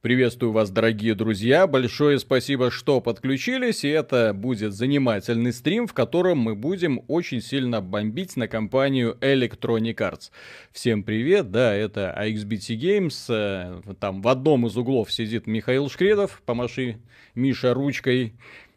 [0.00, 1.66] Приветствую вас, дорогие друзья.
[1.66, 3.82] Большое спасибо, что подключились.
[3.82, 9.96] И это будет занимательный стрим, в котором мы будем очень сильно бомбить на компанию Electronic
[9.96, 10.30] Arts.
[10.70, 13.24] Всем привет, да, это AXBT Games.
[13.28, 16.98] Э, там в одном из углов сидит Михаил Шкредов, помаши
[17.34, 18.34] Миша ручкой.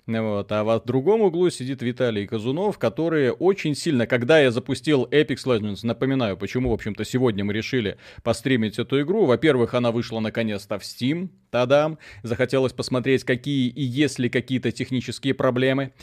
[0.07, 0.51] Вот.
[0.51, 5.79] А в другом углу сидит Виталий Казунов, который очень сильно, когда я запустил Epic Legends,
[5.83, 9.25] напоминаю, почему, в общем-то, сегодня мы решили постримить эту игру.
[9.25, 11.99] Во-первых, она вышла наконец-то в Steam, тадам.
[12.23, 15.93] Захотелось посмотреть, какие и есть ли какие-то технические проблемы.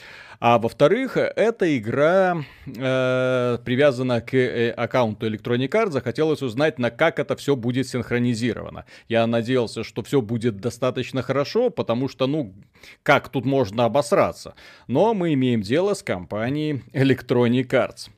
[0.40, 5.90] А во-вторых, эта игра э, привязана к э, аккаунту Electronic Arts.
[5.90, 8.84] Захотелось узнать, на как это все будет синхронизировано.
[9.08, 12.54] Я надеялся, что все будет достаточно хорошо, потому что, ну,
[13.02, 14.54] как тут можно обосраться.
[14.86, 18.08] Но мы имеем дело с компанией Electronic Arts.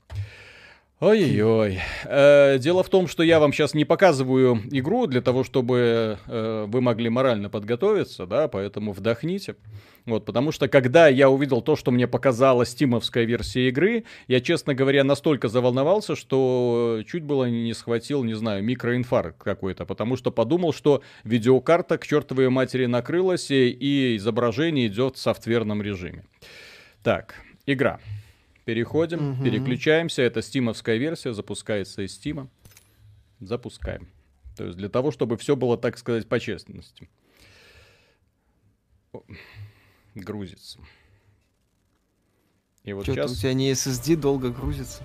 [1.00, 1.80] Ой-ой-ой.
[2.04, 6.66] Э, дело в том, что я вам сейчас не показываю игру для того, чтобы э,
[6.68, 9.56] вы могли морально подготовиться, да, поэтому вдохните.
[10.06, 14.74] Вот, потому что когда я увидел то, что мне показала стимовская версия игры, я, честно
[14.74, 20.72] говоря, настолько заволновался, что чуть было не схватил, не знаю, микроинфаркт какой-то, потому что подумал,
[20.72, 26.24] что видеокарта к чертовой матери накрылась, и изображение идет в софтверном режиме.
[27.02, 27.34] Так,
[27.66, 28.00] игра.
[28.64, 29.44] Переходим, угу.
[29.44, 30.22] переключаемся.
[30.22, 32.48] Это стимовская версия, запускается из стима.
[33.40, 34.08] Запускаем.
[34.56, 37.08] То есть для того, чтобы все было, так сказать, по честности.
[40.20, 40.78] Грузится.
[42.84, 43.30] И вот сейчас...
[43.32, 45.02] у тебя не SSD долго грузится?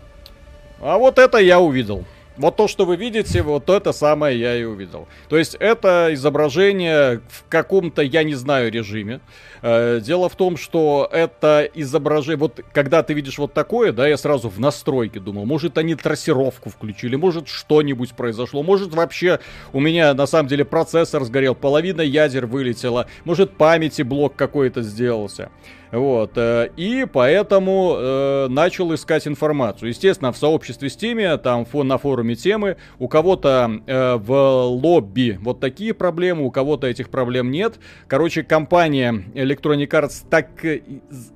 [0.79, 2.05] А вот это я увидел.
[2.37, 5.07] Вот то, что вы видите, вот это самое я и увидел.
[5.29, 9.21] То есть это изображение в каком-то, я не знаю, режиме.
[9.61, 12.37] Э, дело в том, что это изображение...
[12.37, 16.69] Вот когда ты видишь вот такое, да, я сразу в настройке думал, может они трассировку
[16.69, 19.39] включили, может что-нибудь произошло, может вообще
[19.71, 25.49] у меня на самом деле процессор сгорел, половина ядер вылетела, может памяти блок какой-то сделался.
[25.95, 29.89] Вот, э, и поэтому э, начал искать информацию.
[29.89, 34.33] Естественно, в сообществе Steam, там на форуме темы, у кого-то э, в
[34.65, 37.75] лобби вот такие проблемы, у кого-то этих проблем нет.
[38.07, 40.49] Короче, компания Electronic Arts так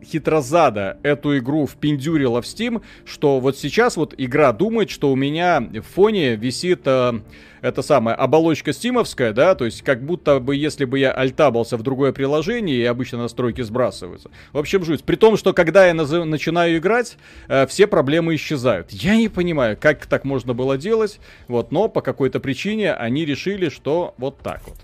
[0.03, 5.61] хитрозада эту игру впендюрила в Steam, что вот сейчас вот игра думает, что у меня
[5.61, 6.81] в фоне висит...
[6.85, 7.13] Э,
[7.61, 11.83] это самая оболочка стимовская, да, то есть как будто бы если бы я альтабался в
[11.83, 14.29] другое приложение, и обычно настройки сбрасываются.
[14.53, 15.03] В общем, жуть.
[15.03, 16.11] При том, что когда я наз...
[16.11, 18.91] начинаю играть, э, все проблемы исчезают.
[18.91, 23.69] Я не понимаю, как так можно было делать, вот, но по какой-то причине они решили,
[23.69, 24.77] что вот так вот.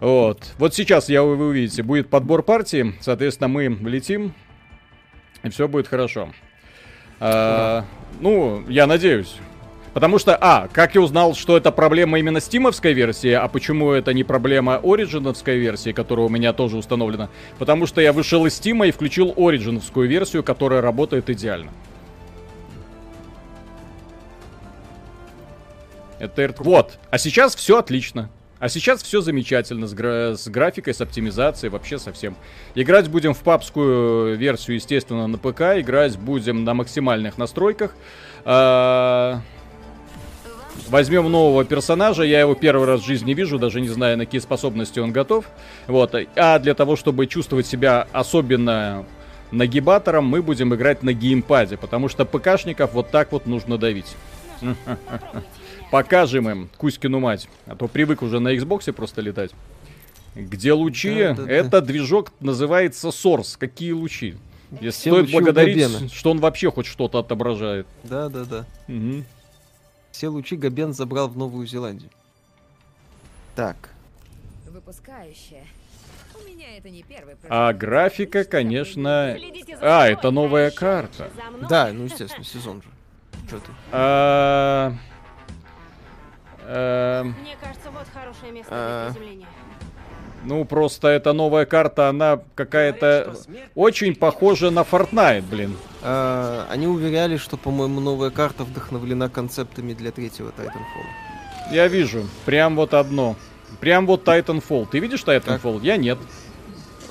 [0.00, 0.54] Вот.
[0.58, 2.94] Вот сейчас, я, вы увидите, будет подбор партии.
[3.00, 4.32] Соответственно, мы летим.
[5.42, 6.30] И все будет хорошо.
[7.20, 7.84] А,
[8.18, 9.36] ну, я надеюсь.
[9.92, 14.12] Потому что, а, как я узнал, что это проблема именно стимовской версии, а почему это
[14.12, 17.28] не проблема ориджиновской версии, которая у меня тоже установлена?
[17.58, 21.72] Потому что я вышел из стима и включил ориджиновскую версию, которая работает идеально.
[26.20, 26.98] Это вот.
[27.10, 28.30] А сейчас все отлично.
[28.58, 32.36] А сейчас все замечательно с, гра- с графикой, с оптимизацией, вообще совсем.
[32.74, 35.78] Играть будем в папскую версию, естественно, на ПК.
[35.78, 37.94] Играть будем на максимальных настройках.
[38.44, 39.40] А-
[40.88, 44.40] Возьмем нового персонажа, я его первый раз в жизни вижу, даже не знаю, на какие
[44.40, 45.44] способности он готов.
[45.86, 46.14] Вот.
[46.36, 49.04] А для того, чтобы чувствовать себя особенно
[49.50, 54.16] нагибатором, мы будем играть на геймпаде, потому что ПКшников вот так вот нужно давить.
[55.90, 59.50] Покажем им Кузькину мать, а то привык уже на Xbox просто летать.
[60.36, 61.14] Где лучи?
[61.14, 61.80] Да, да, Это да.
[61.80, 63.56] движок называется Source.
[63.58, 64.36] Какие лучи?
[64.80, 67.88] Если стоит благодарить, что он вообще хоть что-то отображает.
[68.04, 68.66] Да, да, да.
[68.86, 69.24] Угу.
[70.20, 72.10] Все лучи Габен забрал в Новую Зеландию.
[73.56, 73.88] Так.
[74.68, 75.64] Выпускающая.
[76.38, 79.34] У меня это не первый А графика, конечно...
[79.80, 81.30] А, это новая карта.
[81.70, 82.88] Да, ну естественно, сезон же.
[83.48, 83.72] Что ты?
[83.92, 84.92] А...
[86.64, 87.22] А...
[87.22, 89.12] Мне кажется, вот хорошее место для а.
[89.12, 89.46] приземления.
[90.42, 93.34] Ну, просто эта новая карта, она какая-то
[93.74, 95.76] очень похожа на Fortnite, блин.
[96.02, 101.72] А, они уверяли, что, по-моему, новая карта вдохновлена концептами для третьего Titanfall.
[101.72, 102.26] Я вижу.
[102.46, 103.36] Прям вот одно.
[103.80, 104.88] Прям вот Titanfall.
[104.90, 105.74] Ты видишь Titanfall?
[105.74, 105.82] Так.
[105.82, 106.18] Я нет.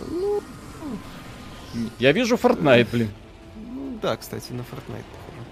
[0.10, 0.42] Ну...
[2.00, 3.12] Я вижу Fortnite, блин.
[3.56, 5.46] Ну, да, кстати, на Fortnite похоже.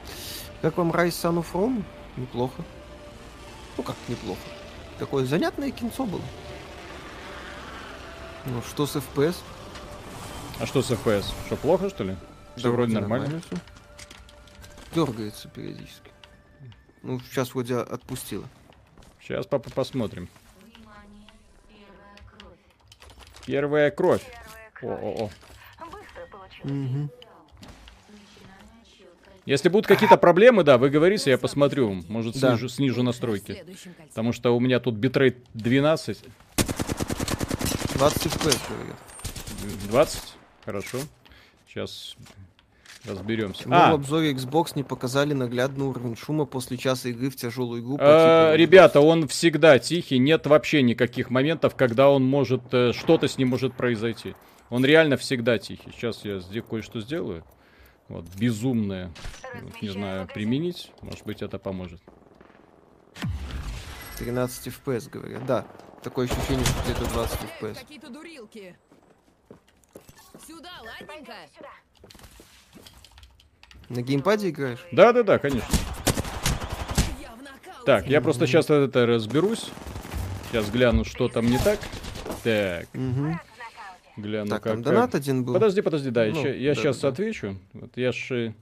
[0.62, 1.84] Как вам Rise Son of Rome?
[2.18, 2.64] Неплохо.
[3.78, 4.42] Ну, как неплохо.
[4.98, 6.24] Такое занятное кинцо было.
[8.48, 9.36] Ну, что с FPS?
[10.60, 11.26] А что с FPS?
[11.46, 12.16] Что, плохо, что ли?
[12.56, 13.26] Все вроде нормально.
[13.28, 13.58] нормально все.
[14.96, 16.12] Дергается периодически.
[17.04, 18.46] Ну, сейчас вроде отпустила.
[19.22, 20.30] Сейчас, папа, посмотрим.
[23.46, 24.24] Первая кровь.
[24.82, 25.30] О-о-о.
[26.64, 27.10] Мгм.
[29.46, 32.04] Если будут какие-то проблемы, да, вы говорите, я посмотрю.
[32.10, 32.50] Может, Да.
[32.50, 33.64] снижу, снижу настройки.
[34.10, 36.22] Потому что у меня тут битрейт 12.
[37.98, 38.98] 20 FPS, говорят.
[39.90, 40.22] 20?
[40.66, 40.98] Хорошо.
[41.68, 42.16] Сейчас
[43.06, 43.68] разберемся.
[43.68, 47.94] В А, обзоре Xbox не показали наглядный уровень шума после часа игры в тяжелую игру?
[47.94, 48.04] типу
[48.56, 53.50] ребята, он всегда тихий, нет вообще никаких моментов, когда он может, э, что-то с ним
[53.50, 54.36] может произойти.
[54.70, 55.92] Он реально всегда тихий.
[55.92, 57.44] Сейчас я здесь кое-что сделаю.
[58.10, 59.12] Вот, безумное.
[59.62, 60.92] Вот, не знаю, применить.
[61.02, 62.02] Может быть, это поможет.
[64.20, 65.46] 13 FPS, говорят.
[65.46, 65.66] Да,
[66.04, 67.80] такое ощущение, что где-то 20 FPS.
[67.80, 68.76] Какие-то дурилки.
[70.46, 71.34] Сюда, ладненько.
[73.90, 74.86] На геймпаде играешь?
[74.92, 75.68] Да-да-да, конечно.
[77.22, 77.86] Я в нокауте.
[77.86, 79.70] Так, я просто сейчас это разберусь.
[80.50, 81.80] Сейчас гляну, что там не так.
[82.44, 83.40] Так, Угу.
[84.18, 84.74] гляну, так, как...
[84.74, 85.54] там донат один был.
[85.54, 87.14] Подожди, подожди, да, Ну, я да, сейчас да, да.
[87.14, 87.58] отвечу.
[87.74, 88.54] Вот я ж э,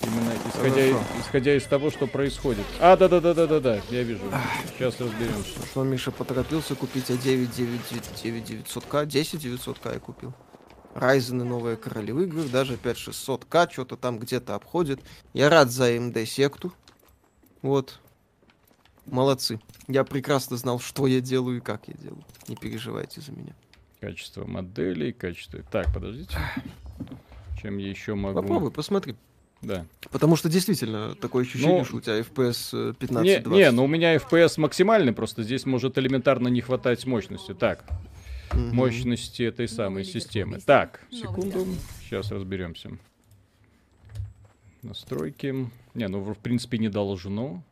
[0.00, 2.64] именно исходя, исходя из того, что происходит.
[2.80, 4.20] А, да, да, да, да, да, да, я вижу.
[4.76, 5.66] Сейчас разберемся.
[5.66, 10.34] Что Миша поторопился купить а 9 9900К, 10 900К я купил.
[10.94, 15.00] И новые короли в играх, даже 5600К, что-то там где-то обходит.
[15.32, 16.72] Я рад за AMD секту.
[17.62, 18.00] Вот.
[19.06, 19.60] Молодцы.
[19.88, 22.24] Я прекрасно знал, что я делаю и как я делаю.
[22.48, 23.54] Не переживайте за меня.
[24.00, 25.60] Качество моделей, качество.
[25.70, 26.36] Так, подождите.
[27.60, 28.40] Чем я еще могу?
[28.40, 29.16] Попробуй, посмотри.
[29.64, 29.86] Да.
[30.10, 33.48] Потому что действительно такое ощущение, Ну, что у тебя FPS э, 15-20.
[33.50, 37.54] Не, не, ну у меня FPS максимальный, просто здесь может элементарно не хватать мощности.
[37.54, 37.84] Так,
[38.52, 38.74] Мгм.
[38.76, 40.60] мощности этой самой системы.
[40.60, 41.66] Так, секунду.
[42.02, 42.90] Сейчас разберемся.
[44.82, 45.70] Настройки.
[45.94, 47.62] Не, ну в принципе не должно.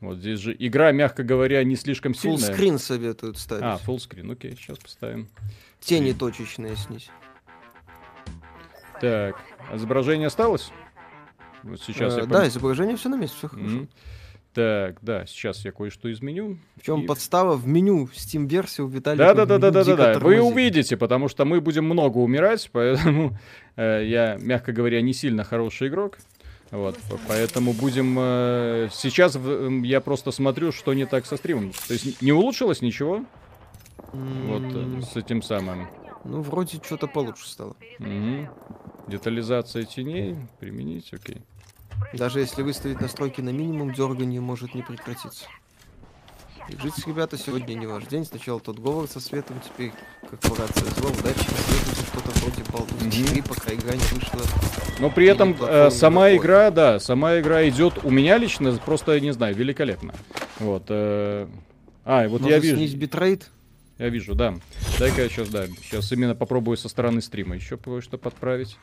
[0.00, 2.56] Вот здесь же игра, мягко говоря, не слишком Full сильная.
[2.56, 3.64] screen советуют ставить.
[3.64, 5.28] А, full screen, окей, сейчас поставим.
[5.80, 7.10] Тени точечные снизь.
[9.00, 9.36] Так,
[9.74, 10.70] изображение осталось?
[11.62, 13.68] Вот сейчас Э, я да, изображение все на месте, все хорошо.
[13.68, 13.88] Мгм.
[14.54, 16.58] Так, да, сейчас я кое-что изменю.
[16.76, 19.18] В чем И- подстава в меню Steam версии у Виталия?
[19.18, 20.18] Да, да, да, да, да, да, да.
[20.18, 23.36] Вы увидите, потому что мы будем много умирать, поэтому
[23.76, 26.18] э, я, мягко говоря, не сильно хороший игрок.
[26.70, 31.72] Вот, поэтому будем э, сейчас в- м, я просто смотрю, что не так со стримом.
[31.86, 33.24] То есть не улучшилось ничего?
[34.12, 35.88] Вот э, с этим самым.
[36.24, 37.76] Ну, вроде что-то получше стало.
[37.98, 38.48] Мгм.
[39.08, 41.38] Детализация теней применить, окей.
[42.12, 45.46] Даже если выставить настройки на минимум, дергание может не прекратиться.
[46.68, 48.26] Держитесь, ребята, сегодня не ваш день.
[48.26, 49.90] Сначала тот говор со светом, теперь
[50.28, 52.62] корпорация зла, удачи, следуйте что-то вроде
[53.00, 53.10] Мгм.
[53.10, 54.40] 3, пока игра не вышла.
[55.00, 59.32] Но при этом э, сама игра, да, сама игра идет у меня лично просто, не
[59.32, 60.12] знаю, великолепно.
[60.58, 60.84] Вот.
[60.88, 61.46] э,
[62.04, 62.76] А, и вот я Может вижу.
[62.76, 63.50] снизить битрейт?
[63.98, 64.54] Я вижу, да.
[64.98, 68.78] Дай-ка я сейчас, да, сейчас именно попробую со стороны стрима еще кое-что подправить.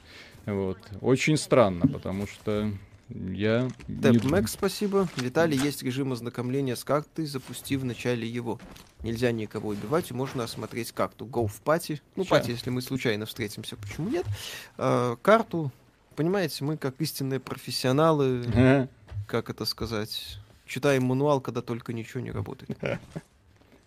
[0.46, 0.78] Вот.
[1.00, 2.72] Очень странно, потому что
[3.10, 3.70] я...
[3.88, 5.08] Тэп Мэкс, спасибо.
[5.16, 8.60] Виталий, есть режим ознакомления с картой, запусти в начале его.
[9.04, 11.26] Нельзя никого убивать, можно осмотреть карту.
[11.26, 12.02] Go в пати.
[12.16, 12.32] Ну, Ща.
[12.32, 14.26] пати, если мы случайно встретимся, почему нет?
[14.78, 15.72] А, карту,
[16.16, 18.90] понимаете, мы как истинные профессионалы,
[19.28, 22.78] как это сказать, читаем мануал, когда только ничего не работает.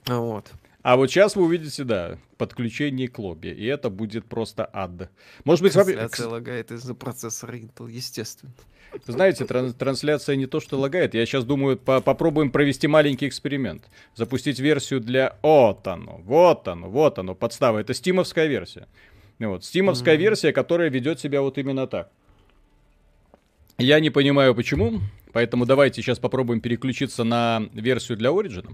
[0.06, 0.50] Вот.
[0.82, 5.10] А вот сейчас вы увидите, да, подключение к лобби, и это будет просто ад.
[5.44, 8.52] Может быть, вообще- Трансляция лагает из-за процессора Intel, естественно.
[9.06, 11.14] Знаете, тран- трансляция не то что лагает.
[11.14, 13.82] Я сейчас думаю, по- попробуем провести маленький эксперимент.
[14.14, 15.36] Запустить версию для...
[15.42, 17.78] Вот оно, вот оно, вот оно, подстава.
[17.80, 18.86] Это стимовская версия.
[19.40, 20.22] Вот, стимовская Мгм.
[20.22, 22.10] версия, которая ведет себя вот именно так.
[23.76, 25.00] Я не понимаю почему,
[25.32, 28.68] поэтому давайте сейчас попробуем переключиться на версию для Origin.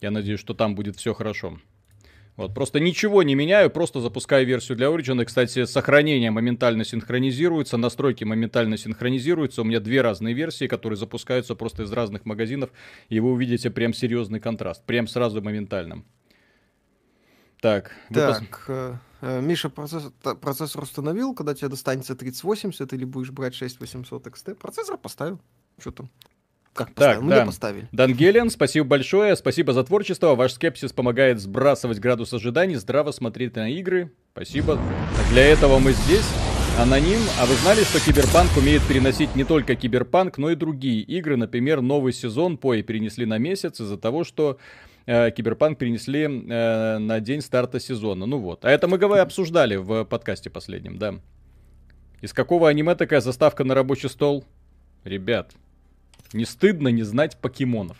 [0.00, 1.58] Я надеюсь, что там будет все хорошо.
[2.36, 5.22] Вот, просто ничего не меняю, просто запускаю версию для Origin.
[5.22, 9.62] И, кстати, сохранение моментально синхронизируется, настройки моментально синхронизируются.
[9.62, 12.70] У меня две разные версии, которые запускаются просто из разных магазинов,
[13.08, 16.04] и вы увидите прям серьезный контраст, прям сразу моментально.
[17.62, 22.92] Так, вы пос- Так, э, э, Миша процесс- та- процессор установил, когда тебе достанется 3080
[22.92, 24.54] или будешь брать 6800 XT.
[24.56, 25.40] Процессор поставил.
[25.78, 26.10] Что там?
[26.76, 27.22] Как поставил?
[27.22, 27.46] Мне да.
[27.46, 27.88] поставили.
[27.90, 30.34] Дангелиан, спасибо большое, спасибо за творчество.
[30.34, 34.12] Ваш скепсис помогает сбрасывать градус ожиданий, здраво смотреть на игры.
[34.32, 34.78] Спасибо.
[35.30, 36.26] Для этого мы здесь.
[36.78, 41.38] Аноним, а вы знали, что Киберпанк умеет переносить не только Киберпанк, но и другие игры?
[41.38, 44.58] Например, новый сезон PoE перенесли на месяц из-за того, что
[45.06, 48.26] э, Киберпанк перенесли э, на день старта сезона.
[48.26, 48.66] Ну вот.
[48.66, 51.14] А это мы говоря, обсуждали в подкасте последнем, да.
[52.20, 54.44] Из какого аниме такая заставка на рабочий стол?
[55.02, 55.52] Ребят,
[56.32, 57.96] не стыдно не знать покемонов.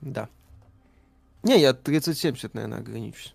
[0.00, 0.28] Да.
[1.42, 3.34] Не, я 3070, наверное, ограничусь.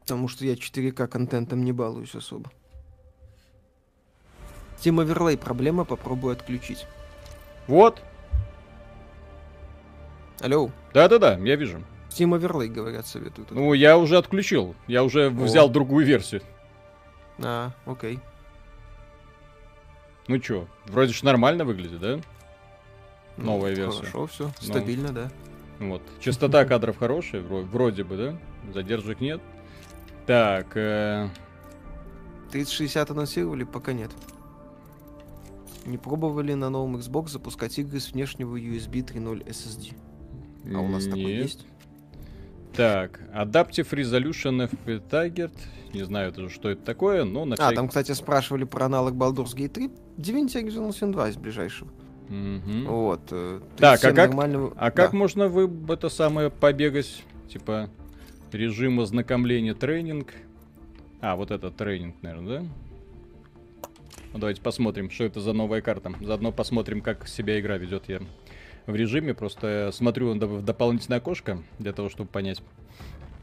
[0.00, 2.50] Потому что я 4К контентом не балуюсь особо.
[4.78, 6.86] Steam Overlay проблема, попробую отключить.
[7.66, 8.00] Вот.
[10.40, 11.82] Алло, Да-да-да, я вижу.
[12.10, 13.50] Steam Overlay, говорят, советуют.
[13.50, 14.76] Ну, я уже отключил.
[14.86, 16.42] Я уже взял другую версию.
[17.38, 18.20] А, окей.
[20.28, 22.20] Ну чё, вроде ж нормально выглядит, да?
[23.36, 23.98] Ну, Новая версия.
[23.98, 25.30] Хорошо, все, стабильно, да.
[25.78, 26.02] Вот.
[26.20, 28.38] Частота кадров хорошая, вро- вроде бы, да?
[28.72, 29.40] Задержек нет.
[30.26, 31.28] Так, э,
[32.50, 34.10] 3060 анонсировали, пока нет.
[35.84, 39.94] Не пробовали на новом Xbox запускать игры с внешнего USB 3.0 SSD.
[40.74, 41.42] А у нас такой нет.
[41.44, 41.66] есть?
[42.76, 45.52] Так, Adaptive Resolution FP Target.
[45.94, 49.14] Не знаю даже, что это такое, но на А, всякий- там, кстати, спрашивали про аналог
[49.14, 49.90] Baldur's Gate 3.
[50.18, 51.90] Divinity Original Sin 2 из ближайшего.
[52.28, 52.86] Мгм.
[52.86, 53.20] Вот.
[53.30, 55.16] э, Так, а 37 как- нормального- А как Да.
[55.16, 57.22] можно вы это самое побегать?
[57.48, 57.88] Типа
[58.52, 60.34] режим ознакомления тренинг.
[61.20, 62.66] А, вот это тренинг, наверное, да?
[64.32, 66.12] Ну, давайте посмотрим, что это за новая карта.
[66.20, 68.20] Заодно посмотрим, как себя игра ведет я
[68.86, 69.34] в режиме.
[69.34, 72.62] Просто смотрю в доп- в дополнительное окошко для того, чтобы понять.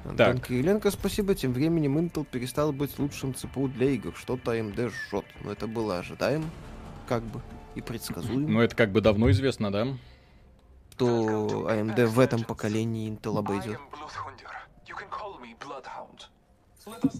[0.06, 0.48] Антон Так.
[0.48, 1.34] Кириленко, спасибо.
[1.36, 4.14] Тем временем Intel перестал быть лучшим ЦПУ для игр.
[4.16, 5.26] Что-то AMD жжет.
[5.44, 6.46] Но это было ожидаемо,
[7.08, 7.42] как бы,
[7.76, 9.88] и предсказуемо, Ну, это как бы давно известно, да?
[10.92, 13.80] что AMD в этом поколении Intel обойдет.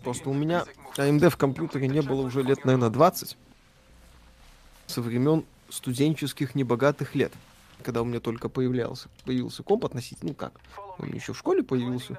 [0.04, 0.66] Просто у меня
[0.98, 3.38] AMD в компьютере не было уже лет, наверное, 20.
[4.88, 7.32] Со времен студенческих небогатых лет.
[7.84, 10.60] Когда у меня только появлялся, появился комп относительно, ну как,
[10.98, 12.18] он еще в школе появился.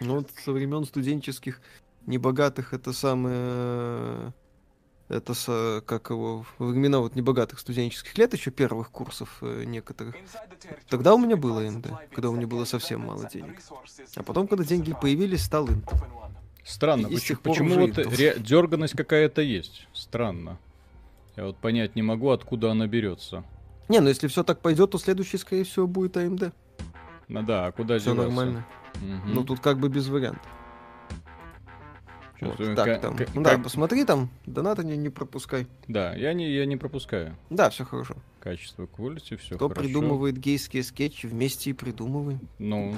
[0.00, 1.60] Но вот со времен студенческих
[2.06, 4.32] небогатых это самое...
[5.08, 10.14] Это со, как его, времена вот небогатых студенческих лет, еще первых курсов э, некоторых.
[10.90, 13.58] Тогда у меня было AMD, когда у меня было совсем мало денег.
[14.16, 15.98] А потом, когда деньги появились, стал Intel.
[16.62, 19.88] Странно, И с почему, почему вот ре- дерганность какая-то есть?
[19.94, 20.58] Странно.
[21.36, 23.44] Я вот понять не могу, откуда она берется.
[23.88, 26.52] Не, ну если все так пойдет, то следующий, скорее всего, будет AMD.
[27.28, 28.66] Ну да, а куда Все нормально.
[29.00, 29.34] Мгм.
[29.34, 30.42] Ну тут как бы без вариантов.
[32.40, 33.16] Вот, так, там.
[33.34, 35.66] Ну да, как- посмотри там, донаты не, не пропускай.
[35.88, 37.36] Да, я не, я не пропускаю.
[37.50, 38.14] Да, все хорошо.
[38.38, 39.82] Качество quality, все Кто хорошо.
[39.82, 42.40] придумывает гейские скетчи, вместе и придумываем.
[42.58, 42.94] Ну.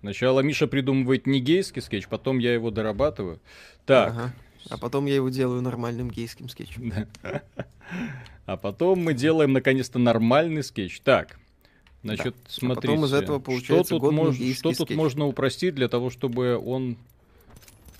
[0.00, 3.40] Сначала Миша придумывает не гейский скетч, потом я его дорабатываю.
[3.86, 4.10] Так.
[4.10, 4.34] Ага.
[4.68, 6.92] А потом я его делаю нормальным гейским скетчем.
[8.46, 8.52] Да.
[8.54, 11.00] А потом мы делаем наконец-то нормальный скетч.
[11.00, 11.38] Так.
[12.02, 12.88] Значит, А смотрите.
[12.88, 14.96] потом из этого получается что тут, мож- что тут скетч.
[14.96, 16.96] можно упростить для того, чтобы он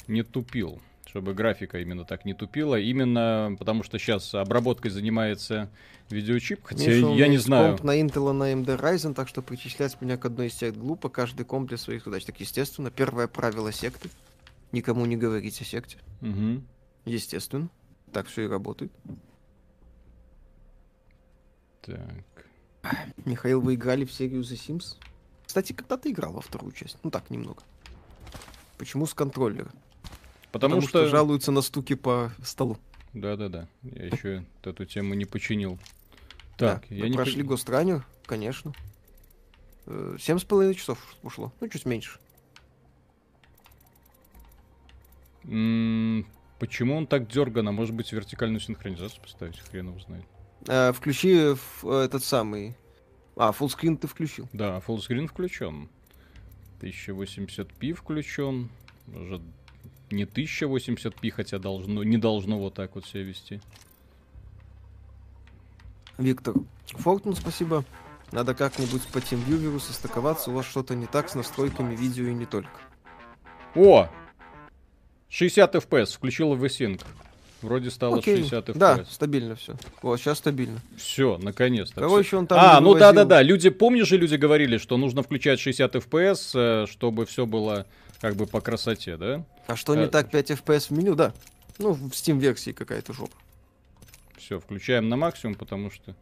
[0.06, 0.80] не тупил?
[1.06, 2.78] Чтобы графика именно так не тупила.
[2.78, 5.70] Именно потому что сейчас обработкой занимается
[6.10, 6.60] видеочип.
[6.62, 7.70] Хотя Миша, я не знаю.
[7.70, 10.76] комп на Intel, а на AMD Ryzen, так что причислять меня к одной из сект
[10.76, 11.08] глупо.
[11.08, 12.24] Каждый комп для своих задач.
[12.24, 14.08] Так, естественно, первое правило секты.
[14.72, 15.96] Никому не говорить о секте.
[16.20, 16.64] Мгм.
[17.06, 17.68] Естественно.
[18.12, 18.92] Так все и работает.
[21.86, 22.46] Так.
[23.24, 24.96] Михаил, вы играли в серию The Sims?
[25.46, 26.98] Кстати, когда ты играл во вторую часть?
[27.02, 27.62] Ну так, немного.
[28.78, 29.70] Почему с контроллера?
[30.52, 31.06] Потому, что...
[31.06, 32.78] жалуются на стуки по столу.
[33.12, 33.68] Да-да-да.
[33.82, 35.78] Я еще эту тему не починил.
[36.58, 38.72] Да, Так, я мы не прошли пон- Гостраню, конечно.
[39.86, 41.52] Э, Семь с половиной часов ушло.
[41.60, 42.18] Ну, чуть меньше.
[45.44, 46.26] М,
[46.58, 47.70] Почему он так дергано?
[47.72, 49.58] Может быть, вертикальную синхронизацию поставить?
[49.60, 50.24] Хрен его знает.
[50.66, 51.56] Э, Включи э,
[52.04, 52.76] этот самый...
[53.36, 54.48] А, фуллскрин ты включил.
[54.52, 55.88] Да, фуллскрин включен.
[56.80, 58.70] 1080p включен.
[59.06, 59.42] Может,
[60.10, 63.60] не 1080p, хотя должно, не должно вот так вот себя вести.
[66.18, 66.54] Виктор.
[66.86, 67.84] Фортун, спасибо.
[68.32, 70.50] Надо как-нибудь по TeamViewer состыковаться.
[70.50, 72.70] У вас что-то не так с настройками видео и не только.
[73.74, 74.08] О!
[75.28, 77.04] 60 FPS, включила VSync.
[77.62, 78.36] Вроде стало Окей.
[78.36, 78.78] 60 FPS.
[78.78, 79.76] Да, стабильно все.
[80.02, 80.80] Вот, сейчас стабильно.
[80.96, 82.00] Все, наконец-то.
[82.00, 85.96] Короче, он там а, ну да-да-да, люди, помнишь же, люди говорили, что нужно включать 60
[85.96, 87.86] FPS, э, чтобы все было
[88.20, 89.44] как бы по красоте, да?
[89.66, 91.32] А что не Э, так 5 FPS в меню, да.
[91.78, 93.34] Ну, в Steam версии какая-то жопа.
[94.38, 96.14] Все, включаем на максимум, потому что...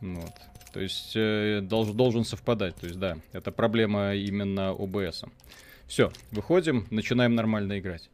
[0.00, 0.32] ну Вот.
[0.72, 2.76] То есть э, долж- должен совпадать.
[2.76, 5.28] То есть, да, это проблема именно OBS.
[5.86, 8.08] Все, выходим, начинаем нормально играть.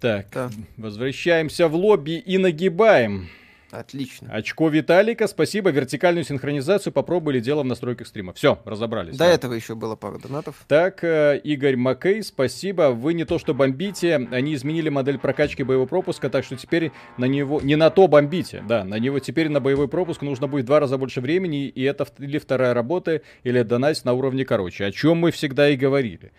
[0.00, 0.50] Так, Да.
[0.76, 3.28] возвращаемся в лобби и нагибаем.
[3.72, 4.32] Отлично.
[4.32, 5.70] Очко Виталика, спасибо.
[5.70, 8.32] Вертикальную синхронизацию попробовали делом в настройках стрима.
[8.32, 9.16] Все, разобрались.
[9.16, 9.30] До да.
[9.30, 10.64] этого еще было пара донатов.
[10.68, 12.90] Так, э, Игорь Маккей, спасибо.
[12.90, 17.24] Вы не то что бомбите, они изменили модель прокачки боевого пропуска, так что теперь на
[17.24, 18.62] него не на то бомбите.
[18.66, 21.82] Да, на него теперь на боевой пропуск нужно будет в два раза больше времени, и
[21.82, 24.84] это или вторая работа, или донать на уровне короче.
[24.86, 26.32] О чем мы всегда и говорили.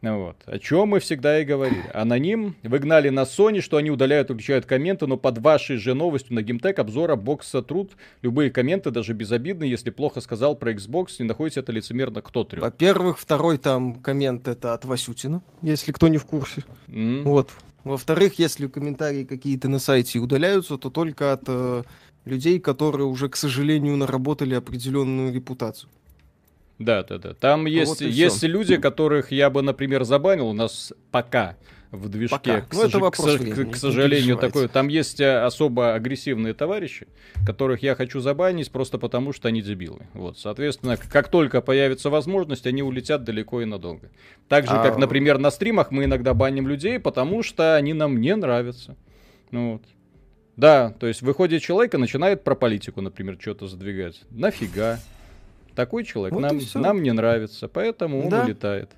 [0.00, 0.36] Ну Вот.
[0.46, 1.84] О чем мы всегда и говорили.
[1.92, 2.54] Аноним.
[2.62, 6.42] Вы гнали на Sony, что они удаляют включают комменты, но под вашей же новостью на
[6.42, 11.60] Гимтек обзора бокса труд любые комменты, даже безобидные, если плохо сказал про Xbox, не находите
[11.60, 12.62] это лицемерно, кто трет.
[12.62, 16.64] Во-первых, второй там коммент это от Васютина, если кто не в курсе.
[16.88, 17.24] М?
[17.24, 17.50] Вот.
[17.84, 21.82] Во-вторых, если комментарии какие-то на сайте удаляются, то только от э,
[22.24, 25.90] людей, которые уже, к сожалению, наработали определенную репутацию.
[26.78, 27.34] Да, да, да.
[27.34, 30.46] Там есть, вот есть люди, которых я бы, например, забанил.
[30.48, 31.56] У нас пока
[31.90, 32.60] в движке, Пока.
[32.60, 34.68] к, Ну, это сожа- вопрос к времени, к- сожалению, такое.
[34.68, 37.08] Там есть э, особо агрессивные товарищи,
[37.46, 40.00] которых я хочу забанить просто потому, что они дебилы.
[40.12, 44.10] Вот, соответственно, как только появится возможность, они улетят далеко и надолго.
[44.48, 48.20] Так же, А- как, например, на стримах мы иногда баним людей, потому что они нам
[48.20, 48.94] не нравятся.
[49.50, 49.82] Ну вот.
[50.56, 54.22] Да, то есть выходит человек и начинает про политику, например, что-то задвигать.
[54.30, 54.98] Нафига?
[55.78, 58.42] Такой человек Вот нам, нам не нравится, поэтому он Да.
[58.42, 58.90] улетает.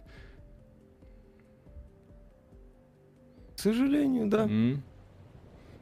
[3.55, 4.45] К сожалению, да.
[4.45, 4.83] М.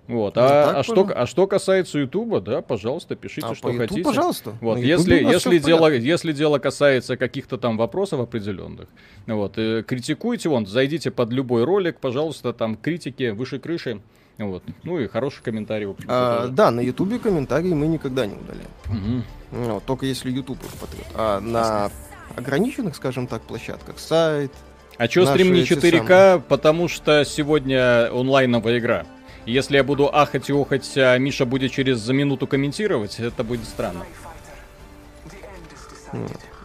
[0.09, 3.73] Вот, Ну, а, а, что, а что касается Ютуба, да, пожалуйста, пишите, А что по
[3.73, 4.03] YouTube, хотите.
[4.03, 4.55] пожалуйста.
[4.61, 8.89] Вот, если, если, дело, если дело касается каких-то там вопросов определенных,
[9.29, 14.01] вот, э, критикуйте, вон, зайдите под любой ролик, пожалуйста, там критики выше крыши,
[14.47, 16.53] вот, ну и хороший комментарий, в общем-то, А, тоже.
[16.53, 18.71] да, на Ютубе комментарии мы никогда не удаляем.
[18.87, 19.25] Мгм.
[19.51, 21.07] Ну, только если YouTube их потрет.
[21.15, 21.91] А на
[22.37, 24.53] ограниченных, скажем так, площадках, сайт,
[24.97, 26.41] А чё стрим не эти 4К?
[26.49, 29.07] Потому что сегодня онлайновая игра.
[29.47, 33.65] Если я буду ахать и охать, а Миша будет через за минуту комментировать, это будет
[33.65, 34.05] странно.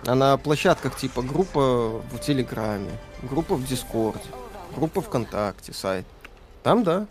[0.06, 2.92] а на площадках типа группа в Телеграме,
[3.24, 4.20] группа в Дискорде,
[4.75, 6.06] группа ВКонтакте, сайт.
[6.62, 7.08] Там, да,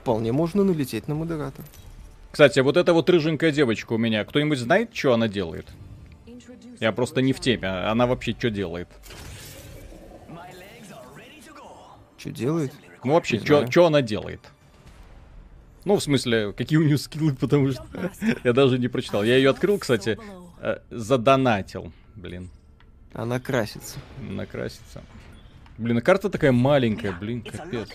[0.00, 1.66] вполне можно налететь на модератора.
[2.32, 5.66] Кстати, вот эта вот рыженькая девочка у меня, кто-нибудь знает, что она делает?
[6.80, 8.88] Я просто не в теме, а она вообще что делает?
[12.16, 12.72] Что делает?
[13.04, 14.40] Ну вообще, что она делает?
[15.86, 17.84] Ну, в смысле, какие у нее скиллы, потому что
[18.44, 19.24] я даже не прочитал.
[19.24, 20.18] Я ее открыл, кстати,
[20.60, 21.92] э, задонатил.
[22.16, 22.50] Блин,
[23.14, 23.98] Она красится.
[24.20, 25.02] накраситься.
[25.80, 27.88] Блин, а карта такая маленькая, блин, капец.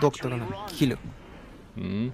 [0.00, 0.98] Доктор она, хиллер.
[1.76, 2.12] М.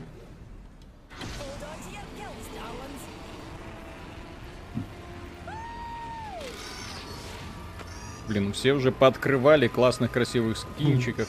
[8.29, 11.27] Блин, все уже пооткрывали классных красивых скинчиков.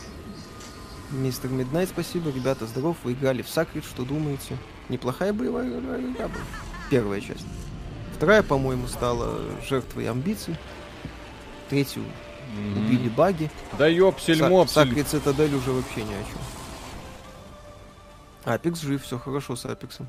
[1.12, 2.30] Мистер Миднайт, спасибо.
[2.30, 4.58] Ребята, здоров, вы играли в Сакрит, что думаете?
[4.90, 6.44] Неплохая боевая игра была.
[6.90, 7.46] Первая часть.
[8.18, 10.58] Вторая, по-моему, стала жертвой амбиций.
[11.70, 12.04] Третью
[12.56, 12.86] Мгм.
[12.86, 13.50] убили баги.
[13.78, 14.74] Да ёпсель Са- мопсель.
[14.88, 16.39] Сакрит Цитадель уже вообще ни о чем.
[18.46, 20.08] Апекс жив, все хорошо с Апексом.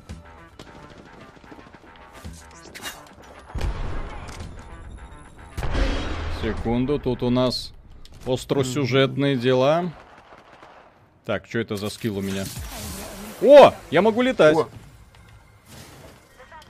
[6.41, 7.73] Секунду, тут у нас
[8.25, 9.91] остросюжетные дела.
[11.25, 12.45] Так, что это за скилл у меня?
[13.41, 14.55] О, я могу летать.
[14.55, 14.69] О!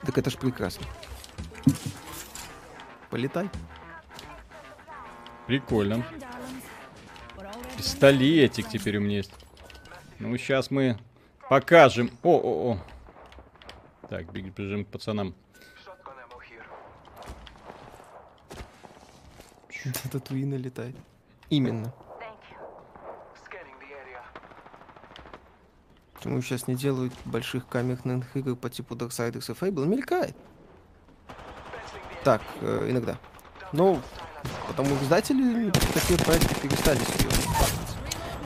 [0.04, 0.86] Так это ж прекрасно.
[3.10, 3.48] Полетай.
[5.48, 6.04] Прикольно.
[7.78, 9.32] Пистолетик теперь у меня есть.
[10.18, 10.98] Ну, сейчас мы
[11.48, 12.10] покажем.
[12.22, 12.78] О, о, о.
[14.10, 15.34] Так, бежим к пацанам.
[20.12, 20.94] Татуина летает.
[21.48, 21.94] Именно.
[26.12, 29.86] Почему сейчас не делают больших камерных игр по типу Darksiders и Fable?
[29.86, 30.36] Мелькает.
[32.22, 33.16] Так, э, иногда.
[33.72, 34.02] Но
[34.66, 37.38] потому издатели такие проекты перестали серьезно.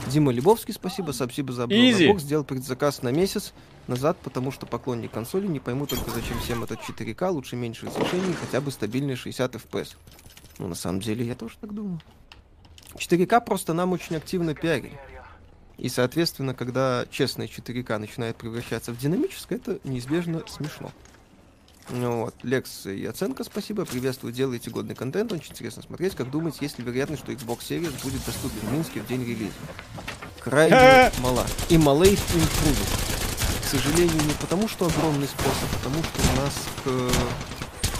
[0.07, 2.21] Дима Лебовский, спасибо, спасибо за бокс.
[2.21, 3.53] Сделал предзаказ на месяц
[3.87, 8.33] назад, потому что поклонник консоли не пойму только зачем всем этот 4К, лучше меньше разрешений,
[8.33, 9.95] хотя бы стабильные 60 FPS.
[10.59, 11.99] Ну, на самом деле, я тоже так думаю.
[12.95, 14.99] 4К просто нам очень активно пиарили.
[15.77, 20.91] И, соответственно, когда честное 4К начинает превращаться в динамическое, это неизбежно смешно.
[21.89, 26.15] Ну вот, Лекс и оценка, спасибо, приветствую, делаете годный контент, очень интересно смотреть.
[26.15, 29.51] Как думаете, есть ли вероятность, что Xbox Series будет доступен в Минске в день релиза?
[30.39, 31.45] Крайне мала.
[31.69, 32.87] И малейт импрувит.
[33.61, 36.87] К сожалению, не потому, что огромный спрос, а потому, что у нас к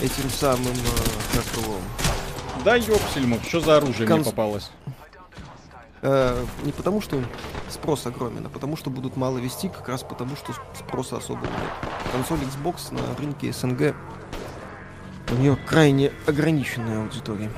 [0.02, 1.78] э, этим самым, э, как его,
[2.63, 4.69] Да ёпсель что за оружие мне Конс- попалось?
[6.06, 7.24] Э, не потому, что
[7.70, 12.12] спрос огромен, а потому, что будут мало вести, как раз потому, что спроса особого нет.
[12.12, 13.96] Консоль Xbox на рынке СНГ
[15.32, 17.50] у нее крайне ограниченная аудитория.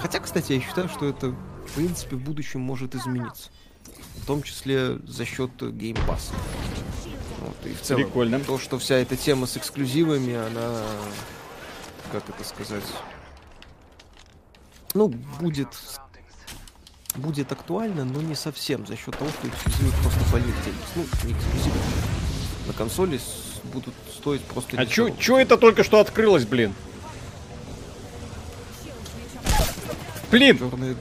[0.00, 3.50] Хотя, кстати, я считаю, что это, в принципе, в будущем может измениться.
[4.22, 6.32] В том числе за счет Game Pass.
[7.40, 8.38] Вот, и в целом, Прикольно.
[8.38, 10.82] то, что вся эта тема с эксклюзивами, она,
[12.12, 12.84] как это сказать,
[14.94, 15.08] ну,
[15.40, 15.68] будет
[17.16, 20.78] будет актуально, но не совсем за счет того, что эксклюзивы просто польют денег.
[20.94, 21.76] Ну, не эксклюзивы.
[22.66, 23.18] На консоли
[23.72, 26.74] будут стоить просто А чё, чё это только что открылось, блин?
[30.30, 30.96] Блин, Чёрные-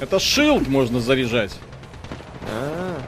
[0.00, 1.52] это шилд можно заряжать.
[2.50, 2.98] А,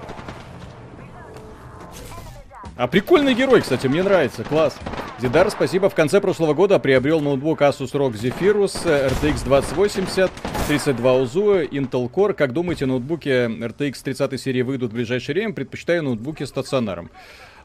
[2.77, 4.75] А прикольный герой, кстати, мне нравится, класс.
[5.21, 5.89] Дидар, спасибо.
[5.89, 10.31] В конце прошлого года приобрел ноутбук Asus ROG Zephyrus э, RTX 2080,
[10.67, 12.33] 32 УЗУ, Intel Core.
[12.33, 15.53] Как думаете, ноутбуки RTX 30 серии выйдут в ближайшее время?
[15.53, 17.11] Предпочитаю ноутбуки стационаром.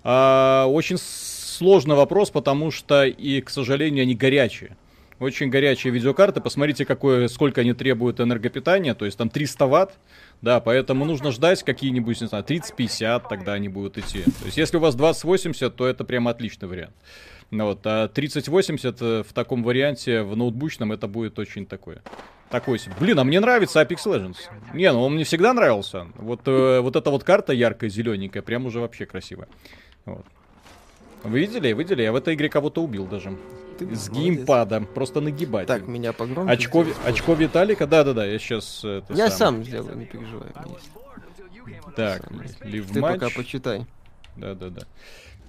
[0.03, 4.75] А, очень сложный вопрос, потому что и, к сожалению, они горячие.
[5.19, 6.41] Очень горячие видеокарты.
[6.41, 8.93] Посмотрите, какое, сколько они требуют энергопитания.
[8.93, 9.93] То есть там 300 ватт.
[10.41, 14.23] Да, поэтому нужно ждать какие-нибудь, не знаю, 30-50, тогда они будут идти.
[14.23, 16.95] То есть если у вас 2080, то это прям отличный вариант.
[17.51, 22.01] Вот, а 3080 э, в таком варианте, в ноутбучном, это будет очень такое.
[22.49, 22.95] Такой себе.
[22.99, 24.37] Блин, а мне нравится Apex Legends.
[24.73, 26.07] Не, ну он мне всегда нравился.
[26.15, 29.47] Вот, э, вот эта вот карта яркая, зелененькая, прям уже вообще красивая.
[30.05, 30.25] Вот.
[31.23, 31.71] Вы видели?
[31.73, 32.01] Видели?
[32.01, 33.37] Я в этой игре кого-то убил даже.
[33.77, 34.09] ты С молодец.
[34.37, 34.81] геймпада.
[34.81, 35.67] Просто нагибать.
[35.67, 36.51] Так, меня погромче.
[36.53, 37.85] очко, очко Виталика?
[37.85, 38.83] Да-да-да, я сейчас...
[39.09, 40.49] Я сам сделаю, не переживай.
[41.95, 42.41] Так, сам.
[42.63, 43.19] лив Ты матч.
[43.19, 43.85] пока почитай.
[44.37, 44.83] Да-да-да.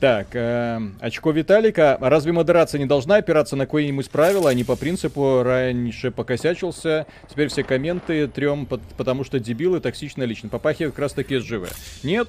[0.01, 1.99] Так, э, очко Виталика.
[2.01, 7.49] Разве модерация не должна опираться на какое-нибудь правило, а не по принципу раньше покосячился, теперь
[7.49, 10.49] все комменты трем, пот- потому что дебилы токсично лично.
[10.49, 11.71] Попахивает как раз таки СЖВ.
[12.03, 12.29] Нет.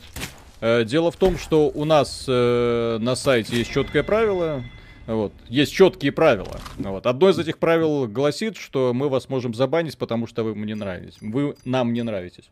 [0.60, 4.64] Э, дело в том, что у нас э, на сайте есть четкое правило.
[5.08, 5.32] Вот.
[5.48, 6.60] Есть четкие правила.
[6.78, 7.08] Вот.
[7.08, 11.16] Одно из этих правил гласит, что мы вас можем забанить, потому что вы мне нравитесь.
[11.22, 12.50] Вы нам не нравитесь.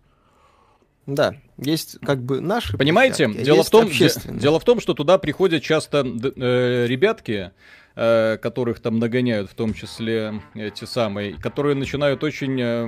[1.15, 3.89] Да, есть как бы наши Понимаете, площадки, а дело, в том,
[4.37, 7.51] дело в том, что туда приходят часто э, ребятки,
[7.99, 12.85] которых там нагоняют, в том числе эти самые, которые начинают очень э,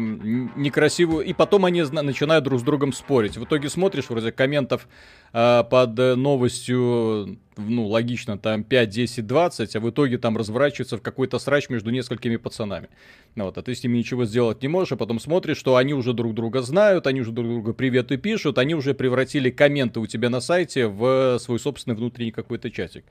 [0.55, 3.35] некрасивую, и потом они начинают друг с другом спорить.
[3.35, 4.87] В итоге смотришь, вроде комментов
[5.33, 10.97] э, под э, новостью, ну, логично, там 5, 10, 20, а в итоге там разворачивается
[10.97, 12.87] в какой-то срач между несколькими пацанами.
[13.35, 15.93] Ну Вот, а ты с ними ничего сделать не можешь, а потом смотришь, что они
[15.93, 20.07] уже друг друга знают, они уже друг друга приветы пишут, они уже превратили комменты у
[20.07, 23.03] тебя на сайте в свой собственный внутренний какой-то чатик.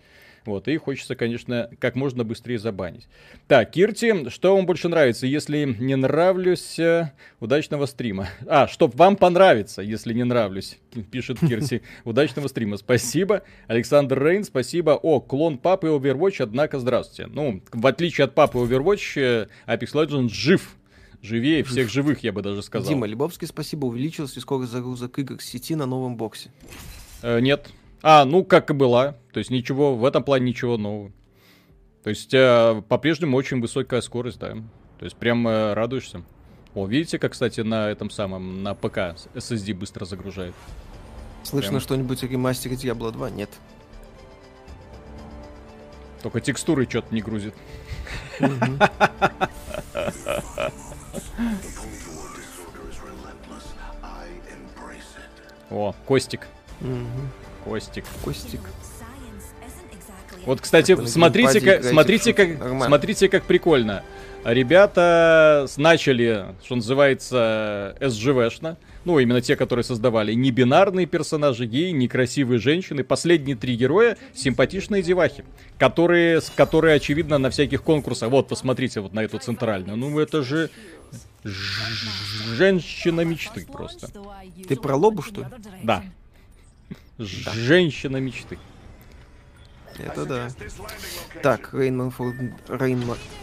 [0.46, 3.06] Вот, и хочется, конечно, как можно быстрее забанить.
[3.46, 5.26] Так, Кирти, что вам больше нравится?
[5.26, 8.28] Если не нравлюсь, э, удачного стрима.
[8.46, 10.78] А, чтоб вам понравится, если не нравлюсь,
[11.10, 11.82] пишет Кирти.
[12.04, 13.42] Удачного стрима, спасибо.
[13.66, 14.92] Александр Рейн, спасибо.
[14.92, 17.30] О, клон папы Overwatch, однако, здравствуйте.
[17.32, 20.76] Ну, в отличие от папы Overwatch, э, Apex Legends жив.
[21.22, 22.88] Живее всех живых, я бы даже сказал.
[22.88, 26.50] Дима Лебовский, спасибо, увеличилась ли скорость загрузок игр с сети на новом боксе?
[27.20, 27.68] Э, нет.
[28.02, 29.16] А, ну, как и была.
[29.32, 31.12] То есть ничего, в этом плане ничего нового.
[32.02, 34.54] То есть э, по-прежнему очень высокая скорость, да.
[34.98, 36.22] То есть прям э, радуешься.
[36.74, 40.54] О, видите, как, кстати, на этом самом, на ПК SSD быстро загружает.
[41.42, 41.80] Слышно Прям.
[41.80, 43.30] что-нибудь о ремастере Diablo 2?
[43.30, 43.50] Нет.
[46.22, 47.54] Только текстуры что-то не грузит.
[55.70, 56.46] О, Костик.
[57.64, 58.04] Костик.
[58.24, 58.60] Костик.
[60.46, 62.48] Вот, кстати, смотрите, как, смотрите, как,
[62.86, 64.02] смотрите, как прикольно.
[64.42, 68.78] Ребята начали, что называется, СЖВшно.
[69.04, 73.04] Ну, именно те, которые создавали не бинарные персонажи, геи, некрасивые женщины.
[73.04, 75.44] Последние три героя симпатичные девахи,
[75.78, 78.30] которые, которые, очевидно, на всяких конкурсах.
[78.30, 79.96] Вот, посмотрите вот на эту центральную.
[79.98, 80.70] Ну, это же
[81.44, 84.08] женщина мечты просто.
[84.68, 85.46] Ты про Лобу, что ли?
[85.82, 86.02] Да.
[87.20, 88.58] Ж- Женщина мечты.
[89.98, 90.48] Это да.
[91.42, 92.10] Так, Рейнма,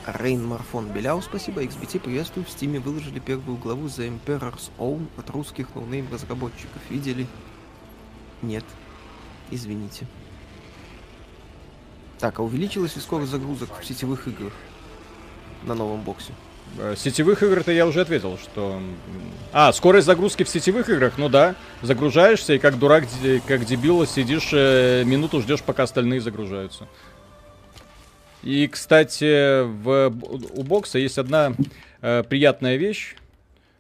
[0.06, 1.62] Рейнмар фон Беляу, спасибо.
[1.64, 2.46] XBT приветствую.
[2.46, 6.82] В Стиме выложили первую главу The Emperor's Own от русских no-name разработчиков.
[6.90, 7.28] Видели?
[8.42, 8.66] Нет.
[9.52, 10.08] Извините.
[12.18, 14.54] Так, а увеличилась ли скорость загрузок в сетевых играх
[15.64, 16.34] на новом боксе?
[16.78, 18.82] Э, Сетевых игр-то я уже ответил, что...
[19.54, 21.56] А, скорость загрузки в сетевых играх, ну да.
[21.82, 23.06] Загружаешься и как дурак,
[23.48, 26.88] как дебил сидишь э, минуту, ждешь, пока остальные загружаются.
[28.44, 30.14] И, кстати, в,
[30.54, 31.54] у бокса есть одна
[32.02, 33.16] э, приятная вещь.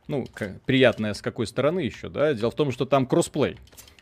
[0.08, 2.34] Ну, ка- приятная с какой стороны еще, да?
[2.34, 3.58] Дело в том, что там cross-play.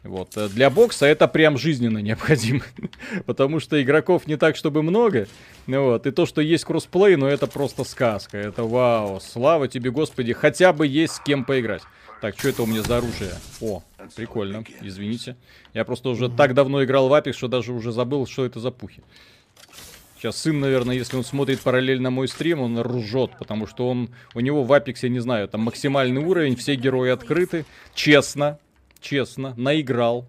[0.06, 0.38] Вот.
[0.38, 2.62] э, Для бокса это прям жизненно необходимо.
[3.26, 5.28] Потому что игроков не так, чтобы много.
[5.68, 6.06] Вот.
[6.06, 8.38] И то, что есть cross-play, ну это просто сказка.
[8.38, 9.20] Это вау.
[9.20, 10.34] Слава тебе, Господи.
[10.34, 11.82] Хотя бы есть с кем поиграть.
[12.22, 13.32] Так, что это у меня за оружие?
[13.62, 13.84] О,
[14.15, 14.63] прикольно.
[14.82, 15.36] Извините.
[15.74, 18.72] Я просто уже так давно играл в Apex, что даже уже забыл, что это за
[18.72, 19.02] пухи.
[20.18, 24.39] Сейчас сын, наверное, если он смотрит параллельно мой стрим, он ржет, потому что он, у
[24.39, 28.58] него в Апексе, не знаю, там максимальный уровень, все герои открыты, честно,
[29.06, 30.26] честно, наиграл.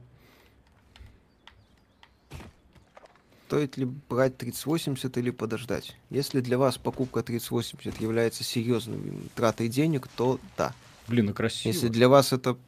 [3.47, 5.97] Стоит ли брать 3080 или подождать?
[6.11, 8.99] Если для вас покупка 3080 является серьезной
[9.35, 10.75] тратой денег, то да.
[11.09, 11.73] Блин, ну красиво.
[11.73, 12.59] Если для вас это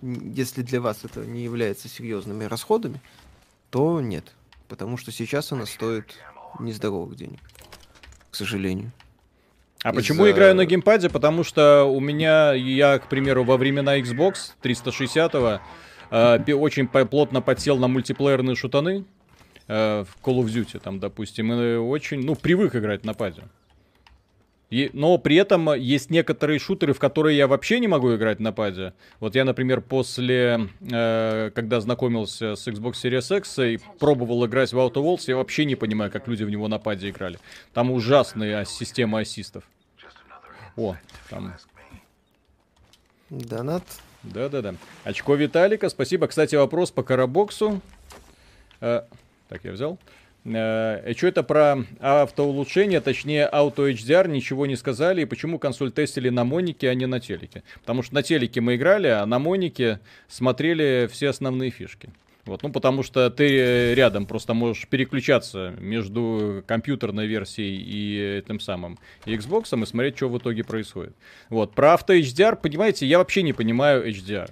[0.00, 3.00] если для вас это не является серьезными расходами,
[3.70, 4.32] то нет.
[4.68, 6.14] Потому что сейчас она стоит
[6.60, 7.40] нездоровых денег.
[8.30, 8.92] К сожалению.
[9.82, 11.08] А почему играю на геймпаде?
[11.08, 15.34] Потому что у меня, я, к примеру, во времена Xbox 360
[16.10, 19.04] э, очень плотно подсел на мультиплеерные шутаны
[19.68, 23.42] э, в Call of Duty, там, допустим, и очень, ну, привык играть на паде.
[24.70, 28.52] И, но при этом есть некоторые шутеры, в которые я вообще не могу играть на
[28.52, 28.92] паде.
[29.18, 34.76] Вот я, например, после, э, когда знакомился с Xbox Series X и пробовал играть в
[34.76, 37.38] Outer Worlds, я вообще не понимаю, как люди в него на паде играли.
[37.72, 39.64] Там ужасная система ассистов.
[40.76, 40.96] О,
[41.30, 41.54] там...
[43.30, 43.84] Донат.
[44.22, 44.74] Да-да-да.
[45.04, 46.26] Очко Виталика, спасибо.
[46.26, 47.80] Кстати, вопрос по Карабоксу.
[48.80, 49.02] Э,
[49.48, 49.98] так, я взял.
[50.54, 56.28] Э, что это про автоулучшение, точнее ауто HDR, ничего не сказали, и почему консоль тестили
[56.28, 57.62] на Монике, а не на телеке.
[57.80, 62.10] Потому что на телеке мы играли, а на Монике смотрели все основные фишки.
[62.44, 68.98] Вот, ну, потому что ты рядом просто можешь переключаться между компьютерной версией и тем самым
[69.26, 71.14] и Xbox и смотреть, что в итоге происходит.
[71.50, 74.50] Вот, про авто HDR, понимаете, я вообще не понимаю HDR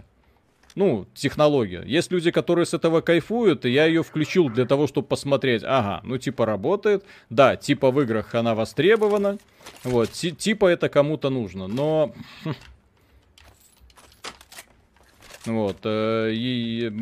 [0.76, 1.82] ну, технология.
[1.84, 6.00] Есть люди, которые с этого кайфуют, и я ее включил для того, чтобы посмотреть, ага,
[6.04, 9.38] ну, типа работает, да, типа в играх она востребована,
[9.82, 12.14] вот, типа это кому-то нужно, но...
[12.44, 12.54] Хм,
[15.46, 16.92] вот, э, и,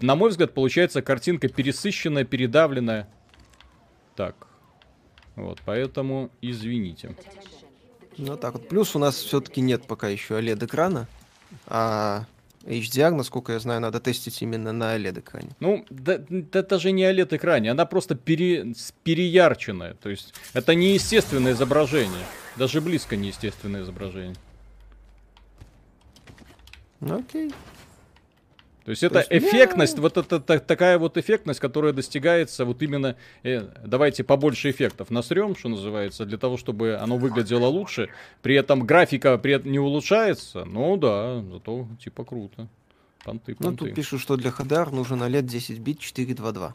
[0.00, 3.06] на мой взгляд, получается картинка пересыщенная, передавленная.
[4.16, 4.46] Так,
[5.36, 7.14] вот, поэтому извините.
[8.16, 11.06] Ну так вот, плюс у нас все-таки нет пока еще OLED-экрана,
[11.66, 12.24] а
[12.64, 15.50] HDR, насколько я знаю, надо тестить именно на OLED-экране.
[15.60, 19.94] Ну, да, да, это же не OLED-экране, она просто пере, переярченная.
[19.94, 22.24] То есть, это неестественное изображение.
[22.56, 24.36] Даже близко неестественное изображение.
[27.00, 27.52] Ну, окей.
[28.90, 30.02] То есть это То есть, эффектность, я...
[30.02, 35.54] вот это та, такая вот эффектность, которая достигается вот именно, э, давайте побольше эффектов насрем,
[35.54, 38.08] что называется, для того, чтобы оно выглядело лучше.
[38.42, 42.66] При этом графика при этом не улучшается, ну да, зато типа круто.
[43.24, 43.70] Понты, понты.
[43.70, 46.74] Ну тут пишут, что для HDR нужен OLED 10 бит 422.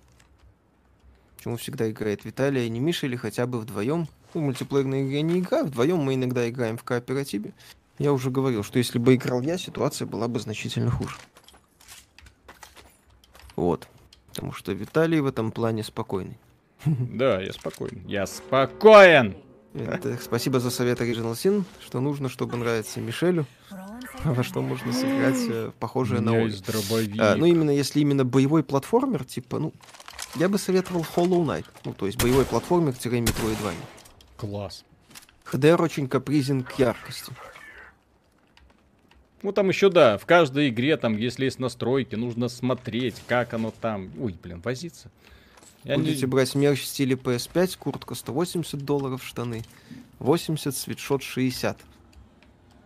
[1.36, 4.08] Почему всегда играет Виталий, а не Миша, или хотя бы вдвоем?
[4.34, 7.52] Ну, в мультиплеерной игре не играю, вдвоем мы иногда играем в кооперативе.
[8.00, 11.16] Я уже говорил, что если бы играл я, ситуация была бы значительно хуже.
[13.56, 13.88] Вот.
[14.30, 16.38] Потому что Виталий в этом плане спокойный.
[16.86, 18.04] Да, я спокоен.
[18.06, 19.36] Я спокоен!
[19.74, 23.46] Это, спасибо за совет Original Sin, что нужно, чтобы нравиться Мишелю.
[24.24, 26.54] Во что можно сыграть э, похожее на Олю.
[27.20, 29.74] А, ну, именно если именно боевой платформер, типа, ну,
[30.36, 31.66] я бы советовал Hollow Knight.
[31.84, 33.86] Ну, то есть боевой платформер-метроидвания.
[34.38, 34.86] Класс.
[35.52, 37.34] HDR очень капризен к яркости.
[39.46, 43.72] Ну, там еще, да, в каждой игре, там, если есть настройки, нужно смотреть, как оно
[43.80, 44.10] там.
[44.20, 45.12] Ой, блин, возиться.
[45.84, 46.26] Я Будете не...
[46.26, 49.62] брать мерч в стиле PS5, куртка 180 долларов, штаны
[50.18, 51.78] 80, свитшот 60.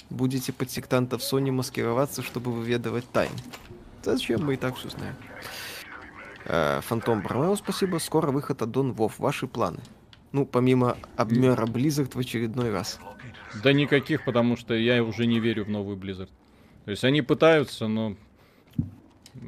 [0.09, 3.31] Будете под сектантов Sony маскироваться, чтобы выведывать тайн.
[4.03, 5.15] Зачем мы и так все знаем.
[6.43, 7.99] Э, Фантом Бромео, спасибо.
[7.99, 9.17] Скоро выход от Дон Вов.
[9.17, 9.79] Ваши планы?
[10.33, 12.99] Ну, помимо обмера Blizzard в очередной раз.
[13.63, 16.29] Да никаких, потому что я уже не верю в новый Blizzard.
[16.85, 18.15] То есть они пытаются, но...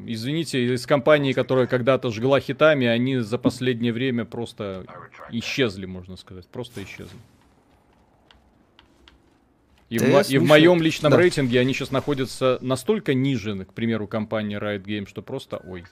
[0.05, 4.85] Извините, из компании, которая когда-то жгла хитами, они за последнее время просто
[5.31, 6.47] исчезли, можно сказать.
[6.47, 7.17] Просто исчезли.
[9.89, 11.17] И, в, и в моем личном да.
[11.17, 15.83] рейтинге они сейчас находятся настолько ниже, к примеру, компании Riot Games, что просто ой.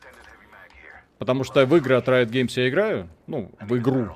[1.18, 4.08] Потому что в игры от Riot Games я играю, ну, в игру.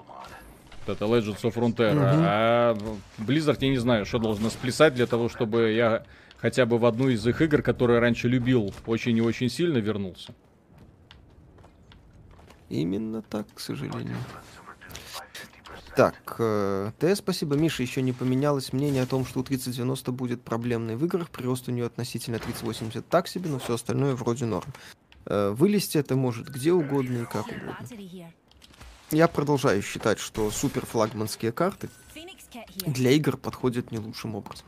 [0.86, 1.92] Вот это Legends of Frontier.
[1.92, 2.02] Угу.
[2.02, 2.78] А
[3.18, 6.06] Blizzard я не знаю, что должно сплясать для того, чтобы я
[6.44, 10.36] хотя бы в одну из их игр, которые раньше любил очень и очень сильно, вернулся.
[12.68, 14.18] Именно так, к сожалению.
[15.96, 17.56] Так, э, спасибо.
[17.56, 21.30] Миша, еще не поменялось мнение о том, что у 3090 будет проблемной в играх.
[21.30, 24.74] Прирост у нее относительно 3080 так себе, но все остальное вроде норм.
[25.26, 27.88] Э, вылезти это может где угодно и как угодно.
[29.12, 31.90] Я продолжаю считать, что супер флагманские карты
[32.86, 34.68] для игр подходят не лучшим образом.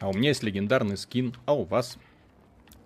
[0.00, 1.98] А у меня есть легендарный скин, а у вас?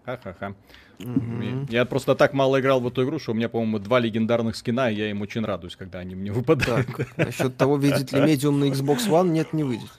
[0.05, 0.55] Ха-ха-ха.
[0.99, 1.67] Мгм.
[1.69, 4.91] Я просто так мало играл в эту игру, что у меня, по-моему, два легендарных скина,
[4.91, 6.87] и я им очень радуюсь, когда они мне выпадают.
[6.97, 9.91] Так, насчет того, выйдет ли медиум на Xbox One, нет, не выйдет.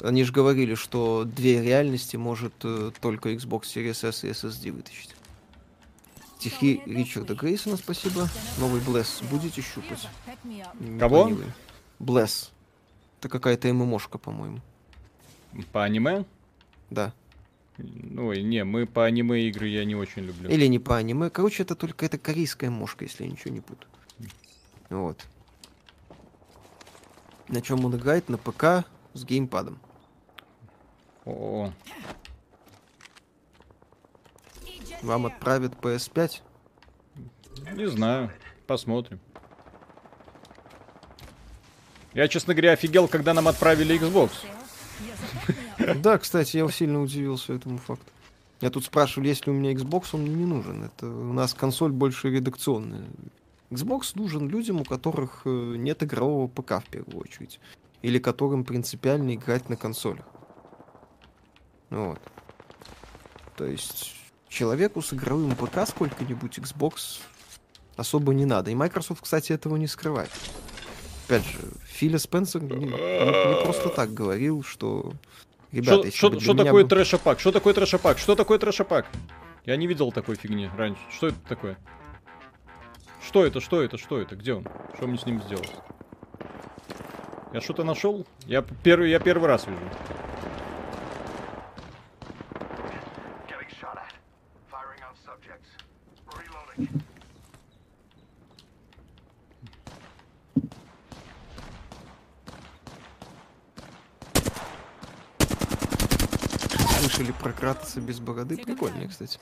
[0.00, 5.14] Они же говорили, что две реальности может э, только Xbox Series S и SSD вытащить.
[6.38, 8.28] Стихи Ричарда Грейсона, спасибо.
[8.58, 10.08] Новый Блесс будете щупать?
[11.00, 11.32] Кого?
[11.98, 12.52] Блесс.
[13.18, 14.60] Это какая-то ММОшка, по-моему.
[15.72, 16.24] По аниме?
[16.90, 17.12] Да.
[17.78, 20.50] Ой, не, мы по аниме игры я не очень люблю.
[20.50, 21.30] Или не по аниме.
[21.30, 23.90] Короче, это только это корейская мошка, если я ничего не путаю.
[24.90, 25.24] Вот.
[27.48, 28.28] На чем он играет?
[28.28, 28.84] На ПК
[29.14, 29.78] с геймпадом.
[31.24, 31.72] О,
[35.02, 36.40] Вам отправят PS5.
[37.74, 38.32] не знаю,
[38.66, 39.20] посмотрим.
[42.14, 44.30] Я, честно говоря, офигел, когда нам отправили Xbox.
[46.02, 48.10] Да, кстати, я сильно удивился этому факту.
[48.60, 50.84] Я тут спрашивал, есть ли у меня Xbox, он мне не нужен.
[50.84, 53.06] Это у нас консоль больше редакционная.
[53.70, 57.60] Xbox нужен людям, у которых э, нет игрового ПК в первую очередь.
[58.02, 60.24] Или которым принципиально играть на консолях.
[61.90, 62.20] Вот.
[63.56, 64.14] То есть
[64.48, 67.20] человеку с игровым ПК сколько-нибудь Xbox
[67.96, 68.70] особо не надо.
[68.70, 70.30] И Microsoft, кстати, этого не скрывает.
[71.28, 75.12] Опять же, Филя Спенсер не, не- не просто так говорил, что...
[75.72, 77.38] Ребята, Что что меня такое был- трэшапак?
[77.38, 78.18] Что такое трэшапак?
[78.18, 79.06] Что такое трэшапак?
[79.66, 81.02] Я не видел такой фигни раньше.
[81.14, 81.76] Что это такое?
[83.26, 83.60] Что это?
[83.60, 83.98] Что это?
[83.98, 84.34] Что это?
[84.36, 84.66] Где он?
[84.96, 85.70] Что мне с ним сделать?
[87.52, 88.26] Я что-то нашел?
[88.46, 89.78] Я первый, я первый раз вижу.
[93.46, 94.14] Getting shot at.
[94.72, 95.68] Firing on subjects.
[96.32, 97.02] Reloading.
[106.98, 108.56] Слышали про Кратоса без бороды?
[108.56, 109.38] Прикольно, кстати.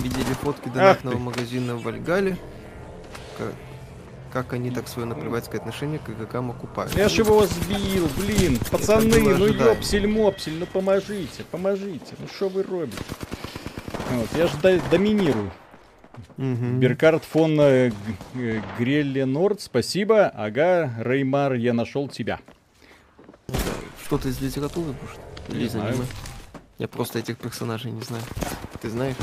[0.00, 2.36] Видели фотки донатного магазина в Вальгале?
[3.38, 3.54] Как,
[4.32, 6.94] как они так свое наплевательское отношение к игрокам окупают?
[6.94, 8.58] Я ж его сбил, блин.
[8.70, 9.72] Пацаны, ну ожидаемо.
[9.72, 12.14] ёпсель-мопсель, ну поможите, поможите.
[12.18, 12.98] Ну что вы робите?
[14.10, 15.50] Вот, я же до- доминирую.
[16.36, 16.80] Мгм.
[16.80, 17.90] Беркард фон э,
[18.34, 20.26] э, Грелленорд, спасибо.
[20.28, 22.40] Ага, Реймар, я нашел тебя.
[24.04, 25.18] Что-то из литературы, может?
[25.48, 25.94] Или Не из знаю.
[25.94, 26.04] аниме?
[26.78, 28.22] Я просто этих персонажей не знаю.
[28.82, 29.16] Ты знаешь?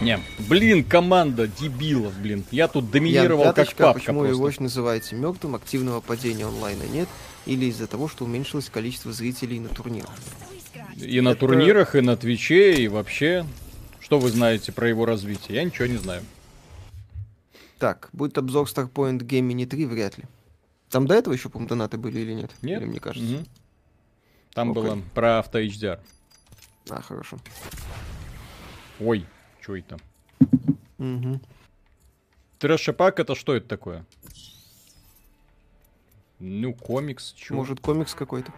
[0.00, 2.44] Не, блин, команда дебилов, блин.
[2.50, 4.34] Я тут доминировал как Пяточка, папка почему просто.
[4.36, 7.08] его очень называете мертвым, активного падения онлайна нет,
[7.46, 10.10] или из-за того, что уменьшилось количество зрителей на турнирах?
[10.96, 13.46] И на Это- турнирах, и на Твиче, и вообще.
[14.04, 15.56] Что вы знаете про его развитие?
[15.56, 16.22] Я ничего не знаю.
[17.78, 20.24] Так, будет обзор Starpoint Gaming 3, вряд ли.
[20.90, 22.50] Там до этого еще, по-моему, донаты были или нет?
[22.60, 22.82] Нет?
[22.82, 23.26] Или мне кажется?
[23.26, 23.46] Мгм.
[24.52, 24.82] Там Окей.
[24.82, 26.00] было про авто HDR.
[26.90, 27.38] А, хорошо.
[29.00, 29.24] Ой,
[29.62, 29.98] что это?
[30.98, 31.40] Мгм.
[32.58, 34.04] Трэшепак это что это такое?
[36.40, 37.54] Ну, комикс, чё?
[37.54, 38.52] Может, комикс какой-то?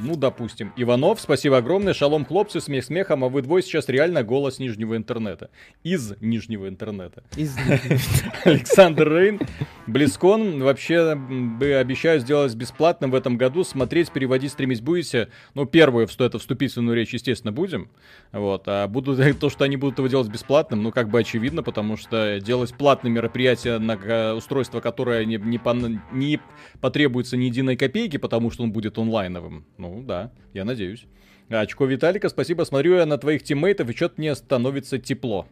[0.00, 0.72] Ну, допустим.
[0.76, 1.94] Иванов, спасибо огромное.
[1.94, 5.50] Шалом, хлопцы, смех смехом, а вы двое сейчас реально голос нижнего интернета.
[5.82, 7.22] Из нижнего интернета.
[7.36, 7.56] Из...
[8.44, 9.40] Александр Рейн.
[9.86, 13.64] Близкон вообще бы обещаю сделать бесплатным в этом году.
[13.64, 15.28] Смотреть, переводить, стримить будете.
[15.54, 17.88] Ну, первую, что это вступительную речь, естественно, будем.
[18.32, 18.64] Вот.
[18.66, 22.40] А будут, то, что они будут его делать бесплатным, ну, как бы очевидно, потому что
[22.40, 26.40] делать платные мероприятия на устройство, которое не, не, пон- не
[26.80, 29.64] потребуется ни единой копейки, потому что он будет онлайновым.
[29.84, 31.06] Ну, да, я надеюсь.
[31.50, 32.64] Очко Виталика, спасибо.
[32.64, 35.46] Смотрю я на твоих тиммейтов, и что-то мне становится тепло.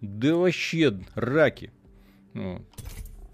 [0.00, 1.72] Да вообще, раки.
[2.34, 2.62] Ну,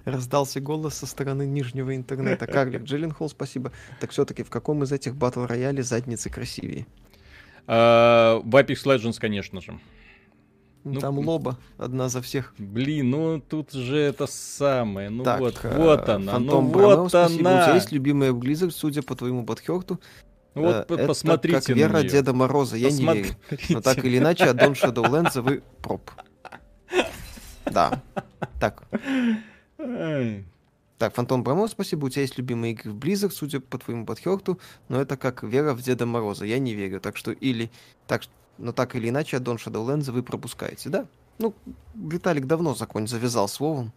[0.04, 2.46] Раздался голос со стороны нижнего интернета.
[2.52, 3.72] Карлик Джилленхол, спасибо.
[4.00, 6.86] Так все-таки в каком из этих батл роялей задницы красивее?
[7.66, 9.80] а, в Apex Legends, конечно же.
[10.84, 12.54] Ну, Там лоба, одна за всех.
[12.58, 15.10] Блин, ну тут же это самое.
[15.10, 17.34] Ну так, вот, э, вот она, Фантом ну вот спасибо.
[17.34, 17.74] У тебя она.
[17.74, 20.00] есть любимая Blizzard, судя по твоему подхёрту?
[20.56, 22.08] Ну Вот это посмотрите как на Вера неё.
[22.08, 23.28] Деда Мороза, я не верю.
[23.68, 26.10] Но так или иначе, от Дон Shadowlands вы проб.
[27.66, 28.02] Да.
[28.58, 28.82] Так.
[30.98, 32.06] Так, Фантом Брамео, спасибо.
[32.06, 35.74] У тебя есть любимые игры в Blizzard, судя по твоему подхёрту, но это как вера
[35.74, 36.46] в Деда Мороза.
[36.46, 37.00] Я не верю.
[37.00, 37.70] Так что или...
[38.06, 38.22] Так,
[38.56, 41.06] но так или иначе, от Дон Shadowlands вы пропускаете, да?
[41.38, 41.52] Ну,
[41.94, 43.92] Виталик давно закон завязал словом.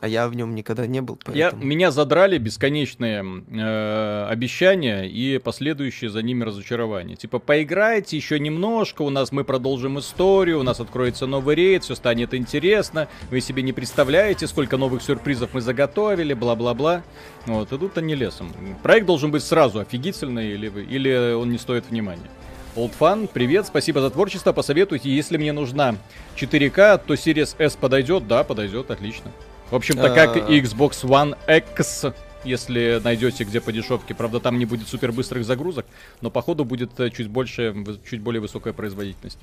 [0.00, 1.64] А я в нем никогда не был, Я, поэтому...
[1.64, 7.16] меня задрали бесконечные э, обещания и последующие за ними разочарования.
[7.16, 11.94] Типа, поиграйте еще немножко, у нас мы продолжим историю, у нас откроется новый рейд, все
[11.94, 17.02] станет интересно, вы себе не представляете, сколько новых сюрпризов мы заготовили, бла-бла-бла.
[17.46, 18.52] Вот, и тут они лесом.
[18.82, 22.28] Проект должен быть сразу офигительный или, или он не стоит внимания.
[22.76, 25.96] Old Fan, привет, спасибо за творчество, посоветуйте, если мне нужна
[26.36, 28.28] 4К, то Series S подойдет?
[28.28, 29.32] Да, подойдет, отлично.
[29.70, 30.38] В общем-то, как А.
[30.38, 32.04] и Xbox One X,
[32.44, 34.14] если найдете где по дешевке.
[34.14, 35.86] Правда, там не будет супер быстрых загрузок,
[36.20, 37.74] но походу будет э, чуть больше,
[38.08, 39.38] чуть более высокая производительность.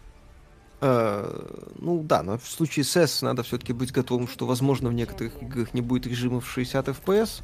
[0.80, 1.30] Э,
[1.78, 5.42] ну да, но в случае с S надо все-таки быть готовым, что, возможно, в некоторых
[5.42, 7.42] играх не будет режимов 60 FPS.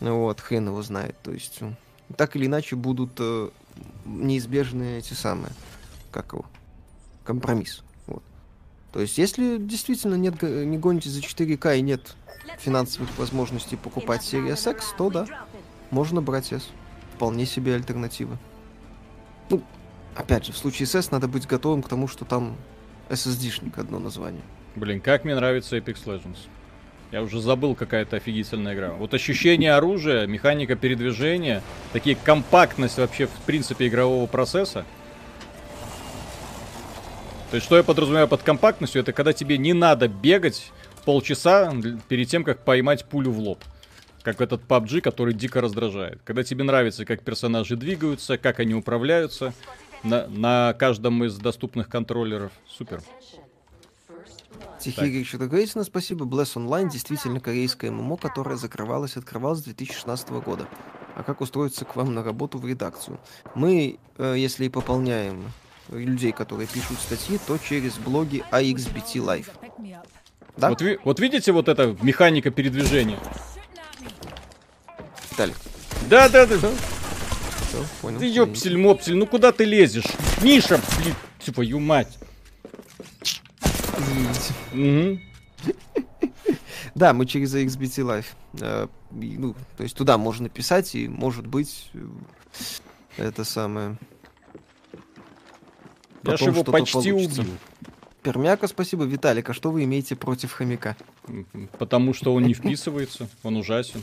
[0.00, 1.16] Вот, хрен его знает.
[1.22, 1.60] То есть,
[2.16, 3.48] так или иначе будут э,
[4.04, 5.52] неизбежные эти самые,
[6.12, 6.44] как его,
[7.24, 7.82] компромисс.
[8.96, 12.16] То есть, если действительно нет, не гоните за 4К и нет
[12.58, 15.26] финансовых возможностей покупать Series X, то да,
[15.90, 16.70] можно брать S.
[17.12, 18.38] Вполне себе альтернатива.
[19.50, 19.62] Ну,
[20.14, 22.56] опять же, в случае с S надо быть готовым к тому, что там
[23.10, 24.40] SSD-шник одно название.
[24.76, 26.38] Блин, как мне нравится Apex Legends.
[27.12, 28.92] Я уже забыл, какая-то офигительная игра.
[28.92, 34.86] Вот ощущение оружия, механика передвижения, такие компактность вообще в принципе игрового процесса.
[37.56, 40.70] То есть, что я подразумеваю под компактностью, это когда тебе не надо бегать
[41.06, 41.72] полчаса
[42.06, 43.64] перед тем, как поймать пулю в лоб.
[44.22, 46.20] Как этот PUBG, который дико раздражает.
[46.22, 49.54] Когда тебе нравится, как персонажи двигаются, как они управляются
[50.02, 52.52] на, на каждом из доступных контроллеров.
[52.68, 53.00] Супер.
[54.78, 56.26] Тихий что-то говорите, спасибо.
[56.26, 60.68] Bless Online действительно корейское ММО, которое закрывалось и открывалось с 2016 года.
[61.14, 63.18] А как устроиться к вам на работу в редакцию?
[63.54, 65.46] Мы, э, если и пополняем
[65.90, 69.46] людей, которые пишут статьи, то через блоги AXBT Live.
[69.78, 70.06] Me up.
[70.56, 73.18] Да, Вот, ви- вот видите вот эта механика передвижения?
[75.30, 75.56] Виталик?
[76.08, 76.56] Да, да, да.
[76.56, 78.18] Всё, понял.
[78.18, 80.04] Ты ёпсель, мопсель, ну куда ты лезешь?
[80.42, 81.14] Миша, блин,
[81.44, 82.18] твою мать.
[83.98, 84.54] Извините.
[84.72, 85.20] Мгм.
[86.94, 88.24] Да, мы через AXBT Live.
[88.58, 91.98] Э, ну, то есть туда можно писать, и может быть э,
[93.18, 93.98] это самое.
[96.26, 97.40] Я его почти получится.
[97.42, 97.54] убил.
[98.22, 99.04] Пермяка, спасибо.
[99.04, 100.96] Виталик, а что вы имеете против хомяка?
[101.28, 101.68] Мгм.
[101.78, 104.02] Потому что он не вписывается, он ужасен.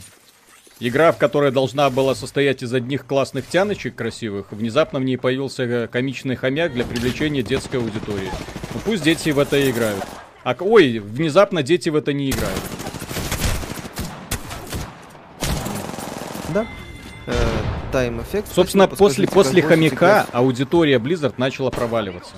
[0.80, 5.64] Игра, в которой должна была состоять из одних классных тяночек красивых, внезапно в ней появился
[5.64, 8.32] э, комичный хомяк для привлечения детской аудитории.
[8.74, 10.04] Ну пусть дети в это играют.
[10.44, 12.60] А, ой, внезапно дети в это не играют.
[17.94, 18.46] Effect.
[18.54, 18.98] Собственно, спасибо.
[18.98, 22.34] после, после хомяка аудитория Blizzard начала проваливаться.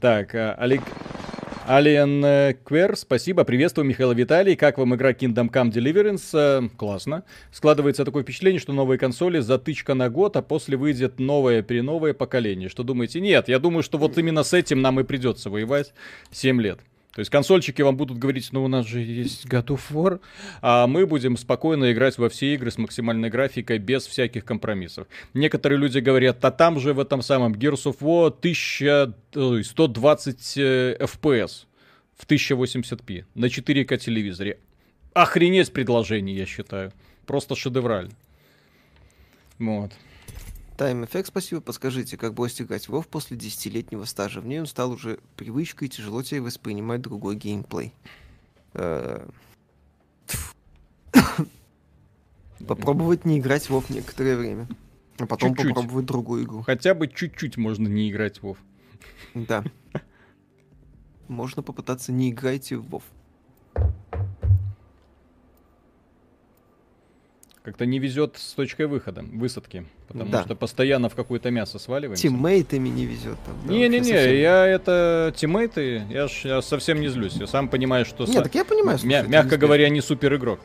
[0.00, 0.82] Так, а, Алик...
[1.68, 4.56] Alien э, Quer, спасибо, приветствую, Михаил Виталий.
[4.56, 6.30] Как вам игра Kingdom Come Deliverance?
[6.32, 7.24] Э, Классно.
[7.52, 12.70] Складывается такое впечатление, что новые консоли затычка на год, а после выйдет новое переновое поколение.
[12.70, 13.20] Что думаете?
[13.20, 15.92] Нет, я думаю, что вот именно с этим нам и придется воевать
[16.30, 16.80] 7 лет.
[17.14, 20.20] То есть консольщики вам будут говорить, ну у нас же есть God of War,
[20.60, 25.08] а мы будем спокойно играть во все игры с максимальной графикой, без всяких компромиссов.
[25.34, 30.58] Некоторые люди говорят, а там же в этом самом Gears of War 1000, ой, 120
[30.58, 31.64] э, FPS
[32.16, 34.58] в 1080p на 4К телевизоре.
[35.14, 36.92] Охренеть предложение, я считаю.
[37.26, 38.12] Просто шедеврально.
[39.58, 39.92] Вот.
[40.78, 41.60] Time Effect, спасибо.
[41.60, 44.40] Подскажите, как бросить играть в WoW после десятилетнего стажа?
[44.40, 47.92] В ней он стал уже привычкой, и тяжело тебе воспринимать другой геймплей.
[48.74, 49.28] Э.
[52.66, 54.68] Попробовать не играть в WoW некоторое время.
[55.18, 55.74] А потом Чуть-чуть.
[55.74, 56.62] попробовать другую игру.
[56.62, 58.58] Хотя бы чуть-чуть можно не играть Вов.
[59.34, 59.64] Да.
[61.28, 63.02] Можно попытаться не играйте в WoW.
[67.68, 69.84] Как-то не везет с точкой выхода, высадки.
[70.08, 70.42] Потому Да.
[70.44, 72.22] что постоянно в какое-то мясо сваливаемся.
[72.22, 73.36] Тиммейтами не везет.
[73.44, 74.36] там, да, Не-не-не, вообще совсем.
[74.40, 77.34] я это тиммейты, я, ж, я совсем не злюсь.
[77.34, 78.24] Я сам понимаю, что...
[78.24, 79.58] Не, са- так я понимаю, мя- слушай, это мягко неизбежно.
[79.58, 80.60] говоря, не супер игрок.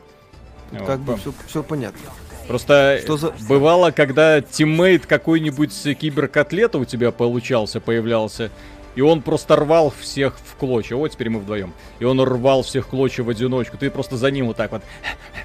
[0.70, 2.00] Тут Вот, как бы пом- все, понятно.
[2.48, 8.50] Просто Что за- бывало, когда тиммейт какой-нибудь киберкотлета у тебя получался, появлялся,
[8.94, 10.96] и он просто рвал всех в клочья.
[10.96, 11.72] Вот теперь мы вдвоем.
[11.98, 13.76] И он рвал всех в клочья в одиночку.
[13.76, 14.82] Ты просто за ним вот так вот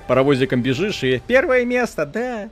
[0.07, 2.49] паровозиком бежишь и первое место, да.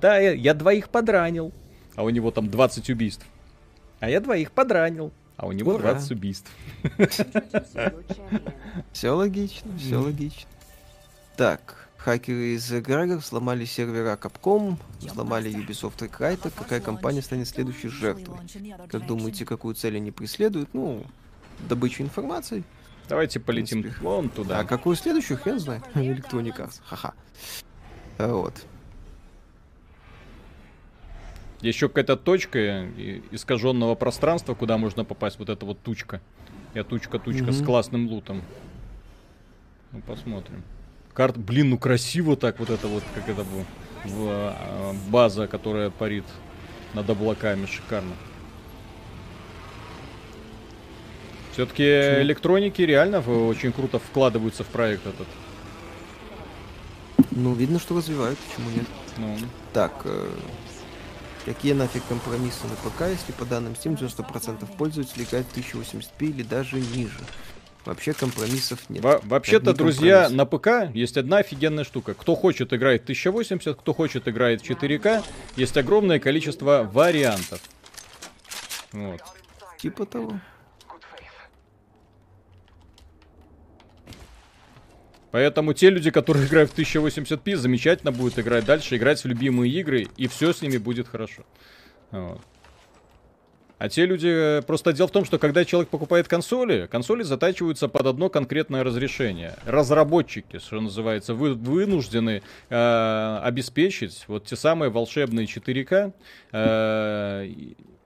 [0.00, 1.52] Да, я, я двоих подранил.
[1.94, 3.26] А у него там 20 убийств.
[4.00, 5.12] А я двоих подранил.
[5.36, 5.92] А у него Ура.
[5.92, 6.50] 20 убийств.
[8.92, 10.48] Все логично, все логично.
[11.36, 16.52] Так, хакеры из Грегор сломали сервера Capcom, сломали Ubisoft и Crytek.
[16.56, 18.36] Какая компания станет следующей жертвой?
[18.90, 20.74] Как думаете, какую цель они преследуют?
[20.74, 21.06] Ну,
[21.68, 22.62] добычу информации.
[23.08, 24.60] Давайте полетим вон туда.
[24.60, 25.82] А какую следующую, хрен знает.
[25.94, 26.80] Electronic Arts.
[26.84, 27.14] Ха-ха.
[28.18, 28.54] А Вот.
[31.60, 35.38] Еще какая-то точка и- искаженного пространства, куда можно попасть.
[35.38, 36.20] Вот эта вот тучка.
[36.74, 37.64] Я тучка-тучка с Мгм.
[37.66, 38.42] классным лутом.
[39.92, 40.62] Ну, посмотрим.
[41.14, 43.64] Карт, блин, ну красиво так вот это вот, как это было.
[44.04, 46.24] В, а, база, которая парит
[46.92, 48.14] над облаками, шикарно.
[51.52, 51.84] Все-таки
[52.22, 55.28] электроники реально в- очень круто вкладываются в проект этот.
[57.30, 58.86] Ну, видно, что развивают, почему нет.
[59.16, 59.36] Ну,
[59.72, 60.28] Так, э,
[61.44, 66.42] какие нафиг компромиссы на ПК, если по данным Steam 90% пользователей играют в 1080p или
[66.42, 67.18] даже ниже?
[67.84, 69.02] Вообще компромиссов нет.
[69.02, 72.14] Во- Вообще-то, Одни друзья, на ПК есть одна офигенная штука.
[72.14, 75.22] Кто хочет играет в 1080, кто хочет играет в 4К,
[75.56, 77.60] есть огромное количество вариантов.
[78.92, 79.20] Вот.
[79.78, 80.40] Типа того.
[85.30, 90.06] Поэтому те люди, которые играют в 1080p, замечательно будут играть дальше, играть в любимые игры,
[90.16, 91.42] и все с ними будет хорошо.
[92.12, 92.40] Вот.
[93.84, 94.28] А те люди...
[94.28, 98.82] э, Просто дело в том, что когда человек покупает консоли, консоли затачиваются под одно конкретное
[98.82, 99.56] разрешение.
[99.66, 106.14] Разработчики, что называется, вы, вынуждены э, обеспечить вот те самые волшебные 4К
[106.52, 107.46] э,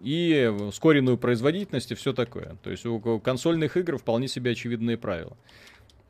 [0.01, 2.57] и- ускоренную производительность и все такое.
[2.65, 5.37] То есть у консольных игр вполне себе очевидные правила.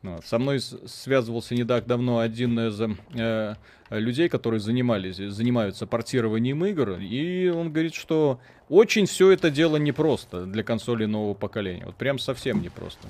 [0.01, 0.25] Вот.
[0.25, 2.79] Со мной связывался не так давно один из
[3.15, 3.55] э,
[3.89, 8.39] людей, которые занимались, занимаются портированием игр, и он говорит, что
[8.69, 11.85] очень все это дело непросто для консолей нового поколения.
[11.85, 13.09] Вот прям совсем непросто.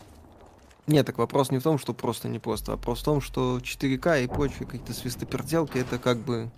[0.87, 3.59] Нет, так вопрос не в том, что просто не просто, а вопрос в том, что
[3.59, 6.49] 4К и прочие какие-то свистоперделки, это как бы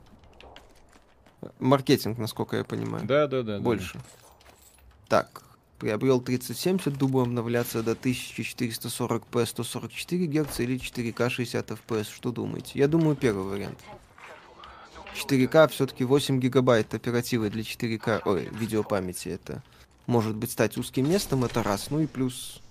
[1.60, 3.06] маркетинг, насколько я понимаю.
[3.06, 3.58] Да, да, да.
[3.58, 3.60] да.
[3.62, 4.00] Больше.
[5.10, 5.44] Так,
[5.82, 12.08] приобрел 3070, думаю обновляться до 1440p 144 Гц или 4К 60 FPS.
[12.14, 12.78] Что думаете?
[12.78, 13.80] Я думаю, первый вариант.
[15.16, 19.30] 4К все-таки 8 гигабайт оперативы для 4К, ой, видеопамяти.
[19.30, 19.64] Это
[20.06, 21.90] может быть стать узким местом, это раз.
[21.90, 22.62] Ну и плюс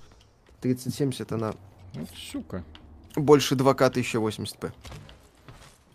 [0.60, 1.54] 3070, она
[1.94, 2.62] Вот сука.
[3.16, 4.72] больше 2К 1080p.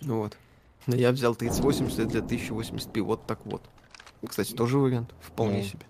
[0.02, 0.38] Вот.
[0.86, 3.64] Но я взял 3080 для 1080p, вот так вот.
[4.28, 5.64] Кстати, тоже вариант, вполне Ну.
[5.64, 5.86] себе.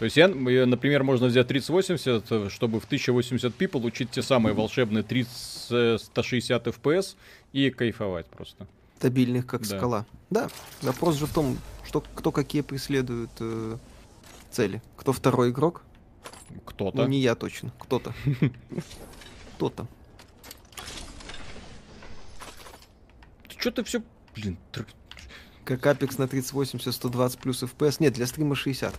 [0.00, 5.02] То есть, я, например, можно взять 3080, э, чтобы в 1080p получить те самые волшебные
[5.02, 7.16] 30, 160 FPS
[7.52, 8.66] и кайфовать просто.
[8.96, 9.76] Стабильных, как Да.
[9.76, 10.06] скала.
[10.30, 10.48] Да,
[10.80, 13.76] вопрос же в том, что кто какие преследует э,
[14.50, 14.80] цели.
[14.96, 15.82] Кто второй игрок?
[16.64, 16.96] Кто-то.
[16.96, 18.14] Ну, не я точно, кто-то.
[19.56, 19.86] Кто-то.
[23.58, 24.02] Что ты все...
[24.34, 24.56] Блин,
[25.66, 27.96] Как Apex на 3080, 120 плюс FPS.
[27.98, 28.98] Нет, для стрима 60.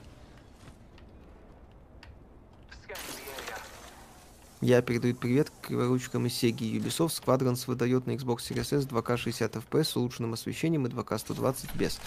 [4.62, 7.20] Я передаю привет криворучкам из Sega и Ubisoft.
[7.20, 11.76] Squadrons выдает на Xbox Series S 2К 60 FPS с улучшенным освещением и 2К 120
[11.76, 12.00] без.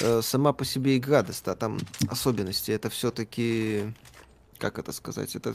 [0.00, 2.72] Э, сама по себе игра, да, там особенности.
[2.72, 3.94] Это все-таки,
[4.58, 5.54] как это сказать, это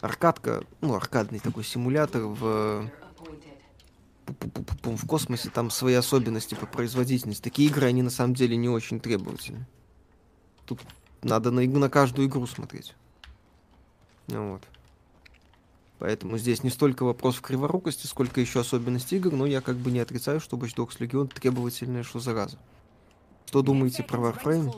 [0.00, 2.88] аркадка, ну, аркадный такой симулятор в
[4.84, 7.42] в космосе там свои особенности по производительности.
[7.42, 9.66] Такие игры, они на самом деле не очень требовательны.
[10.64, 10.80] Тут
[11.22, 12.94] надо на, на каждую игру смотреть.
[14.28, 14.62] Ну вот.
[15.98, 19.90] Поэтому здесь не столько вопрос в криворукости, сколько еще особенности игр, но я как бы
[19.90, 22.58] не отрицаю, что Watch Dogs Legion требовательная, что зараза.
[23.46, 24.74] Что думаете про Warframe?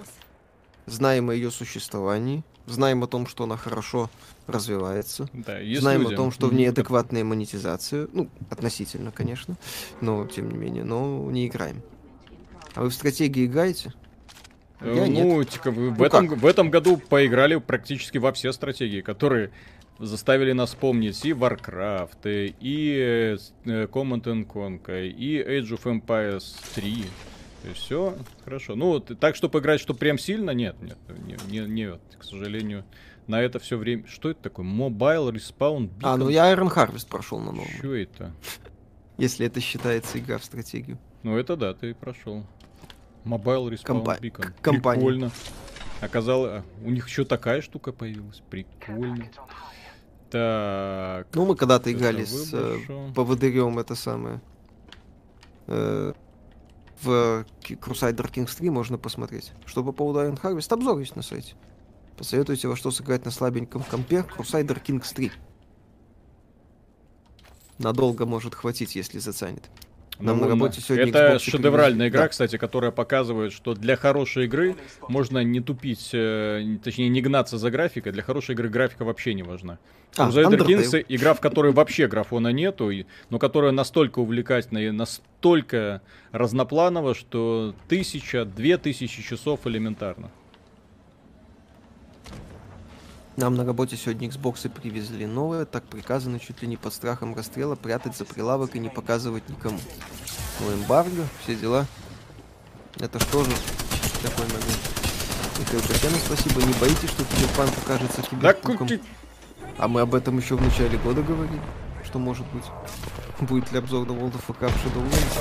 [0.87, 4.11] Знаем о ее существовании, знаем о том, что она хорошо
[4.47, 9.57] развивается, Да, знаем люди, о том, что в ней адекватная монетизация, ну, относительно, конечно,
[10.01, 11.83] но тем не менее, но не играем.
[12.75, 13.93] А вы в стратегии играете?
[14.81, 15.25] Э, Я нет.
[15.25, 16.39] ну, типа, в, в Ну этом, как?
[16.39, 19.51] в этом году поиграли практически во все стратегии, которые
[20.01, 23.37] заставили нас помнить и Warcraft, и,
[23.67, 26.45] э, Command and Conquer, и Age of Empires
[26.75, 27.05] 3.
[27.65, 28.75] И все хорошо.
[28.75, 30.97] Ну, вот, так, чтобы играть, что прям сильно, нет, нет,
[31.27, 32.85] не, не, нет, к сожалению,
[33.27, 34.07] на это все время...
[34.07, 34.65] Что это такое?
[34.67, 38.33] Mobile Respawn А, ну я Iron Harvest прошел на новом, Чё это?
[39.19, 40.99] если это считается игра в стратегию.
[41.23, 42.47] Ну, это да, ты прошел.
[43.27, 44.53] Mobile Respawn Компа- Beacon.
[44.53, 45.01] к- компания.
[45.01, 45.31] Прикольно.
[46.01, 48.41] Оказалось, а, у них еще такая штука появилась.
[48.49, 49.29] Прикольно.
[50.31, 51.26] Так.
[51.35, 52.78] Ну, мы когда-то играли с э,
[53.14, 54.41] поводырем это самое.
[55.66, 56.12] э,
[57.03, 59.53] в Ки- Crusader Kings 3 можно посмотреть.
[59.66, 61.55] Что по поводу Iron Harvest, обзор есть на сайте.
[62.16, 65.33] Посоветуйте во что сыграть на слабеньком компе Crusader Kings 3.
[67.78, 69.70] Надолго может хватить, если заценит.
[70.21, 72.29] Нам Ну, на работе сегодня Это Xbox шедевральная игра, Да.
[72.29, 74.77] кстати, которая показывает, что для хорошей игры
[75.09, 78.12] можно не тупить, э, точнее не гнаться за графикой.
[78.12, 79.79] Для хорошей игры графика вообще не важна.
[80.16, 80.66] А, Crusader Undertale.
[80.66, 86.03] Kings игра, в которой вообще графона нету, и- но которая настолько увлекательна и настолько
[86.33, 90.31] разнопланова, что тысяча, две тысячи часов элементарно.
[93.41, 97.74] Нам на работе сегодня Xbox привезли новые, так приказано чуть ли не под страхом расстрела
[97.74, 99.78] прятать за прилавок и не показывать никому.
[100.61, 101.86] Ну, эмбарго, все дела.
[102.99, 103.51] Это что же
[104.22, 104.78] такой момент?
[105.59, 106.61] Михаил Касьянов, спасибо.
[106.61, 109.01] Не боитесь, что Киберпанк окажется кути-
[109.78, 111.62] А мы об этом еще в начале года говорили.
[112.05, 112.64] Что может быть?
[113.49, 115.38] Будет ли обзор на World of Warcraft Shadowlands?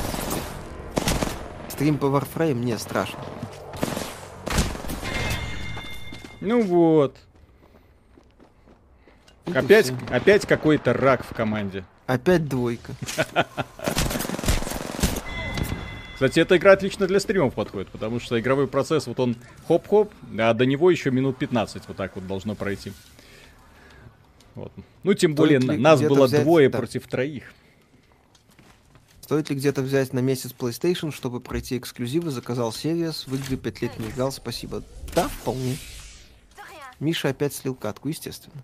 [1.68, 2.54] Стрим по Warframe?
[2.54, 3.20] Мне страшно.
[6.40, 7.18] Ну вот.
[9.56, 11.84] Опять, опять какой-то рак в команде.
[12.08, 12.94] Опять двойка.
[16.14, 19.38] Кстати, эта игра отлично для стримов подходит, потому что игровой процесс, вот он
[19.68, 22.92] хоп-хоп, а до него еще минут 15 вот так вот должно пройти.
[24.56, 24.74] Вот.
[25.04, 26.78] Ну, тем Стоит более, нас было взять- двое да.
[26.78, 27.54] против троих.
[29.22, 32.32] Стоит ли где-то взять на месяц PlayStation, чтобы пройти эксклюзивы?
[32.32, 34.84] Заказал Series, в игры 5 лет не играл, спасибо.
[35.16, 35.78] Да, вполне.
[37.00, 38.62] Миша опять слил катку, естественно.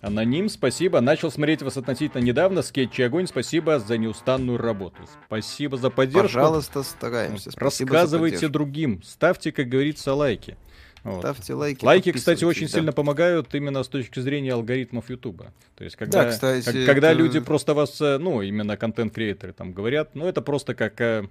[0.00, 1.00] Аноним, спасибо.
[1.00, 2.62] Начал смотреть вас относительно недавно.
[2.62, 4.96] Скетчи огонь, спасибо за неустанную работу.
[5.26, 6.22] Спасибо за поддержку.
[6.22, 7.50] Пожалуйста, стараемся.
[7.50, 9.02] Спасибо Рассказывайте другим.
[9.02, 10.56] Ставьте, как говорится, лайки.
[11.02, 11.20] Вот.
[11.20, 11.84] Ставьте лайки.
[11.84, 12.72] Лайки, кстати, очень да.
[12.72, 15.52] сильно помогают именно с точки зрения алгоритмов Ютуба.
[15.76, 19.52] То есть, когда, Да, кстати, как- когда это- люди просто вас, э, ну, именно контент-креаторы
[19.52, 21.28] там говорят, ну, это просто как э,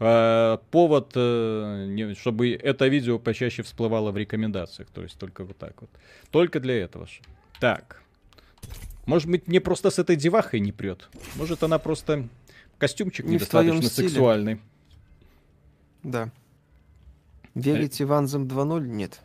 [0.00, 4.88] э, повод, э, чтобы это видео почаще всплывало в рекомендациях.
[4.94, 5.90] То есть, только вот так вот.
[6.30, 7.20] Только для этого же.
[7.60, 8.00] Так.
[9.08, 11.08] Может быть, мне просто с этой девахой не прет.
[11.36, 12.28] Может, она просто
[12.76, 14.60] костюмчик Не недостаточно сексуальный.
[16.02, 16.30] Да.
[17.54, 18.86] Верите в Anthem 2.0?
[18.86, 19.20] Нет.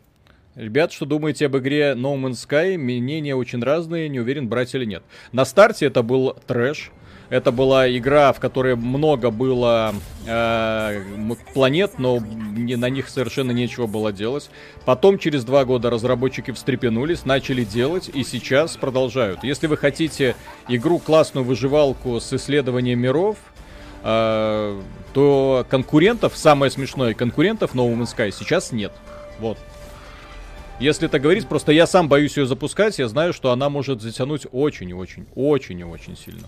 [0.56, 2.78] Ребят, что думаете об игре No Man's Sky?
[2.78, 5.04] Мнения очень разные, не уверен, брать или нет.
[5.34, 6.90] На старте это был трэш.
[7.34, 9.96] Это была игра, в которой много было
[10.28, 11.02] э,
[11.56, 14.52] планет, но не- на них совершенно нечего было делать.
[14.86, 19.44] Потом, через два года, разработчики встрепенулись, начали делать и сейчас продолжают.
[19.44, 20.36] Если вы хотите
[20.68, 23.38] игру, классную выживалку с исследованием миров,
[24.04, 24.80] э,
[25.16, 28.92] то конкурентов, самое смешное, конкурентов No Man's Sky сейчас нет.
[29.40, 29.58] Вот.
[30.80, 34.46] Если это говорить, просто я сам боюсь ее запускать, я знаю, что она может затянуть
[34.52, 36.46] очень и очень, очень и очень сильно.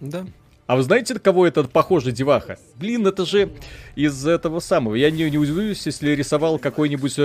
[0.00, 0.26] Да.
[0.66, 2.58] А вы знаете, на кого это похоже, деваха?
[2.74, 3.50] Блин, это же
[3.94, 4.96] из этого самого.
[4.96, 7.22] Я не, не удивлюсь, если рисовал какой-нибудь э,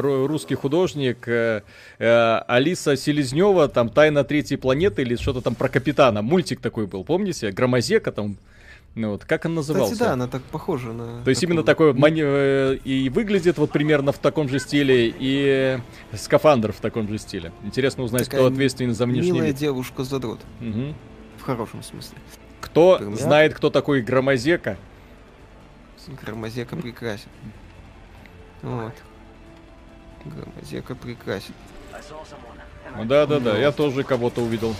[0.00, 1.60] ру- русский художник э,
[1.98, 6.22] э, Алиса Селезнева, там «Тайна третьей планеты» или что-то там про капитана.
[6.22, 7.50] Мультик такой был, помните?
[7.50, 8.38] Громозека там.
[8.94, 9.92] Ну вот, как он назывался?
[9.92, 11.22] Кстати, да, она так похожа на...
[11.24, 15.78] То есть именно такой мани- э, и выглядит вот примерно в таком же стиле, и
[16.14, 17.52] скафандр в таком же стиле.
[17.64, 19.56] Интересно узнать, Такая кто ответственен за внешний Милая вид.
[19.56, 20.40] девушка-задрот.
[20.60, 20.94] Мгм.
[21.48, 22.18] В хорошем смысле.
[22.60, 23.24] Кто Терминатор.
[23.24, 24.76] знает, кто такой Громозека?
[26.06, 27.30] Громозека прекрасен.
[28.60, 28.92] Вот.
[30.26, 31.54] Громозека прекрасен.
[32.98, 34.76] Ну да-да-да, я тоже кого-то увидел.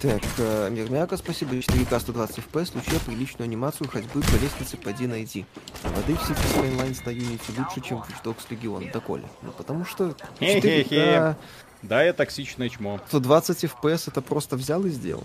[0.00, 1.54] Так, э, Мирмяка, спасибо.
[1.56, 5.44] 4К 120 FPS, случая приличную анимацию ходьбы по лестнице поди найди.
[5.82, 8.92] А воды в Cities Skylines на Unity лучше, чем Watch Dogs Legion.
[8.92, 9.24] Да, Коля?
[9.42, 10.94] Ну, потому что Хе-хе-хе.
[10.94, 11.36] 4К
[11.82, 13.00] Да, я токсичное чмо.
[13.08, 15.24] 120 FPS это просто взял и сделал.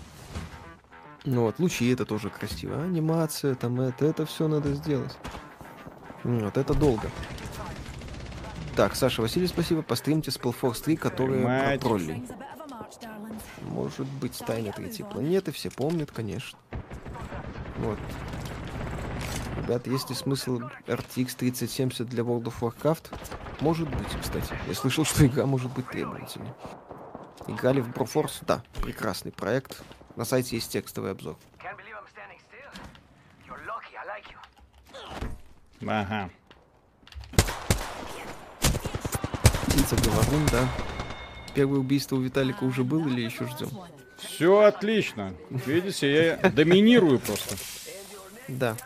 [1.24, 2.82] Ну вот, лучи это тоже красиво.
[2.82, 5.16] Анимация, там это, это все надо сделать.
[6.24, 7.08] Вот, это долго.
[8.74, 9.82] Так, Саша Василий, спасибо.
[9.82, 12.24] Постримте Spellforce 3, который про троллей.
[13.62, 16.58] Может быть, тайна третьей планеты, все помнят, конечно.
[17.78, 17.98] Вот.
[19.58, 23.18] Ребят, есть ли смысл RTX 3070 для World of Warcraft?
[23.60, 24.52] Может быть, кстати.
[24.68, 26.52] Я слышал, что игра может быть требовательной.
[27.46, 28.42] Играли в Broforce?
[28.46, 29.82] Да, прекрасный проект.
[30.16, 31.36] На сайте есть текстовый обзор.
[31.58, 32.70] Can't believe I'm standing still.
[33.46, 35.90] You're lucky, I like you.
[35.90, 36.30] Ага.
[39.66, 40.68] Птица Говорун, да.
[41.54, 43.70] Первое убийство у Виталика уже было или еще ждем?
[44.18, 45.34] Все отлично.
[45.50, 47.56] Видите, я доминирую просто.
[48.48, 48.76] Да.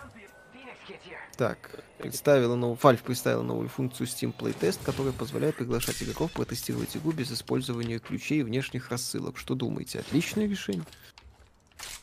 [1.37, 7.13] Так, представила новую, Valve представила новую функцию Steam Playtest, которая позволяет приглашать игроков протестировать игру
[7.13, 9.39] без использования ключей и внешних рассылок.
[9.39, 10.01] Что думаете?
[10.01, 10.85] Отличное решение.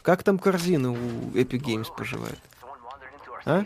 [0.01, 0.95] Как там корзина у
[1.31, 2.39] Epic Games поживает?
[3.45, 3.65] А?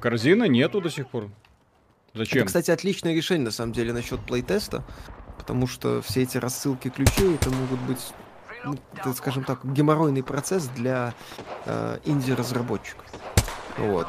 [0.00, 1.24] корзины нету до сих пор.
[1.24, 1.32] Это,
[2.18, 2.46] Зачем?
[2.46, 4.84] кстати, отличное решение, на самом деле, насчет плейтеста.
[5.48, 8.12] Потому что все эти рассылки ключей это могут быть,
[8.64, 11.14] ну, так скажем так, геморройный процесс для
[11.64, 13.06] э, инди-разработчиков.
[13.78, 14.06] Вот.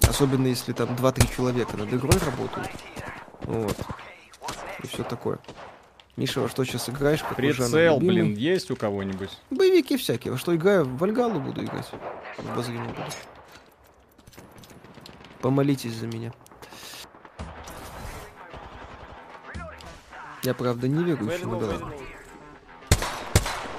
[0.00, 2.68] Особенно если там 2-3 человека над игрой работают.
[3.42, 3.76] Вот.
[4.82, 5.38] И все такое.
[6.16, 7.20] Миша, во что сейчас играешь?
[7.20, 9.30] Жанр Прицел, блин, есть у кого-нибудь?
[9.50, 10.32] Боевики всякие.
[10.32, 10.86] Во что играю?
[10.86, 11.88] В Вальгалу буду играть.
[12.36, 13.04] В буду.
[15.40, 16.32] Помолитесь за меня.
[20.48, 21.92] Я, правда, не верующий, ладно.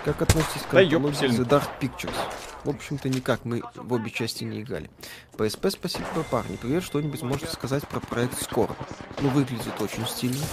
[0.06, 1.30] Как относитесь к антологии.
[1.32, 2.16] The Dark Pictures?
[2.64, 3.44] В общем-то, никак.
[3.44, 4.92] Мы в обе части не играли.
[5.36, 6.58] PSP, спасибо, парни.
[6.58, 8.76] Привет, что-нибудь можете сказать про проект Скоро?
[9.20, 10.46] Ну, выглядит очень стильно,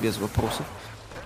[0.00, 0.64] без вопросов.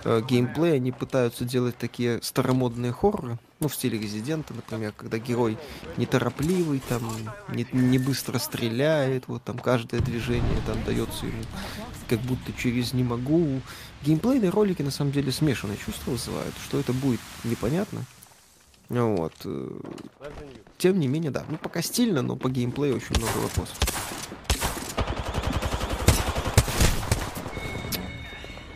[0.04, 5.56] Э, Геймплей они пытаются делать такие старомодные хорроры, ну, в стиле Резидента, например, когда герой
[5.96, 7.02] неторопливый, там,
[7.48, 11.42] не, не быстро стреляет, вот там каждое движение там дается ему
[12.08, 13.60] как будто через «не могу».
[14.04, 16.54] Геймплейные ролики, на самом деле, смешанные чувства вызывают.
[16.62, 18.04] Что это будет, непонятно.
[18.90, 19.32] Вот.
[19.44, 19.70] э,
[20.76, 21.44] Тем не менее, да.
[21.48, 23.78] Ну, пока стильно, но по геймплею очень много вопросов.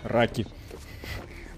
[0.02, 0.46] Раки.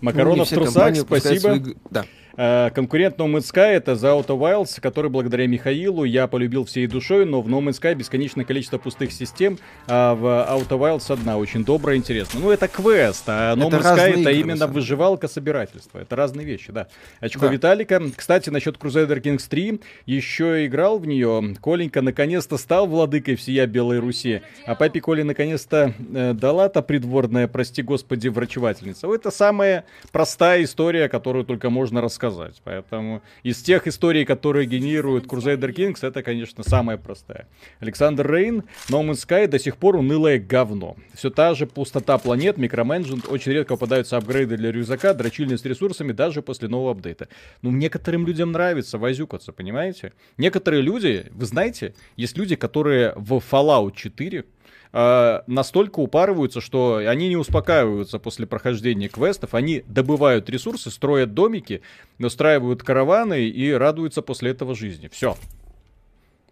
[0.00, 1.40] Ну, Макаронов в все трусах, спасибо.
[1.40, 2.04] свои г- Да.
[2.36, 6.86] Э, Конкурент No Man's Sky это The Outer Wilds, который благодаря Михаилу я полюбил всей
[6.86, 11.36] душой, но в No Man's Sky бесконечное количество пустых систем, а в Outer Wilds одна
[11.36, 12.42] очень добрая, интересная.
[12.42, 15.98] Ну это квест, а No Man's Sky это игры, именно выживалка собирательства.
[15.98, 16.86] Это разные вещи, да.
[17.20, 17.52] Очко Да.
[17.52, 18.00] Виталика.
[18.14, 21.56] Кстати, насчет Crusader Kings 3, еще играл в нее.
[21.60, 27.82] Коленька наконец-то стал владыкой всея Белой Руси, а папе Коле наконец-то э, дала-то придворная, прости
[27.82, 29.12] господи, врачевательница.
[29.12, 32.19] Это самая простая история, которую только можно рассказать.
[32.64, 37.46] Поэтому из тех историй, которые генерируют Crusader Kings, это, конечно, самая простая.
[37.78, 40.96] Александр Рейн, No Man's Sky до сих пор унылое говно.
[41.14, 46.12] Все та же пустота планет, микроменеджмент, очень редко попадаются апгрейды для рюкзака, дрочильность с ресурсами
[46.12, 47.28] даже после нового апдейта.
[47.62, 50.12] Ну, некоторым людям нравится возюкаться, понимаете?
[50.36, 54.44] Некоторые люди, вы знаете, есть люди, которые в Fallout 4
[54.92, 61.82] э, настолько упарываются, что они не успокаиваются после прохождения квестов, они добывают ресурсы, строят домики,
[62.18, 65.08] устраивают караваны и радуются после этого жизни.
[65.12, 65.36] Все.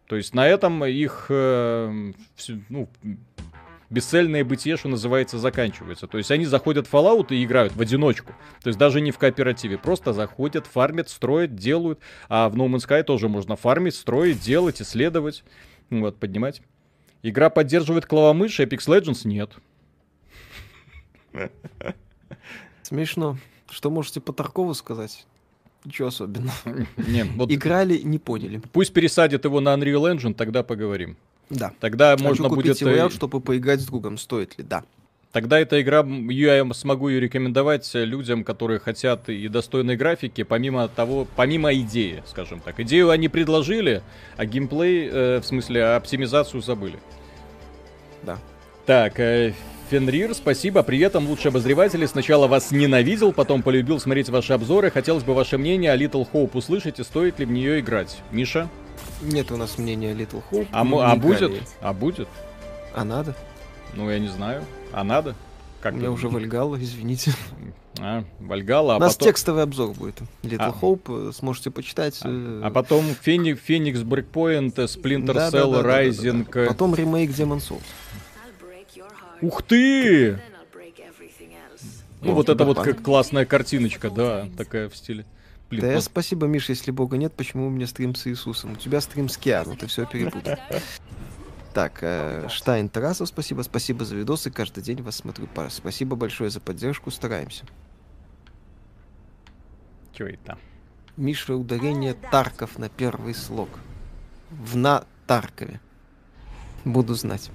[0.07, 2.12] То есть на этом их э,
[2.68, 2.89] ну,
[3.91, 6.07] бесцельное бытие, что называется, заканчивается.
[6.07, 8.34] То есть они заходят в Fallout и играют в одиночку.
[8.62, 9.78] То есть даже не в кооперативе.
[9.78, 12.01] Просто заходят, фармят, строят, делают.
[12.28, 15.45] А в No Man's Sky тоже можно фармить, строить, делать, исследовать.
[15.91, 16.62] Вот, поднимать.
[17.23, 19.53] Игра поддерживает клавомышь, Apex Legends нет.
[22.83, 23.39] Смешно.
[23.71, 25.27] Что можете по Таркову сказать?
[25.85, 26.55] Ничего особенного.
[26.97, 28.61] Не, вот Играли, не поняли.
[28.73, 31.16] пусть пересадят его на Unreal Engine, тогда поговорим.
[31.51, 31.73] Да.
[31.81, 32.81] Тогда Хочу можно купить будет...
[32.81, 34.19] его э, чтобы поиграть с другом.
[34.19, 34.64] Стоит ли?
[34.64, 34.85] Да.
[35.33, 41.26] Тогда эта игра, я смогу ее рекомендовать людям, которые хотят и достойной графики, помимо того,
[41.37, 42.81] помимо идеи, скажем так.
[42.81, 44.03] Идею они предложили,
[44.39, 46.99] а геймплей, э, в смысле, оптимизацию забыли.
[48.22, 48.39] Да.
[48.87, 49.53] Так, э,
[49.91, 52.07] Фенрир, спасибо, приветом, лучшие обозреватели.
[52.07, 54.91] Сначала вас ненавидел, потом полюбил смотреть ваши обзоры.
[54.91, 58.18] Хотелось бы ваше мнение о Little Hope услышать и стоит ли в нее играть.
[58.31, 58.68] Миша?
[59.22, 60.68] Нет у нас мнения Little Hope.
[60.72, 61.53] А, а будет?
[61.83, 62.29] А будет?
[62.95, 63.35] А надо?
[63.95, 64.64] Ну, я не знаю.
[64.93, 65.34] А надо?
[65.80, 67.32] Как У меня ты- уже Вальгалла, извините.
[68.01, 69.26] А, Вальгала, а У нас потом...
[69.26, 70.20] текстовый обзор будет.
[70.45, 70.70] Little А.
[70.70, 72.20] Hope, э, сможете почитать.
[72.22, 76.47] э, А потом Феникс, Феникс Breakpoint, Splinter да, Cell, да, да, да, да, Rising.
[76.53, 76.66] да.
[76.68, 77.82] Потом ремейк Demon Souls.
[79.41, 80.39] Ух ты!
[82.20, 85.24] Ну, О, вот это вот как классная картиночка, да, такая в стиле.
[85.68, 88.72] Блин, Да, вот спасибо, Миш, если Бога нет, почему у меня стрим с Иисусом?
[88.74, 90.55] У тебя стрим с Киану, ты все перепутал.
[91.75, 95.47] Так, э, Штайн Тарасов, спасибо, спасибо за видосы, каждый день вас смотрю.
[95.55, 97.64] Па- Спасибо большое за поддержку, стараемся.
[100.12, 100.59] чё это?
[101.16, 103.69] Миша, ударение Тарков на первый слог.
[104.51, 105.81] В на Таркове.
[106.85, 107.51] Буду знать.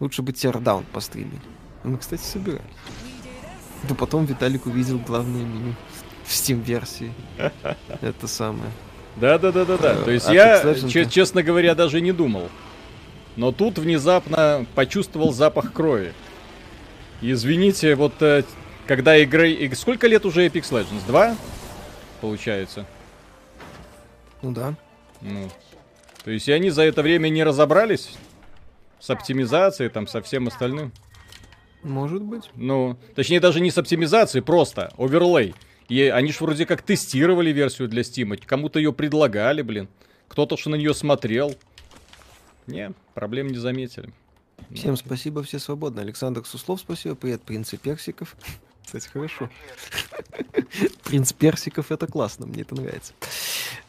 [0.00, 1.40] Лучше бы Тердаун постримили.
[1.84, 2.62] Мы, кстати, собирались.
[3.88, 5.74] Да потом Виталик увидел главное меню
[6.24, 7.12] в Steam-версии.
[8.00, 8.70] Это самое.
[9.16, 9.92] Да-да-да-да-да.
[9.94, 12.48] Э, То есть Apex я, че- честно говоря, даже не думал.
[13.36, 16.12] Но тут внезапно почувствовал запах крови.
[17.20, 18.44] Извините, вот э,
[18.86, 19.50] когда игры...
[19.50, 21.06] и Сколько лет уже Apex Legends?
[21.06, 21.36] Два?
[22.20, 22.86] Получается.
[24.42, 24.74] Ну да.
[25.20, 25.48] Ну,
[26.24, 28.10] то есть и они за это время не разобрались
[29.00, 30.92] с оптимизацией, там, со всем остальным.
[31.82, 32.50] Может быть.
[32.54, 35.54] Ну, точнее, даже не с оптимизацией, просто оверлей.
[35.88, 39.88] И они ж вроде как тестировали версию для Steam, кому-то ее предлагали, блин.
[40.28, 41.54] Кто-то что на нее смотрел.
[42.66, 44.12] Не, проблем не заметили.
[44.72, 46.00] Всем спасибо, все свободны.
[46.00, 47.14] Александр Суслов, спасибо.
[47.14, 48.36] Привет, принцы персиков.
[48.84, 49.50] Кстати, хорошо.
[51.04, 53.14] Принц персиков это классно, мне это нравится.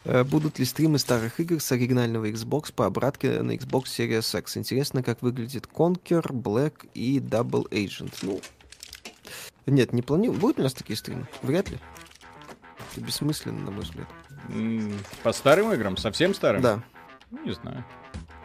[0.06, 4.58] Э, Будут ли стримы старых игр с оригинального Xbox по обратке на Xbox Series X?
[4.58, 8.14] Интересно, как выглядит Conquer, Black и Double Agent.
[8.22, 8.40] Ну,
[9.66, 10.40] нет, не планирую.
[10.40, 11.28] Будут у нас такие стримы?
[11.42, 11.78] Вряд ли.
[12.92, 14.08] Это бессмысленно, на мой взгляд.
[15.24, 15.98] По старым играм?
[15.98, 16.62] Совсем старым?
[16.62, 16.84] Да.
[17.32, 17.84] Ну, Не знаю.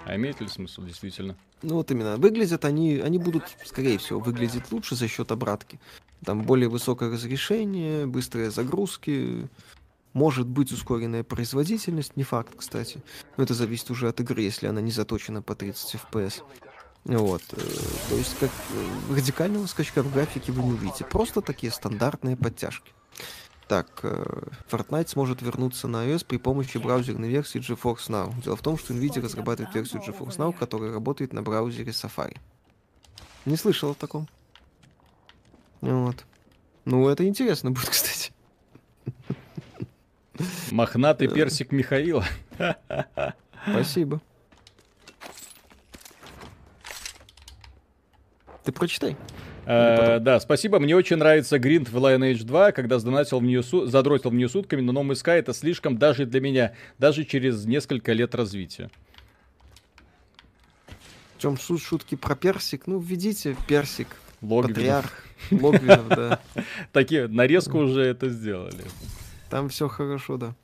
[0.05, 1.37] А имеет ли смысл, действительно?
[1.63, 2.17] Ну вот именно.
[2.17, 5.79] Выглядят они, они будут, скорее всего, выглядеть лучше за счет обратки.
[6.25, 9.49] Там более высокое разрешение, быстрые загрузки,
[10.13, 13.03] может быть ускоренная производительность, не факт, кстати.
[13.37, 16.43] Но это зависит уже от игры, если она не заточена по 30 FPS.
[17.05, 17.43] Вот.
[17.53, 17.61] э,
[18.09, 21.05] То есть как э, радикального скачка в графике вы не увидите.
[21.05, 22.93] Просто такие стандартные подтяжки.
[23.71, 24.25] Так, э,
[24.69, 28.43] Fortnite сможет вернуться на iOS при помощи браузерной версии GeForce Now.
[28.43, 32.37] Дело в том, что NVIDIA разрабатывает версию GeForce Now, которая работает на браузере Safari.
[33.45, 34.27] Не слышал о таком.
[35.83, 36.17] Вот.
[36.85, 38.33] Ну, это интересно будет, кстати.
[40.73, 42.25] Мохнатый персик Михаила.
[43.69, 44.21] Спасибо.
[48.65, 49.17] Ты прочитай.
[49.71, 50.79] Э, Да, спасибо.
[50.81, 54.49] Мне очень нравится гринд в Lineage 2, когда сдонатил в нее су- задротил в нее
[54.49, 58.91] сутками, но No Man's Sky это слишком даже для меня, даже через несколько лет развития.
[61.37, 62.87] В чем суть шутки про персик?
[62.87, 64.09] Ну, введите персик,
[64.43, 64.77] Логвинов.
[64.77, 66.41] патриарх, Логвинов, да.
[66.93, 68.85] Такие, нарезку уже это сделали.
[69.49, 70.55] Там все хорошо, да.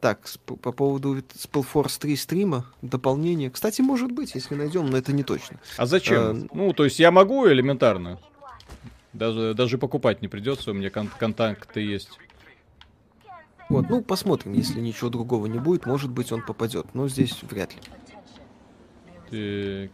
[0.00, 3.50] Так, по поводу Spellforce 3 стрима, дополнение.
[3.50, 5.58] Кстати, может быть, если найдем, но это не точно.
[5.76, 6.44] А зачем?
[6.44, 8.18] Э, Ну, то есть я могу элементарно.
[9.12, 12.10] Даже, даже покупать не придется, у меня кон- контакты есть.
[13.68, 16.86] Вот, ну, посмотрим, если ничего другого не будет, может быть, он попадет.
[16.94, 17.80] Но здесь вряд ли.
[19.30, 19.90] Так.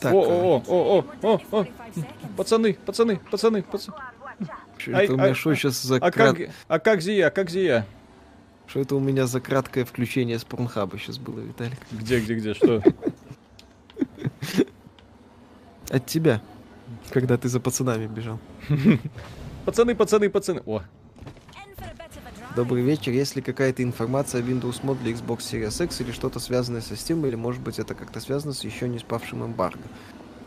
[0.00, 1.66] Так, о, э, о, о, о, о, о,
[2.36, 3.96] пацаны, пацаны, пацаны, пацаны.
[4.76, 7.48] что это у ай, меня что сейчас за А как, а как зия, а как
[7.48, 7.86] зия?
[8.66, 11.78] Что это у меня за краткое включение с Порнхаба сейчас было, Виталик?
[11.92, 12.82] Где, где, где, что?
[15.90, 16.42] От тебя,
[17.10, 18.40] когда ты за пацанами бежал.
[19.64, 20.62] Пацаны, пацаны, пацаны.
[20.66, 20.82] О,
[22.56, 23.12] Добрый вечер.
[23.12, 26.94] Есть ли какая-то информация о Windows Mod для Xbox Series X или что-то связанное со
[26.94, 29.82] Steam, или может быть это как-то связано с еще не спавшим эмбарго?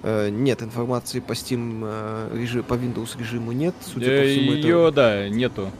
[0.01, 3.75] Э, нет, информации по Steam э, режи- по Windows режиму нет.
[3.81, 4.95] Судя по всему, ее, это...
[4.95, 5.71] да, нету.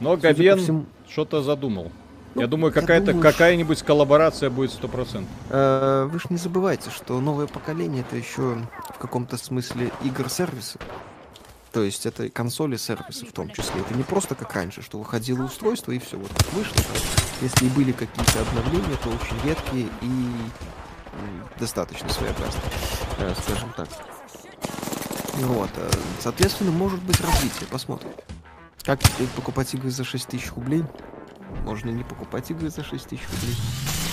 [0.00, 1.90] Но Габен всему- что-то задумал.
[2.34, 5.26] Ну, я думаю, какая-то думаю, какая-нибудь коллаборация будет 100%.
[5.50, 8.62] Э, Вы же не забывайте, что новое поколение это еще
[8.94, 10.78] в каком-то смысле игр-сервисы.
[11.72, 13.80] То есть это консоли сервисы в том числе.
[13.80, 16.80] Это не просто как раньше, что выходило устройство и все, вот вышло.
[17.40, 20.30] Если и были какие-то обновления, то очень редкие и
[21.58, 22.62] достаточно своеобразные,
[23.18, 23.88] э, скажем так.
[25.34, 25.90] Вот, э,
[26.20, 28.10] соответственно, может быть развитие, посмотрим.
[28.84, 30.82] Как теперь покупать игры за 6 тысяч рублей?
[31.64, 33.54] Можно не покупать игры за 6 тысяч рублей.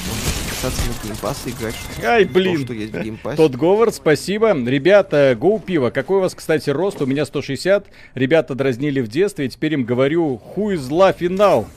[0.07, 2.63] Можно подписаться на Pass и играть Ай, то, блин.
[2.65, 3.35] что есть в.
[3.35, 4.53] Тот Говард, спасибо.
[4.53, 5.89] Ребята, гоу пиво.
[5.89, 7.01] Какой у вас, кстати, рост?
[7.01, 7.87] У меня 160.
[8.15, 11.67] Ребята дразнили в детстве, теперь им говорю, хуй зла финал.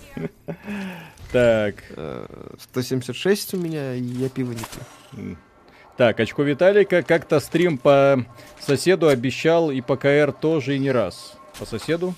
[1.32, 2.26] Так, Э,
[2.59, 4.59] 176 у меня, и я пиво не
[5.12, 5.36] пью.
[5.97, 7.03] так, очко Виталика.
[7.03, 8.24] Как-то стрим по
[8.59, 11.34] соседу обещал, и по КР тоже, и не раз.
[11.59, 12.14] По соседу?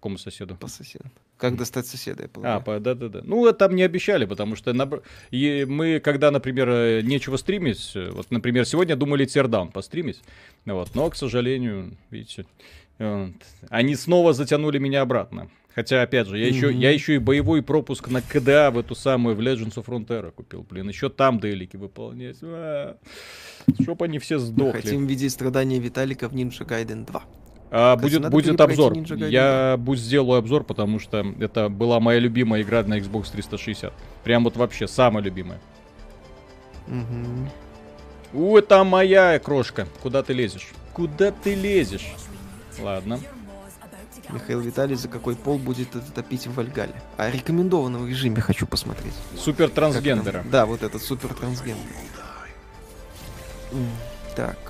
[0.00, 0.54] Какому соседу?
[0.56, 1.06] По соседу.
[1.36, 2.62] Как достать соседа, я полагаю.
[2.64, 3.20] А, да-да-да.
[3.24, 8.10] Ну, там не обещали, потому что набр- и мы, когда, например, э, нечего стримить, э,
[8.10, 10.20] вот, например, сегодня думали Тердаун постримить,
[10.66, 12.46] вот, но, к сожалению, видите,
[13.00, 13.28] э,
[13.70, 15.50] они снова затянули меня обратно.
[15.74, 16.78] Хотя, опять же, я еще, Мгм.
[16.78, 20.64] я еще и боевой пропуск на КДА в эту самую, в Legends of Frontera купил,
[20.68, 22.36] блин, еще там делики выполнять.
[22.42, 22.96] А,
[23.82, 24.80] Чтоб они все Мы сдохли.
[24.80, 27.22] хотим видеть страдания Виталика в Ninja Gaiden 2.
[27.70, 28.94] А, будет надо будет обзор.
[28.96, 33.92] Я будь сделаю обзор, потому что это была моя любимая игра на Xbox 360.
[34.24, 35.60] Прям вот вообще самая любимая.
[36.86, 37.50] Мгм.
[38.32, 39.86] У, это моя крошка.
[40.02, 40.68] Куда ты лезешь?
[40.92, 42.08] Куда ты лезешь?
[42.80, 43.20] Ладно.
[44.30, 46.92] Михаил Виталий за какой пол будет это топить в Вальгале?
[47.16, 49.14] А рекомендованном режиме хочу посмотреть.
[49.38, 50.44] Супер трансгендера.
[50.50, 51.92] Да, вот этот супер трансгендер.
[54.36, 54.67] Так.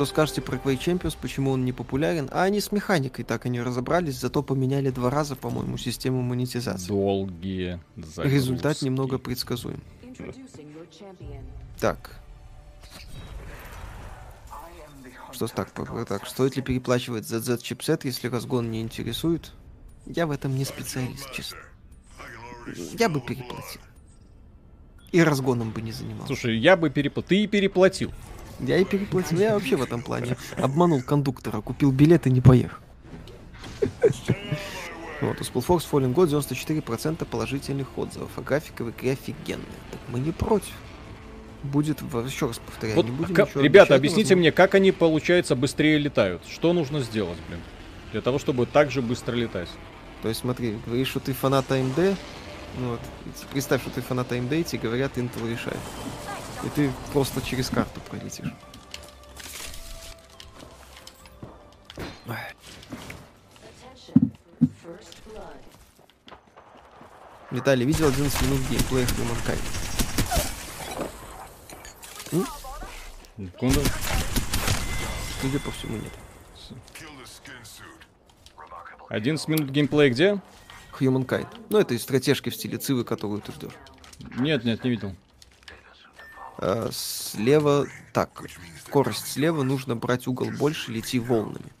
[0.00, 2.30] Что скажете про Quake Champions, почему он не популярен?
[2.32, 6.88] А они с механикой так и не разобрались, зато поменяли два раза, по-моему, систему монетизации.
[6.88, 8.34] Долгие загрузки.
[8.34, 9.82] Результат немного предсказуем.
[11.78, 12.18] Так,
[15.32, 15.70] что ж так,
[16.08, 19.52] так, стоит ли переплачивать за Z-чипсет, если разгон не интересует?
[20.06, 21.58] Я в этом не специалист, честно.
[22.98, 23.82] Я бы переплатил.
[25.12, 26.28] и разгоном бы не занимался.
[26.28, 27.28] Слушай, я бы переплатил.
[27.28, 28.12] Ты и переплатил.
[28.60, 29.38] Я и переплатил.
[29.38, 32.78] Я вообще в этом плане обманул кондуктора, купил билет и не поехал.
[35.20, 39.66] Вот, у Spellforce Fallen God 94% положительных отзывов, а графика в игре офигенная.
[39.90, 40.72] Так мы не против.
[41.62, 44.92] Будет, еще раз повторяю, Вот, не будем как- ничего ребята, объясните но мне, как они,
[44.92, 46.40] получается, быстрее летают?
[46.48, 47.60] Что нужно сделать, блин?
[48.12, 49.68] Для того, чтобы так же быстро летать.
[50.22, 52.16] То есть смотри, говоришь, что ты фанат AMD,
[52.78, 53.00] ну вот,
[53.52, 55.76] представь, что ты фанат AMD, и тебе говорят, Intel решает.
[56.64, 58.52] И ты просто через карту пролетишь.
[67.50, 69.58] Виталий, видел 11 минут геймплея Humankind?
[73.36, 73.80] Секунду.
[75.40, 76.12] Судя по всему, нет.
[79.08, 80.40] 11 минут геймплея где?
[81.00, 81.48] Humankind.
[81.70, 83.72] Ну, это из стратежки в стиле Цивы, которую ты ждешь.
[84.38, 85.16] Нет, нет, не видел.
[86.62, 88.42] А, слева, так,
[88.84, 91.72] скорость слева, нужно брать угол больше, лети волнами.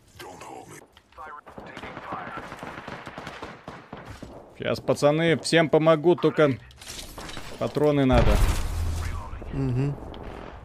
[4.56, 6.58] Сейчас, пацаны, всем помогу, только
[7.58, 8.34] патроны надо.
[9.52, 9.94] Угу.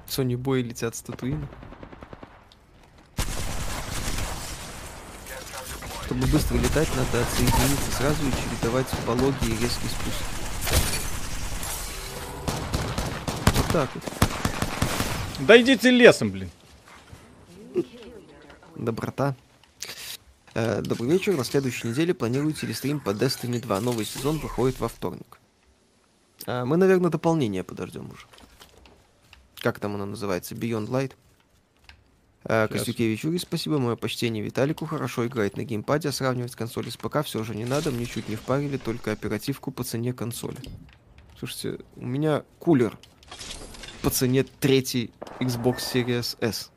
[0.08, 1.48] Сони бои летят с Татуина.
[6.06, 10.24] Чтобы быстро летать, надо отсоединиться сразу и чередовать пологий и резкий спуск.
[13.56, 14.04] Вот так вот.
[15.42, 16.50] Да идите лесом, блин.
[18.78, 19.36] Доброта.
[20.54, 21.36] Э, добрый вечер.
[21.36, 23.82] На следующей неделе планируете ли стрим по Destiny 2?
[23.82, 25.40] Новый сезон выходит во вторник.
[26.46, 28.28] А, мы, наверное, дополнение подождем уже.
[29.58, 30.56] Как там оно называется?
[30.56, 31.12] Beyond Light.
[32.46, 32.70] А.
[32.70, 33.78] Костюкевич Юрий, спасибо.
[33.78, 34.86] Мое почтение Виталику.
[34.86, 37.92] Хорошо играет на геймпаде, а сравнивать консоли с ПК все же не надо.
[37.92, 40.60] Мне чуть не впарили только оперативку по цене консоли.
[41.38, 42.98] Слушайте, у меня кулер
[44.06, 46.70] по цене третий Xbox Series S.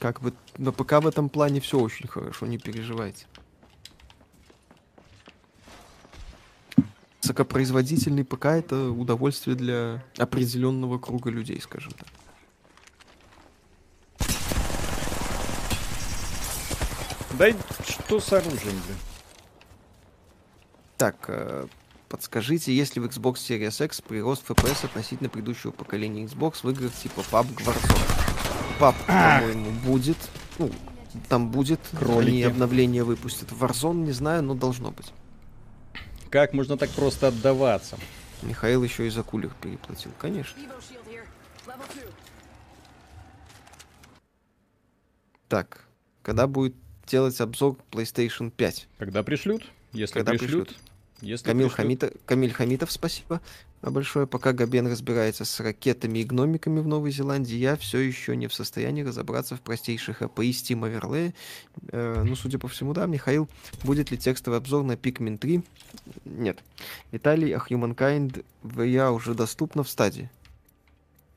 [0.00, 3.26] Как бы на ПК в этом плане все очень хорошо, не переживайте.
[7.22, 12.08] Высокопроизводительный ПК это удовольствие для определенного круга людей, скажем так.
[17.38, 17.54] Да и
[17.86, 18.98] что с оружием, блин?
[20.96, 21.68] Так, э,
[22.14, 26.94] подскажите, есть ли в Xbox Series X прирост FPS относительно предыдущего поколения Xbox в играх
[26.94, 28.78] типа PUBG Warzone?
[28.78, 30.16] PUBG, по-моему, будет.
[30.60, 30.70] Ну,
[31.28, 31.80] там будет.
[31.90, 32.30] Кролики.
[32.30, 33.50] Они обновление выпустят.
[33.50, 35.12] Warzone не знаю, но должно быть.
[36.30, 37.98] Как можно так просто отдаваться?
[38.42, 40.62] Михаил еще и за кулер переплатил, конечно.
[45.48, 45.84] Так,
[46.22, 46.76] когда будет
[47.08, 48.86] делать обзор PlayStation 5?
[48.98, 49.64] Когда пришлют?
[49.92, 50.68] Если Когда пришлют.
[50.68, 50.93] пришлют?
[51.20, 52.02] Если Камил, пришлют.
[52.02, 53.40] Хамита- Камиль Хамитов, спасибо
[53.82, 54.26] большое.
[54.26, 58.54] Пока Габен разбирается с ракетами и гномиками в Новой Зеландии, я все еще не в
[58.54, 61.34] состоянии разобраться в простейших API Steam Overlay.
[61.92, 63.48] Э, ну, судя по всему, да, Михаил,
[63.82, 65.62] будет ли текстовый обзор на Pikmin 3?
[66.24, 66.58] Нет.
[67.12, 70.30] Виталий, а Humankind VR уже доступна в стадии.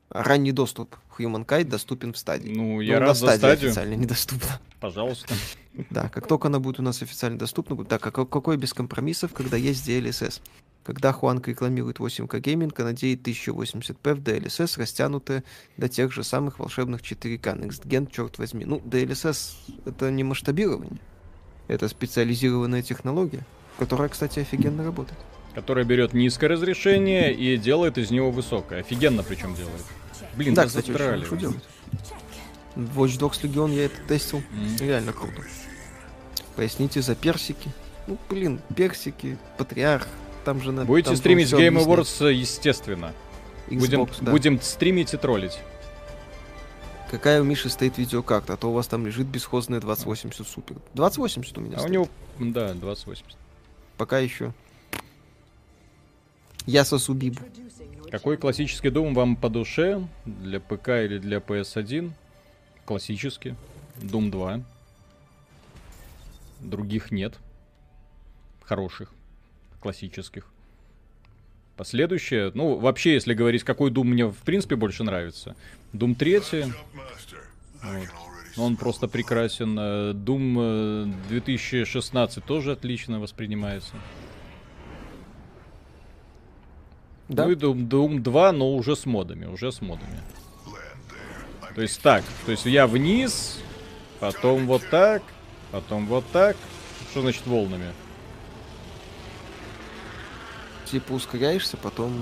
[0.09, 2.49] Ранний доступ Humankind доступен в стадии.
[2.55, 3.69] Ну, я Ну, рад за стадию.
[3.69, 4.59] официально недоступна.
[4.79, 5.33] Пожалуйста.
[5.89, 8.73] Да, как только она будет у нас официально доступна, будет- так, а ка- какой без
[8.73, 10.41] компромиссов, когда есть DLSS?
[10.83, 15.43] Когда Хуанка рекламирует 8К гейминг, она надеет 1080p в DLSS, растянутая
[15.75, 17.53] до тех же самых волшебных 4К.
[17.59, 18.63] Next Gen, черт возьми.
[18.65, 19.55] Ну, DLSS
[19.85, 20.99] это не масштабирование.
[21.67, 23.45] Это специализированная технология,
[23.77, 25.19] которая, кстати, офигенно работает.
[25.53, 28.79] Которая берет низкое разрешение и делает из него высокое.
[28.79, 29.83] Офигенно причем делает.
[30.37, 31.63] Блин, да, кстати, очень хорошо делает.
[32.75, 34.37] В Watch Dogs Legion я это тестил.
[34.53, 34.75] М.
[34.79, 35.41] Реально круто.
[36.57, 37.69] Поясните за персики.
[38.07, 40.07] Ну, блин, персики, патриарх.
[40.43, 41.77] Там же на Будете там стримить Game.
[41.77, 43.13] Awards, естественно.
[43.69, 44.31] будем, Xbox, да.
[44.31, 45.59] будем стримить и троллить.
[47.11, 50.77] Какая у Миши стоит видеокарта, а то у вас там лежит бесхозная 2080 супер.
[50.93, 51.93] 2080 у меня А у стоит.
[51.93, 53.37] него, да, 2080.
[53.97, 54.51] Пока еще.
[56.65, 57.39] Я сосубибу.
[58.09, 60.01] Какой классический дом вам по душе?
[60.25, 62.11] Для ПК или для PS1?
[62.85, 63.55] Классический.
[64.01, 64.61] Doom 2.
[66.61, 67.37] Других нет.
[68.63, 69.11] Хороших.
[69.79, 70.47] Классических.
[71.75, 75.55] Последующее, ну, вообще, если говорить, какой Doom мне в принципе больше нравится.
[75.93, 76.73] Doom 3.
[77.83, 78.07] Вот.
[78.57, 79.77] Он просто прекрасен.
[79.77, 83.93] Э, Doom э, 2016 тоже отлично воспринимается.
[87.29, 87.45] Да?
[87.45, 90.19] Ну и Doom, Doom 2, но уже с модами, уже с модами.
[91.75, 93.59] То есть так, то есть я вниз,
[94.19, 95.21] потом вот так,
[95.81, 96.57] потом вот так.
[97.11, 97.93] Что значит волнами?
[100.85, 102.13] Типа ускоряешься, потом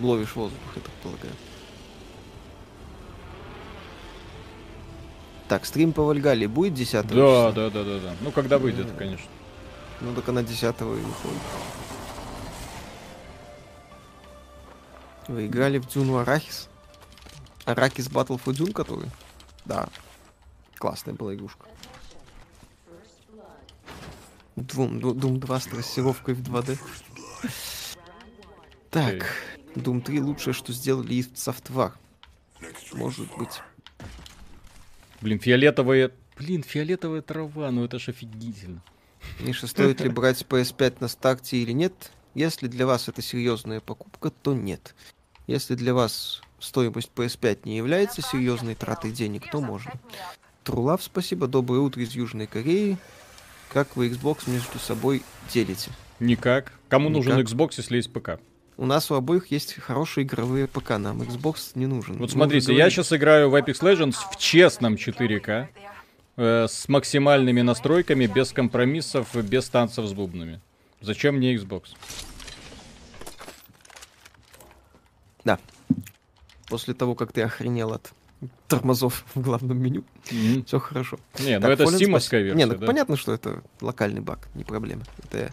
[0.00, 1.32] ловишь воздух, я так полагаю.
[5.48, 7.52] Так, стрим по Вальгале будет 10 Да, числа?
[7.52, 8.14] да, да, да, да.
[8.20, 9.26] Ну, когда выйдет, конечно.
[10.00, 11.38] Ну, так она 10 и выходит.
[15.28, 16.68] Вы играли в Дюну Арахис?
[17.64, 19.08] Арахис Battle for Dune, который?
[19.64, 19.88] Да.
[20.78, 21.66] Классная была игрушка.
[24.56, 26.78] Doom, Doom 2 с трассировкой в 2D.
[28.90, 29.26] Так,
[29.74, 31.92] Doom 3 лучшее, что сделали из Software.
[32.92, 33.60] Может быть.
[35.20, 36.12] Блин, фиолетовая...
[36.36, 38.82] Блин, фиолетовая трава, ну это ж офигительно.
[39.40, 42.12] Миша, стоит ли брать PS5 на старте или нет?
[42.34, 44.94] Если для вас это серьезная покупка, то нет.
[45.46, 49.92] Если для вас стоимость PS5 не является серьезной тратой денег, то можно.
[50.64, 51.46] Трулав, спасибо.
[51.46, 52.98] Доброе утро из Южной Кореи.
[53.72, 55.90] Как вы Xbox между собой делите?
[56.18, 56.72] Никак.
[56.88, 57.52] Кому нужен Никак.
[57.52, 58.40] Xbox, если есть ПК?
[58.76, 62.16] У нас у обоих есть хорошие игровые ПК, нам Xbox не нужен.
[62.16, 65.68] Вот смотрите, я сейчас играю в Apex Legends в честном 4К,
[66.36, 70.60] э, с максимальными настройками, без компромиссов, без танцев с бубнами.
[71.00, 71.90] Зачем мне Xbox?
[75.44, 75.58] Да.
[76.68, 78.10] После того, как ты охренел от
[78.68, 80.64] тормозов в главном меню, Мгм.
[80.64, 81.18] все хорошо.
[81.38, 82.86] Не, ну Так, это Fallen стимовская версия, Не, ну да?
[82.86, 85.02] понятно, что это локальный баг, не проблема.
[85.24, 85.50] Это я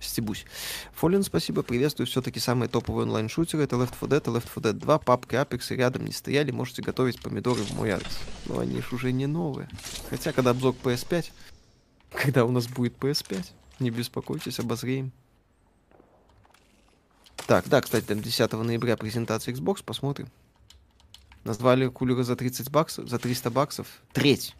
[0.00, 0.44] стебусь.
[0.94, 2.06] Фоллен, спасибо, приветствую.
[2.06, 4.98] Все-таки самые топовые онлайн-шутеры это Left 4 Dead и Left 4 Dead 2.
[4.98, 8.18] Папка Apex и рядом не стояли, можете готовить помидоры в мой адрес.
[8.44, 9.68] Но они ж уже не новые.
[10.10, 11.30] Хотя, когда обзор PS5,
[12.12, 13.46] когда у нас будет PS5,
[13.80, 15.12] не беспокойтесь, обозреем.
[17.46, 20.28] Так, да, кстати, там 10 ноября презентация Xbox, посмотрим.
[21.46, 24.02] Назвали кулера за 30 баксов, за 300 баксов.
[24.12, 24.56] Треть.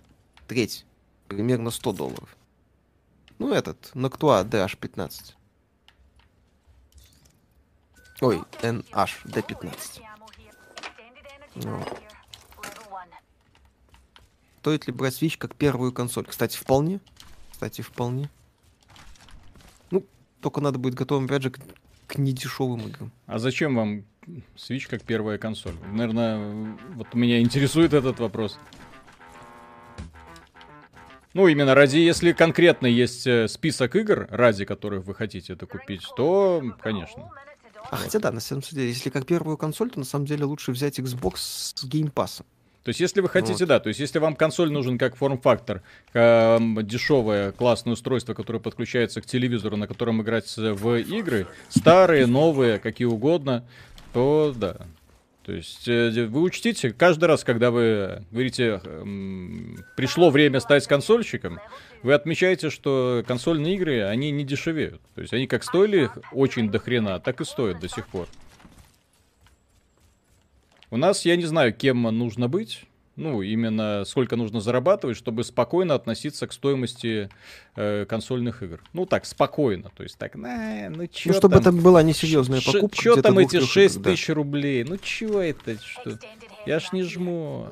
[0.46, 0.86] Треть.
[1.26, 2.36] Примерно 100 долларов.
[3.40, 5.34] Ну, этот, Noctua DH15.
[8.20, 10.00] Ой, NH D15.
[11.56, 11.84] Ну.
[14.60, 16.26] Стоит ли брать Switch как первую консоль?
[16.26, 17.00] Кстати, вполне.
[17.50, 18.30] Кстати, вполне.
[19.90, 20.06] Ну,
[20.40, 21.58] только надо будет готовым, опять же, к,
[22.06, 23.10] к недешевым играм.
[23.26, 24.04] А зачем вам
[24.56, 25.74] Switch как первая консоль?
[25.92, 28.58] Наверное, вот меня интересует этот вопрос.
[31.32, 36.02] Ну, именно ради, если конкретно есть э, список игр, ради которых вы хотите это купить,
[36.16, 37.30] то, конечно.
[37.90, 40.72] А хотя да, на самом деле, если как первую консоль, то на самом деле лучше
[40.72, 41.34] взять Xbox
[41.74, 42.46] с геймпасом.
[42.84, 43.68] То есть, если вы хотите, Вот.
[43.68, 45.82] да, то есть, если вам консоль нужен как форм-фактор,
[46.14, 52.26] эм, дешевое, классное устройство, которое подключается к телевизору, на котором играть э, в игры, старые,
[52.26, 53.64] новые, какие угодно,
[54.16, 54.78] то да.
[55.44, 61.60] То есть, э, вы учтите, каждый раз, когда вы говорите, эм, пришло время стать консольщиком,
[62.02, 65.02] вы отмечаете, что консольные игры, они не дешевеют.
[65.14, 68.26] То есть, они как стоили очень до хрена, так и стоят до сих пор.
[70.90, 72.84] У нас, я не знаю, кем нужно быть,
[73.16, 77.30] ну, именно сколько нужно зарабатывать, чтобы спокойно относиться к стоимости
[77.74, 78.82] э, консольных игр.
[78.92, 79.90] Ну, так, спокойно.
[79.96, 82.96] То есть, так, на, ну, чё Ну, чтобы там, это была несерьезная покупка.
[82.96, 84.10] чё где-то там эти двух-трёх 6 игр, да.
[84.10, 84.84] тысяч рублей?
[84.84, 85.76] Ну, чё это?
[85.82, 86.18] Что?
[86.66, 87.68] Я ж не жму.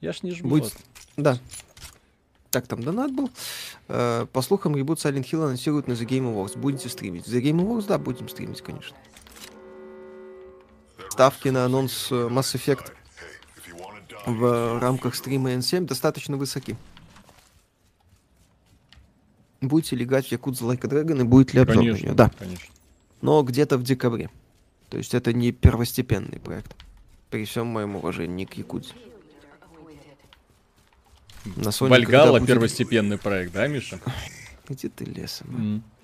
[0.00, 0.48] Я ж не жму.
[0.50, 0.76] Будет-
[1.16, 1.38] Да.
[2.50, 3.30] Так, там донат был.
[3.88, 6.58] Э, По слухам, ребут Silent Hill анонсируют на The Game Awards.
[6.58, 7.28] Будете стримить?
[7.28, 8.96] The Game Awards, да, будем стримить, конечно.
[11.10, 12.92] Ставки на анонс э, Mass Effect
[14.26, 16.76] в рамках стрима N7 достаточно высоки.
[19.60, 22.14] Будете ли играть в Якудза Like a Dragon и будет ли обзор на Конечно, неё?
[22.14, 22.66] Да, конечно.
[23.20, 24.30] но где-то в декабре.
[24.88, 26.74] То есть это не первостепенный проект.
[27.30, 28.92] При всем моем уважении к Якудзе.
[31.56, 34.00] На Sony Вальгала будет- первостепенный проект, да, Миша?
[34.68, 35.82] Где ты лесом?
[35.86, 35.99] а?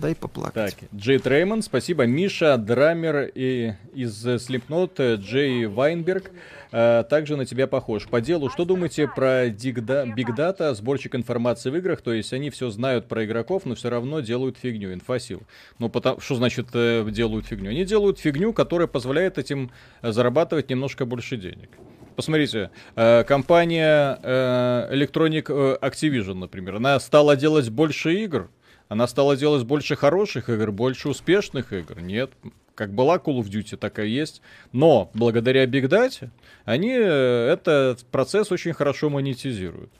[0.00, 0.54] Дай поплакать.
[0.54, 2.06] Так, Джей Реймонд, спасибо.
[2.06, 6.30] Миша, драмер и из Slipknot, Джей Вайнберг,
[6.72, 8.06] э, также на тебя похож.
[8.06, 12.00] По делу, что думаете про Data, сборщик информации в играх?
[12.00, 15.42] То есть они все знают про игроков, но все равно делают фигню, инфосил.
[15.78, 17.68] Ну, потому, что значит э, делают фигню?
[17.68, 19.70] Они делают фигню, которая позволяет этим
[20.00, 21.68] э, зарабатывать немножко больше денег.
[22.16, 28.50] Посмотрите, компания э, Electronic Activision, например, она стала делать больше игр,
[28.90, 32.00] она стала делать больше хороших игр, больше успешных игр.
[32.00, 32.32] Нет,
[32.74, 34.42] как была Call of Duty, такая есть.
[34.72, 36.28] Но благодаря Big Data
[36.64, 39.92] они э, этот процесс очень хорошо монетизируют.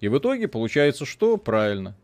[0.00, 1.38] И в итоге получается что?
[1.38, 1.96] Правильно.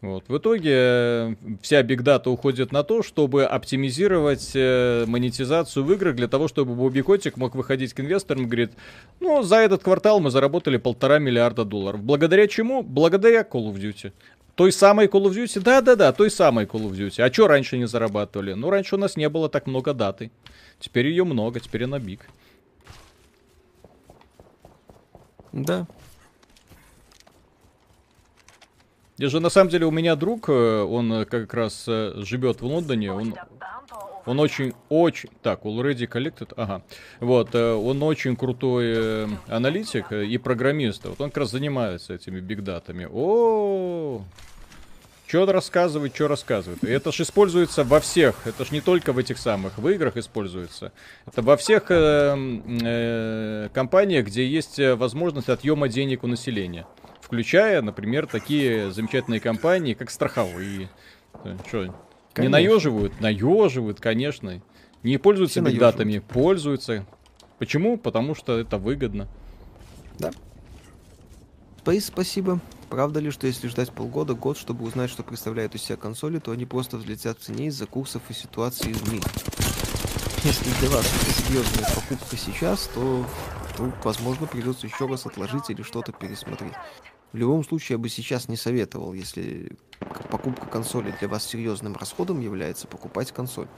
[0.00, 0.24] Вот.
[0.28, 6.16] В итоге э, вся Big Data уходит на то, чтобы оптимизировать э, монетизацию в играх
[6.16, 8.72] для того, чтобы Бобби Котик мог выходить к инвесторам и говорит,
[9.20, 12.02] ну, за этот квартал мы заработали полтора миллиарда долларов.
[12.02, 12.82] Благодаря чему?
[12.82, 14.12] Благодаря Call of Duty.
[14.56, 15.60] Той самой Call of Duty?
[15.60, 17.20] Да-да-да, той самой Call of Duty.
[17.22, 18.54] А что раньше не зарабатывали?
[18.54, 20.30] Ну, раньше у нас не было так много даты.
[20.80, 22.26] Теперь ее много, теперь она биг.
[25.52, 25.86] Да.
[29.18, 32.60] Я же на самом деле у меня друг, э, он э, как раз э, живет
[32.60, 33.34] в Лондоне, он,
[34.26, 36.82] он очень, очень, так, already collected, ага,
[37.20, 42.14] вот, э, он очень крутой э, аналитик э, и программист, вот он как раз занимается
[42.14, 43.08] этими бигдатами.
[43.10, 44.22] О,
[45.26, 46.84] что рассказывает, что рассказывает.
[46.84, 50.16] И это же используется во всех, это же не только в этих самых, в играх
[50.16, 50.92] используется.
[51.26, 52.36] Это во всех э,
[52.82, 56.86] э, компаниях, где есть возможность отъема денег у населения.
[57.20, 60.88] Включая, например, такие замечательные компании, как страховые.
[61.44, 61.56] Э,
[62.36, 62.70] Что, не Конечно.
[62.70, 63.20] наеживают?
[63.22, 64.60] Наеживают, конечно.
[65.02, 66.18] Не пользуются бигдатами?
[66.18, 67.06] Пользуются.
[67.58, 67.96] Почему?
[67.96, 69.26] Потому что это выгодно.
[71.82, 72.60] Space, спасибо.
[72.90, 76.50] Правда ли, что если ждать полгода, год, чтобы узнать, что представляют из себя консоли, то
[76.50, 79.24] они просто взлетят в цене из-за курсов и ситуации в мире?
[80.44, 83.24] Если для вас это серьезная покупка сейчас, то,
[83.78, 86.74] то, возможно, придется еще раз отложить или что-то пересмотреть.
[87.36, 89.70] В любом случае, я бы сейчас не советовал, если
[90.30, 93.68] покупка консоли для вас серьезным расходом является, покупать консоль.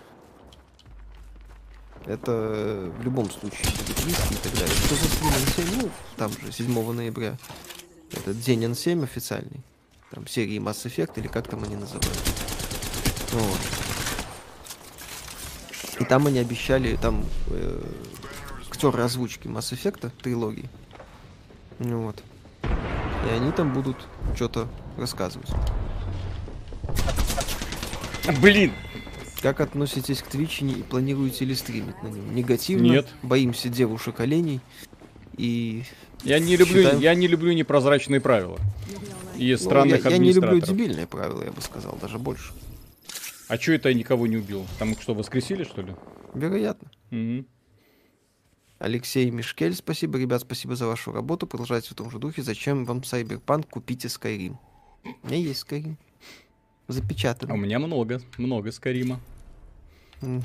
[2.05, 4.77] Это в любом случае будет риски и так далее.
[4.77, 5.83] Что за Slim N7?
[5.83, 7.37] Ну, там же 7 ноября.
[8.13, 9.61] Этот день N7 официальный.
[10.13, 12.07] Там серии Mass Effect или как там они называют.
[13.33, 13.59] Вот.
[15.99, 17.83] И там они обещали, там э,
[18.71, 20.71] актеры озвучки Mass Effect трилогии.
[21.81, 22.23] Ну вот.
[23.29, 23.97] И они там будут
[24.35, 25.49] что-то рассказывать.
[28.41, 28.73] Блин!
[29.43, 32.35] Как относитесь к Twitch и планируете ли стримить на нем?
[32.35, 32.87] Негативно.
[32.87, 33.09] Нет.
[33.23, 34.61] Боимся девушек оленей.
[35.37, 35.85] И
[36.25, 38.59] Я не люблю, Считаем- я не люблю непрозрачные правила.
[39.37, 42.53] И ну, странных я, я не люблю дебильные правила, я бы сказал, даже больше.
[43.47, 44.67] А что это я никого не убил?
[44.81, 45.95] Там что, воскресили, что ли?
[46.35, 46.91] Вероятно.
[47.11, 47.47] Мгм.
[48.79, 51.47] Алексей Мишкель, спасибо, ребят, спасибо за вашу работу.
[51.47, 52.43] Продолжайте в том же духе.
[52.43, 53.67] Зачем вам Cyberpunk?
[53.69, 54.57] Купите Skyrim.
[55.23, 55.97] У меня есть Skyrim.
[56.87, 57.51] Запечатан.
[57.51, 59.21] А у меня много, много Скарима.
[60.21, 60.45] Мгм.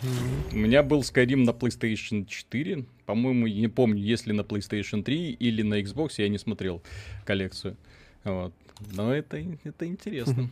[0.51, 2.85] У меня был Skyrim на PlayStation 4.
[3.05, 6.81] По-моему, не помню, если на PlayStation 3 или на Xbox, я не смотрел
[7.25, 7.77] коллекцию.
[8.23, 8.53] Вот.
[8.91, 10.49] Но это, это интересно.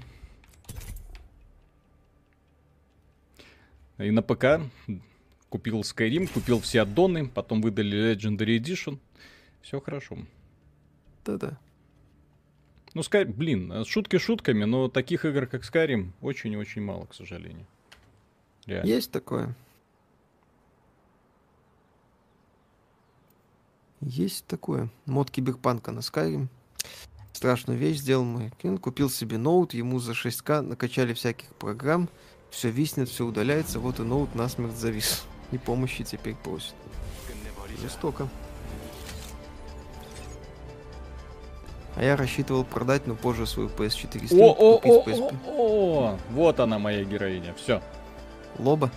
[3.98, 4.62] И на ПК
[5.52, 8.98] купил Skyrim, купил все аддоны, потом выдали Legendary Edition.
[9.62, 10.18] Все хорошо.
[11.26, 11.60] Да-да.
[12.94, 13.26] Ну, Sky...
[13.26, 17.68] блин, э, шутки шутками, но таких игр, как Skyrim, очень-очень мало, к сожалению.
[18.66, 18.88] Реально.
[18.88, 19.56] Есть такое.
[24.00, 24.90] Есть такое.
[25.06, 26.48] Мод киберпанка на Skyrim.
[27.34, 28.80] Страшную вещь сделал мой клиент.
[28.80, 32.10] Купил себе ноут, ему за 6к накачали всяких программ.
[32.50, 33.80] Все виснет, все удаляется.
[33.80, 35.26] Вот и ноут насмерть завис.
[35.52, 36.74] И помощи теперь просит.
[37.82, 38.28] Жестоко.
[41.96, 45.36] А я рассчитывал продать, но позже свою PS4 Slim, О, о, о, PSP.
[45.46, 47.54] о, о, вот она моя героиня.
[47.56, 47.82] Все,
[48.60, 48.90] Лоба.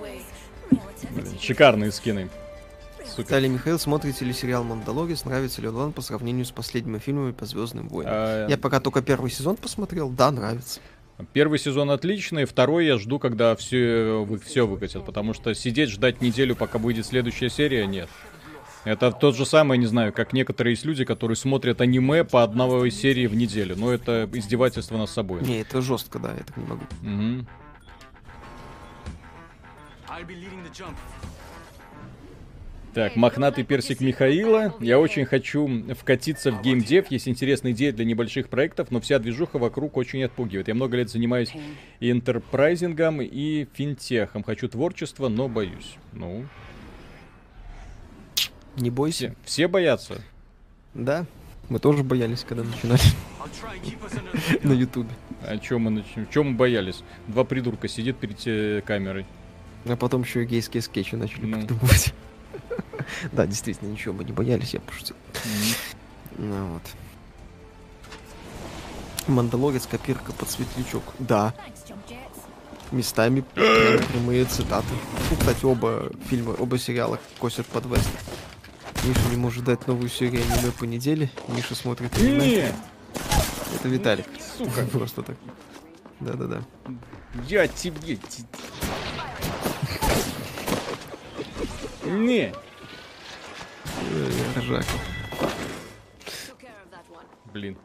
[0.00, 0.22] way.
[1.10, 2.30] Блин, шикарные скины.
[3.06, 3.22] Супер.
[3.24, 5.24] Виталий Михаил, смотрите ли сериал «Мандалорец»?
[5.24, 8.12] Нравится ли он вам по сравнению с последними фильмами по «Звездным войнам»?
[8.16, 10.80] А, Я пока только первый сезон посмотрел, да, нравится.
[11.32, 16.20] Первый сезон отличный, второй я жду, когда все, вы, все выкатят, потому что сидеть ждать
[16.20, 18.08] неделю, пока выйдет следующая серия, нет.
[18.84, 22.90] Это тот же самый, не знаю, как некоторые есть люди, которые смотрят аниме по одной
[22.90, 23.76] серии в неделю.
[23.76, 25.40] Но это издевательство над собой.
[25.42, 26.84] Не, это жестко, да, я так не могу.
[27.00, 27.46] Мгм.
[32.94, 34.74] Так, мохнатый персик Михаила.
[34.78, 37.10] Я очень хочу вкатиться в геймдев.
[37.10, 40.68] Есть интересные идеи для небольших проектов, но вся движуха вокруг очень отпугивает.
[40.68, 41.52] Я много лет занимаюсь
[41.98, 44.44] и интерпрайзингом, и финтехом.
[44.44, 45.96] Хочу творчества, но боюсь.
[46.12, 46.46] Ну,
[48.76, 49.34] Не бойся.
[49.42, 50.20] все, все боятся.
[50.94, 51.26] Да,
[51.68, 53.00] мы тоже боялись, когда начинали
[54.62, 55.10] на ютубе.
[55.42, 56.28] О чем мы, начнем?
[56.32, 57.02] Чем мы боялись?
[57.26, 59.26] Два придурка сидит перед э, камерой.
[59.84, 61.58] А потом еще и гейские скетчи начали Ну.
[61.58, 62.14] придумывать.
[63.32, 65.16] Да, действительно, ничего мы не боялись, я пошутил.
[66.38, 66.82] Ну вот.
[69.26, 71.02] Мандалорец копирка под светлячок.
[71.18, 71.54] Да,
[72.90, 74.94] местами прям прямые цитаты.
[75.30, 78.08] Ну, кстати, оба фильма, оба сериала косят под вест.
[79.04, 81.30] Миша не может дать новую серию аниме по неделе.
[81.48, 82.72] Миша смотрит аниме.
[83.74, 84.26] Это Виталик.
[84.56, 85.36] сука, Просто так.
[86.20, 86.62] Да-да-да.
[87.48, 88.18] я тебе...
[92.06, 92.54] Не,
[94.12, 94.84] Ой, Ржака.
[97.52, 97.76] Блин.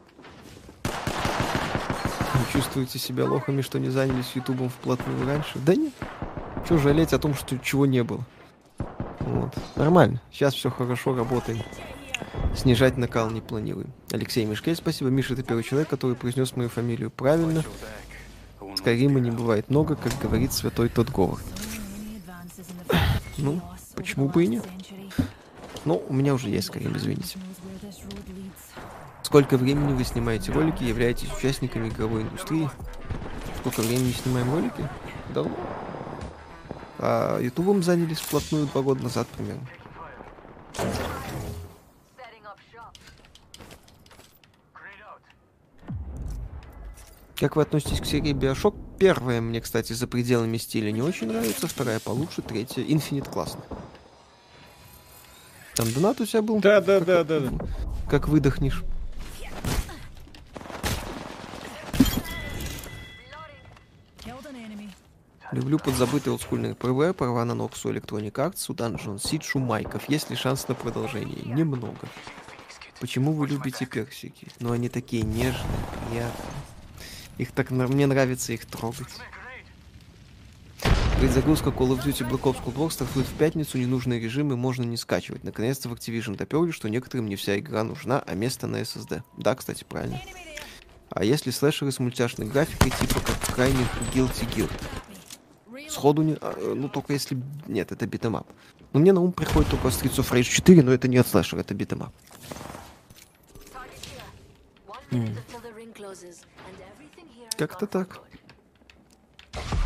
[0.82, 5.58] Вы чувствуете себя лохами, что не занялись Ютубом вплотную раньше?
[5.64, 5.92] Да нет.
[6.66, 8.24] Чего жалеть о том, что чего не было?
[9.20, 9.54] Вот.
[9.76, 10.20] Нормально.
[10.32, 11.62] Сейчас все хорошо, работаем.
[12.56, 13.92] Снижать накал не планируем.
[14.10, 15.10] Алексей Мишкель, спасибо.
[15.10, 17.64] Миша, ты первый человек, который произнес мою фамилию правильно.
[18.76, 21.42] Скайрима не бывает много, как говорит святой тот Говард.
[23.38, 23.60] Ну,
[23.94, 24.64] почему бы и нет?
[25.84, 27.38] Ну, у меня уже есть Скайрим, извините.
[29.22, 32.68] Сколько времени вы снимаете ролики, являетесь участниками игровой индустрии?
[33.60, 34.88] Сколько времени снимаем ролики?
[35.32, 35.56] Давно.
[36.98, 39.66] А ютубом занялись вплотную два года назад примерно.
[47.38, 48.74] Как вы относитесь к серии Биошок?
[48.98, 53.62] Первая мне, кстати, за пределами стиля не очень нравится, вторая получше, третья Infinite классно.
[55.80, 56.60] Там донат у тебя был?
[56.60, 57.52] Да, да, да, да, да.
[58.06, 58.82] Как выдохнешь.
[65.52, 70.06] Люблю подзабытый олдскульный ПВ, права на Ноксу, Electronic Arts, Dungeon Siege, у Майков.
[70.10, 71.40] Есть ли шанс на продолжение?
[71.46, 72.06] Немного.
[73.00, 74.48] Почему вы любите персики?
[74.58, 75.64] Ну, они такие нежные,
[76.10, 76.52] приятные.
[77.38, 77.70] Их так...
[77.70, 79.08] Мне нравится их трогать.
[81.20, 84.96] Предзагрузка Call of Duty Black Ops Cold War стартует в пятницу, ненужные режимы можно не
[84.96, 85.44] скачивать.
[85.44, 89.22] Наконец-то в Activision доперли, что некоторым не вся игра нужна, а место на SSD.
[89.36, 90.18] Да, кстати, правильно.
[91.10, 95.90] А если слэшеры с мультяшной графикой, типа как крайних Guilty Gear?
[95.90, 96.38] Сходу не...
[96.40, 97.36] а, ну, только если...
[97.66, 98.46] Нет, это beat 'em up.
[98.94, 101.58] Но мне на ум приходит только Streets of Rage 4, но это не от слэшер,
[101.58, 102.14] это битэмап.
[103.74, 104.24] Target here.
[109.52, 109.79] One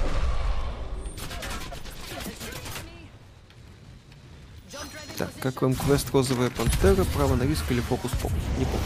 [5.16, 8.32] Так, как вам квест Розовая Пантера, право на риск или фокус-покус?
[8.59, 8.81] Не помню.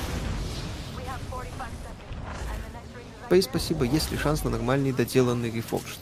[0.97, 4.51] We have 45 seconds, and the next ring is Пей, спасибо, есть ли шанс на
[4.51, 5.99] нормальный доделанный рефокшт?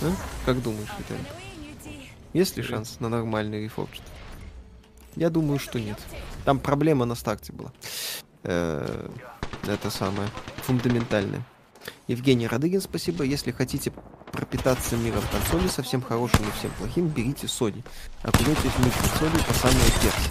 [0.00, 0.10] А?
[0.46, 1.26] Как думаешь, Виталий?
[2.32, 4.02] Есть ли шанс на нормальный рефокшт?
[5.16, 5.98] Я думаю, что нет.
[6.46, 7.72] Там проблема на старте была.
[8.44, 9.10] Э,
[9.66, 10.28] Это самое
[10.64, 11.42] фундаментальное.
[12.08, 13.22] Евгений Радыгин, спасибо.
[13.22, 13.92] Если хотите
[14.52, 17.82] пропитаться миром консоли, совсем хорошим и всем плохим, берите Sony.
[18.22, 20.30] Окунетесь в мир консоли по самой перси.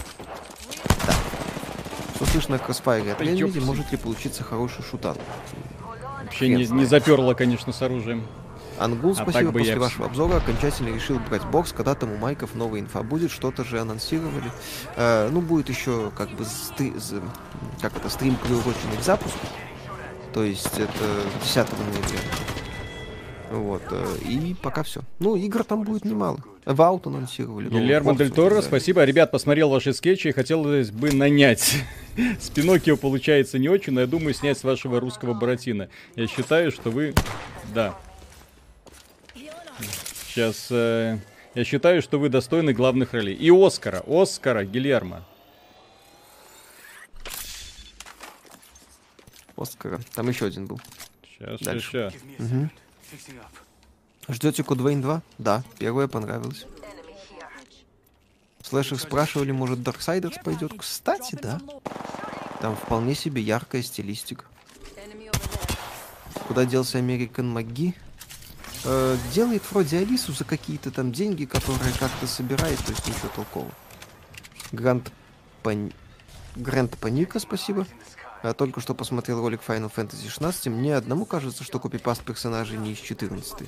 [1.08, 1.14] Да.
[2.16, 5.18] Что слышно о Crossfire от Remedy, может ли получиться хороший шутан?
[6.24, 8.28] Вообще не, не заперло, конечно, с оружием.
[8.78, 9.52] Ангул, А спасибо.
[9.52, 11.72] После я вашего обзора окончательно решил брать бокс.
[11.72, 14.52] Когда там у Майков новая инфа будет, что-то же анонсировали.
[14.96, 16.94] Э, ну, будет еще как бы сты-
[17.82, 19.40] как это, стрим приуроченный к запуску.
[20.34, 22.61] То есть это 10 ноября.
[23.52, 23.82] Вот.
[23.92, 25.02] э, И пока все.
[25.20, 26.40] Ну, игр там будет немало.
[26.66, 27.66] Ваут анонсировали.
[27.66, 28.62] новую Гильермо Дель порцию, Торо, да.
[28.62, 29.04] спасибо.
[29.04, 31.76] Ребят, посмотрел ваши скетчи и хотелось бы нанять.
[32.40, 35.90] С Пиноккио получается не очень, но я думаю снять с вашего русского Буратино.
[36.16, 37.14] Я считаю, что вы...
[37.74, 37.98] Да.
[40.28, 40.68] Сейчас...
[40.70, 41.18] э,
[41.56, 43.34] Я считаю, что вы достойны главных ролей.
[43.36, 44.04] И Оскара.
[44.08, 45.26] Оскара, Гильермо.
[49.58, 50.00] Оскара.
[50.16, 50.80] Там еще один был.
[51.24, 51.90] Сейчас, сейчас, Дальше.
[51.92, 52.14] сейчас.
[52.14, 52.70] Give me
[54.30, 55.22] Ждете Код Вейн 2?
[55.38, 56.66] Да, первое понравилось.
[58.64, 60.74] Слэшер спрашивали, может Darksiders пойдет?
[60.78, 61.60] Кстати, да.
[62.62, 64.46] Там вполне себе яркая стилистика.
[66.48, 67.96] Куда делся Американ МакГи?
[68.84, 73.72] Э, делает вроде Алису за какие-то там деньги, которые как-то собирает, то есть ничего толкового.
[74.72, 75.12] Грант
[75.64, 75.92] Пан...
[76.56, 77.86] Грант Паника, спасибо.
[78.44, 80.68] Я только что посмотрел ролик Final Fantasy 16.
[80.68, 83.68] Мне одному кажется, что копипаст персонажей не из 14.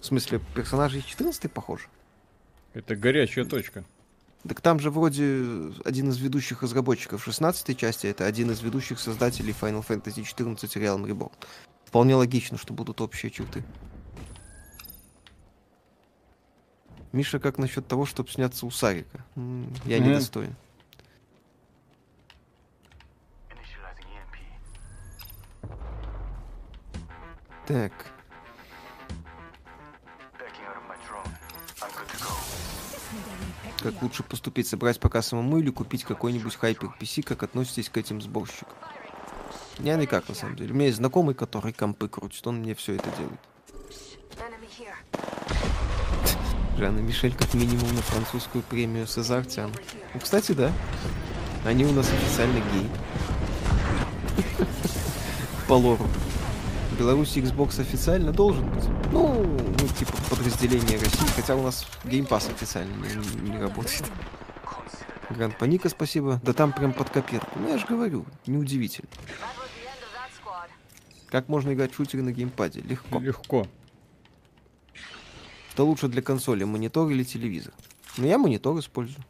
[0.00, 1.84] В смысле, персонажи из 14 похожи.
[2.72, 3.84] Это горячая точка.
[4.48, 9.54] Так там же вроде один из ведущих разработчиков 16 части, это один из ведущих создателей
[9.58, 11.32] Final Fantasy 14 Realm Reborn.
[11.86, 13.62] Вполне логично, что будут общие черты.
[17.12, 19.24] Миша, как насчет того, чтобы сняться у Сарика?
[19.36, 20.08] Я Мгм.
[20.08, 20.56] недостоин.
[27.66, 28.14] Go.
[33.84, 34.66] как лучше поступить?
[34.66, 37.22] Собрать пока самому или купить какой-нибудь хайпер PC?
[37.22, 38.74] Как относитесь к этим сборщикам?
[39.78, 40.72] Я никак, на самом деле.
[40.72, 43.40] У меня есть знакомый, который компы крутит, он мне все это делает.
[46.78, 49.80] Жанна Мишель как минимум на французскую премию Сезар тянут.
[50.14, 50.72] Ну, кстати, да.
[51.64, 52.88] Они у нас официально геи.
[55.68, 56.08] По лору.
[56.94, 58.84] В Беларуси Xbox официально должен быть.
[59.10, 64.04] Ну, ну, типа подразделение России, хотя у нас Game Pass официально не, не работает.
[65.28, 66.40] Гранд Паника, спасибо.
[66.44, 67.50] Да там прям под копирку.
[67.56, 69.08] Ну, я же говорю, неудивительно.
[71.30, 72.80] Как можно играть шутеры на геймпаде?
[72.82, 73.18] Легко.
[73.18, 73.66] Легко.
[75.70, 77.72] Что лучше для консоли, монитор или телевизор?
[78.18, 79.24] Ну, я монитор использую.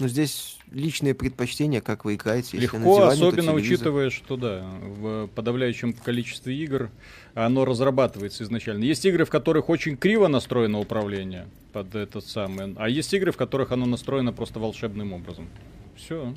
[0.00, 2.56] Но здесь личные предпочтения, как вы играете.
[2.58, 6.90] Если на Легко, диване, то особенно учитывая, что да, в подавляющем количестве игр
[7.34, 8.84] оно разрабатывается изначально.
[8.84, 13.36] Есть игры, в которых очень криво настроено управление под этот самый, а есть игры, в
[13.36, 15.48] которых оно настроено просто волшебным образом.
[15.96, 16.34] Все.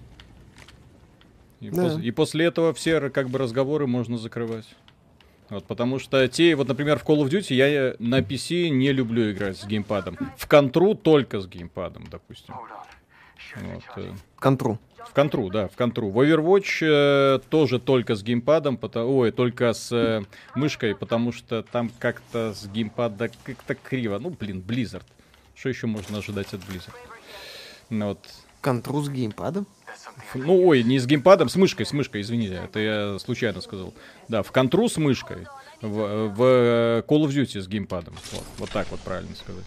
[1.62, 1.84] И, Да.
[1.86, 4.68] пос- и после этого все как бы разговоры можно закрывать.
[5.50, 9.32] Вот, потому что те, вот, например, в Call of Duty я на PC не люблю
[9.32, 10.18] играть с геймпадом.
[10.38, 12.54] В контру только с геймпадом, допустим.
[13.56, 14.14] Вот, э.
[14.38, 14.80] Контру.
[15.08, 16.10] В контру, да, в контру.
[16.10, 20.24] В Overwatch э, тоже только с геймпадом, пото- ой, только с э,
[20.56, 24.18] мышкой, потому что там как-то с геймпада как-то криво.
[24.20, 25.04] Ну, блин, Blizzard.
[25.56, 26.96] Что еще можно ожидать от Blizzard?
[27.90, 28.20] Ну, вот.
[28.62, 29.68] Контру с геймпадом?
[30.34, 33.94] Ну, ой, не с геймпадом, с мышкой, с мышкой, извините, это я случайно сказал.
[34.30, 35.48] Да, в контру с мышкой,
[35.82, 38.16] в, в э, Call of Duty с геймпадом.
[38.32, 39.66] Вот, вот так вот правильно сказать.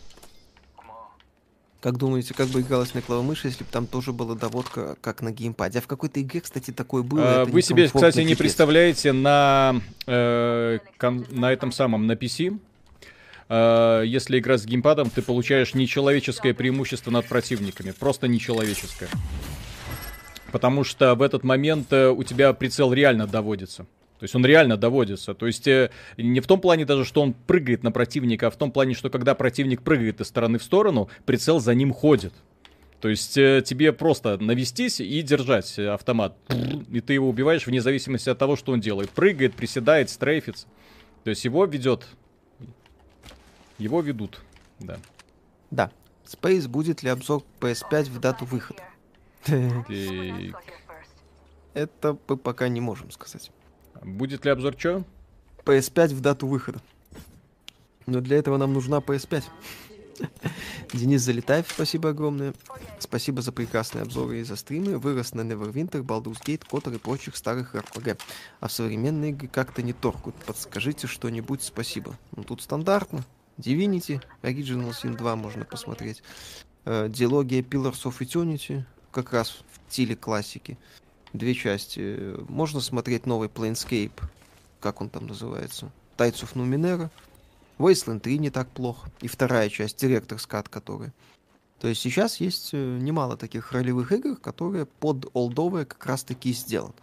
[1.87, 5.31] Как думаете, как бы игралось на клавомыши, если бы там тоже была доводка, как на
[5.31, 5.79] геймпаде?
[5.79, 7.43] А в какой-то игре, кстати, такое было.
[7.43, 8.39] А, Вы себе, кстати, не пипец.
[8.39, 12.59] представляете на, э, кон- на этом самом, на PC,
[13.49, 17.93] э, если играть с геймпадом, ты получаешь нечеловеческое преимущество над противниками.
[17.93, 19.09] Просто нечеловеческое.
[20.51, 23.87] Потому что в этот момент э, у тебя прицел реально доводится.
[24.19, 25.35] То есть он реально доводится.
[25.35, 28.57] То есть э, не в том плане даже, что он прыгает на противника, а в
[28.57, 32.33] том плане, что когда противник прыгает из стороны в сторону, прицел за ним ходит.
[33.01, 36.35] То есть э, тебе просто навестись и держать э, автомат.
[36.91, 39.11] И ты его убиваешь вне зависимости от того, что он делает.
[39.11, 40.67] Прыгает, приседает, стрейфится.
[41.25, 42.07] То есть его ведет.
[43.79, 44.41] Его ведут.
[44.81, 44.99] Да.
[45.71, 45.91] Да.
[46.25, 48.83] Space, будет ли обзор PS5 в дату выхода?
[51.75, 53.51] Это мы пока не можем сказать.
[54.07, 55.05] Будет ли обзор чё?
[55.65, 56.81] PS5 в дату выхода.
[58.07, 59.45] Но для этого нам нужна PS5.
[60.93, 62.55] Денис Залетаев, спасибо огромное.
[63.01, 64.97] Спасибо за прекрасные обзоры и за стримы.
[64.97, 68.19] Вырос на Neverwinter, Baldur's Gate, Котор и прочих старых RPG.
[68.61, 70.37] А в современные игры как-то не торкают.
[70.47, 72.17] Подскажите что-нибудь, спасибо.
[72.35, 73.25] Ну тут стандартно.
[73.59, 76.23] Divinity, Original Sin 2 можно посмотреть.
[76.85, 80.79] Э, Диалогия Pillars of Eternity, как раз в стиле классики.
[81.37, 82.35] Две части.
[82.49, 84.23] Можно смотреть новый Planescape,
[84.81, 87.11] как он там называется, Tides of Numenera.
[87.79, 89.11] Wasteland 3 не так плохо.
[89.21, 91.13] И вторая часть, Director's Cut, который.
[91.79, 96.55] То есть сейчас есть э, немало таких ролевых игр, которые под олдовые как раз таки
[96.55, 96.95] сделаны.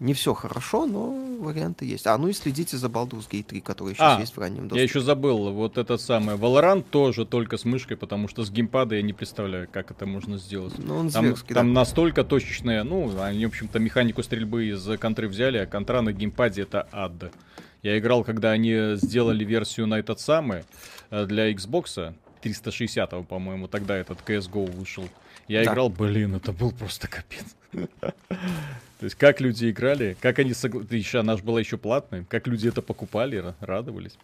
[0.00, 2.06] Не все хорошо, но варианты есть.
[2.06, 4.80] А, ну и следите за Baldur's Gate 3, который сейчас А, есть в раннем доступе.
[4.80, 8.96] Я еще забыл, вот этот самый Valorant тоже только с мышкой, потому что с геймпада
[8.96, 10.74] я не представляю, как это можно сделать.
[10.78, 11.80] Ну, он Там, зверский, там да.
[11.80, 16.62] настолько точечная, ну, они, в общем-то, механику стрельбы из контры взяли, а контра на геймпаде
[16.62, 17.32] это ад.
[17.82, 20.64] Я играл, когда они сделали версию на этот самый
[21.10, 25.08] э, для Xbox 360, по-моему, тогда этот CSGO вышел.
[25.48, 25.72] Я Да.
[25.72, 27.44] играл, блин, это был просто капец.
[27.72, 32.68] То есть, как люди играли, как они согласились, она же была еще платной, как люди
[32.68, 34.16] это покупали, ра- радовались.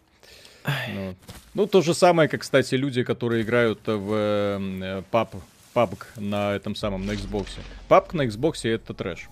[0.95, 1.15] Ну,
[1.55, 5.29] ну, то же самое, как, кстати, люди, которые играют в э, PUB,
[5.75, 7.47] PUBG на этом самом, на Xbox.
[7.89, 9.29] PUBG на Xbox это трэш.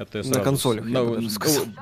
[0.00, 1.28] Это На консолях, на- ну,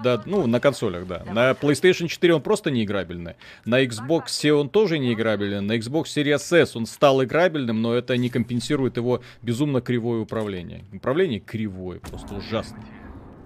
[0.03, 1.23] да, ну, на консолях, да.
[1.33, 3.35] На PlayStation 4 он просто неиграбельный.
[3.65, 5.61] На Xbox он тоже неиграбельный.
[5.61, 10.85] На Xbox Series S он стал играбельным, но это не компенсирует его безумно кривое управление.
[10.93, 12.85] Управление кривое, просто ужасно.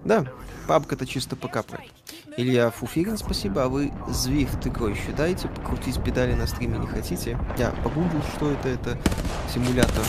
[0.05, 0.25] Да,
[0.67, 1.93] папка это чисто ПК проект.
[2.35, 3.65] Илья Фуфирин, спасибо.
[3.65, 5.47] А вы Zwift игрой считаете?
[5.49, 7.37] Покрутить педали на стриме не хотите?
[7.59, 8.69] Я погуглил, что это.
[8.69, 8.97] Это
[9.53, 10.03] симулятор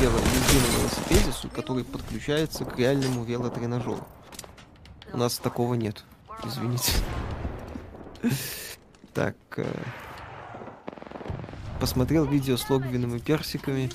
[0.00, 4.00] вело езды на велосипеде, который подключается к реальному велотренажеру.
[5.12, 6.04] У нас такого нет.
[6.44, 6.92] Извините.
[9.12, 9.34] Так.
[9.56, 9.66] э,
[11.80, 13.90] Посмотрел видео с логвином и персиками.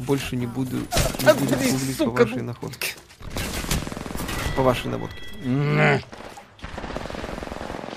[0.00, 2.44] Больше не буду, не буду гуглить по сука, вашей ну.
[2.44, 2.94] находке.
[4.56, 5.22] По вашей наводке.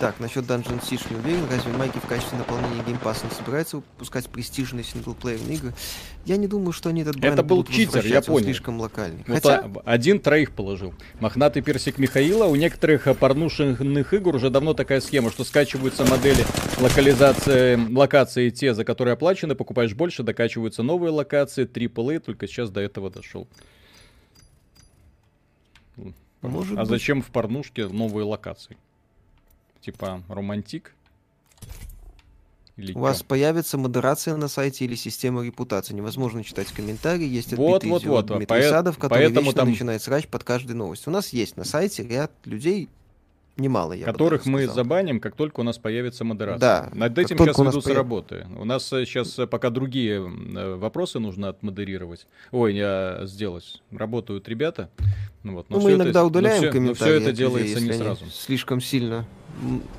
[0.02, 1.46] Так, насчет Dungeon Siege не уверен.
[1.48, 5.74] Разве Майки в качестве наполнения геймпасса не собирается выпускать престижные синглплеерные игры?
[6.26, 8.46] Я не думаю, что они этот бренд Это был читер, я понял.
[8.46, 9.24] слишком локальный.
[9.28, 10.96] Ну, Хотя, та- один троих положил.
[11.20, 12.46] Мохнатый персик Михаила.
[12.46, 16.44] У некоторых порнушных игр уже давно такая схема, что скачиваются модели
[16.80, 22.82] локализации, локации те, за которые оплачены, покупаешь больше, докачиваются новые локации, AAA, только сейчас до
[22.82, 23.48] этого дошел.
[26.42, 26.90] Может а быть.
[26.90, 28.78] зачем в порнушке новые локации?
[29.82, 30.94] Типа романтик?
[32.78, 33.26] Или у вас чё?
[33.26, 35.94] появится модерация на сайте или система репутации.
[35.94, 37.26] Невозможно читать комментарии.
[37.28, 40.74] Есть Вот, вот, вот, Дмитрий поэ- Садов, который поэтому вечно там- начинает срач под каждой
[40.74, 41.12] новостью.
[41.12, 42.90] У нас есть на сайте ряд людей,
[43.58, 46.60] Немало, я которых мы забаним, как только у нас появится модерация.
[46.60, 48.48] Да, Над этим сейчас ведутся появ- работы.
[48.58, 52.28] У нас сейчас пока другие э, вопросы нужно отмодерировать.
[52.52, 53.82] Ой, я сделать.
[53.92, 54.90] Работают ребята.
[55.44, 56.96] Ну, вот, но Ну, всё мы это- иногда но удаляем всё- но комментарии.
[56.96, 58.26] всё это от людей, делается не сразу.
[58.32, 59.28] Слишком сильно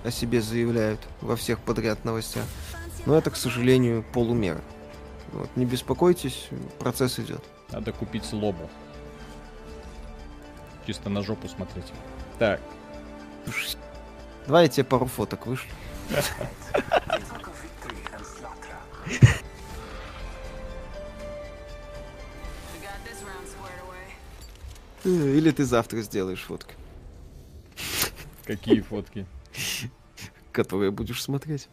[0.05, 2.45] о себе заявляют во всех подряд новостях.
[3.07, 4.61] Но это, к сожалению, полумера.
[5.33, 6.49] Вот, не беспокойтесь,
[6.79, 7.43] процесс идет.
[7.71, 8.69] Надо купить лобу.
[10.87, 11.93] Чисто на жопу смотреть.
[12.39, 12.61] Так,
[14.47, 15.71] Давай я тебе пару фоток вышлю.
[25.05, 26.75] Э, Или ты завтра сделаешь фотки,
[28.45, 29.27] какие фотки.
[30.53, 31.69] Которые будешь смотреть.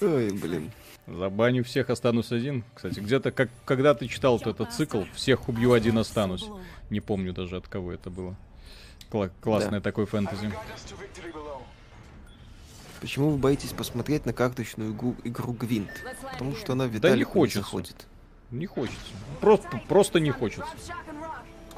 [0.00, 0.70] Ой, блин.
[1.06, 2.62] Забаню всех, останусь один.
[2.74, 6.46] Кстати, где-то, как, когда ты читал вот этот цикл, всех убью, один останусь.
[6.88, 8.36] Не помню даже от кого это было.
[9.10, 10.52] Кла- классное такое фэнтези.
[13.00, 15.90] Почему вы боитесь посмотреть на карточную игру, игру Гвинт?
[16.32, 17.60] Потому что она не Виталику не хочется.
[17.60, 18.06] заходит.
[18.50, 18.98] Не хочется.
[19.40, 20.66] Просто, просто не хочется.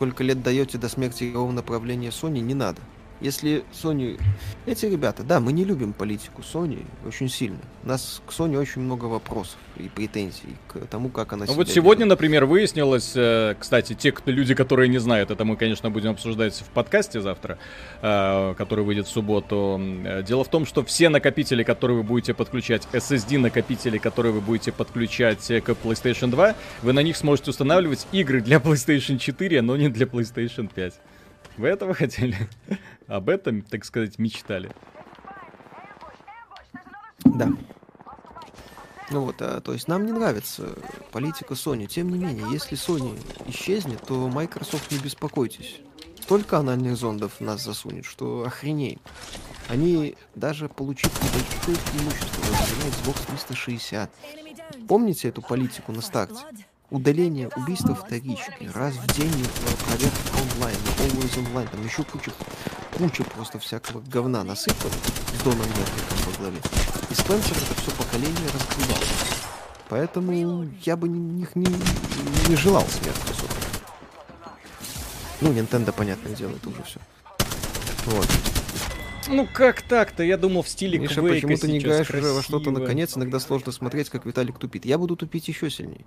[0.03, 2.81] Сколько лет даете до смерти игрового направления Sony, не надо.
[3.23, 4.21] Если Sony...
[4.67, 7.59] Эти ребята, да, мы не любим политику Sony очень сильно.
[7.85, 11.69] У нас к Sony очень много вопросов и претензий к тому, как она Ну вот
[11.69, 12.11] сегодня, ведет.
[12.11, 16.55] например, выяснилось, э, кстати, те кто, люди, которые не знают, это мы, конечно, будем обсуждать
[16.55, 17.59] в подкасте завтра,
[18.03, 19.81] э, который выйдет в субботу.
[20.05, 24.41] Э, Дело в том, что все накопители, которые вы будете подключать, SSD накопители, которые вы
[24.41, 29.77] будете подключать к PlayStation 2, вы на них сможете устанавливать игры для PlayStation 4, но
[29.77, 30.95] не для PlayStation 5.
[31.57, 32.37] Вы этого хотели?
[33.07, 34.71] Об этом, так сказать, мечтали.
[37.25, 37.49] Да.
[39.11, 40.75] Ну вот, а, то есть нам не нравится
[41.11, 41.87] политика Sony.
[41.87, 45.81] Тем не менее, если Sony исчезнет, то Microsoft не беспокойтесь.
[46.21, 49.01] Столько анальных зондов в нас засунет, что охренеем.
[49.69, 54.11] Они даже получив небольшое преимущество в Xbox 360.
[54.89, 56.41] Помните эту политику на старте?
[56.93, 59.33] Удаление убийства вторички, раз в день
[59.87, 60.19] проверка
[60.55, 62.31] онлайн, always онлайн, там еще куча,
[62.99, 66.59] куча просто всякого говна насыпано с Доном Мервиком во главе.
[67.09, 69.03] И Спенсер это все поколение раскрывал.
[69.89, 71.65] Поэтому я бы ни- них не,
[72.49, 73.55] не желал смерти особо.
[75.41, 77.01] Ну, Nintendo, понятное дело, это уже все.
[78.05, 78.29] Вот.
[79.29, 80.23] Ну как так-то?
[80.23, 83.17] Я думал в стиле Миша, Quake почему ты не играешь уже во что-то наконец?
[83.17, 84.85] Иногда сложно смотреть, как Виталик тупит.
[84.85, 86.05] Я буду тупить еще сильнее.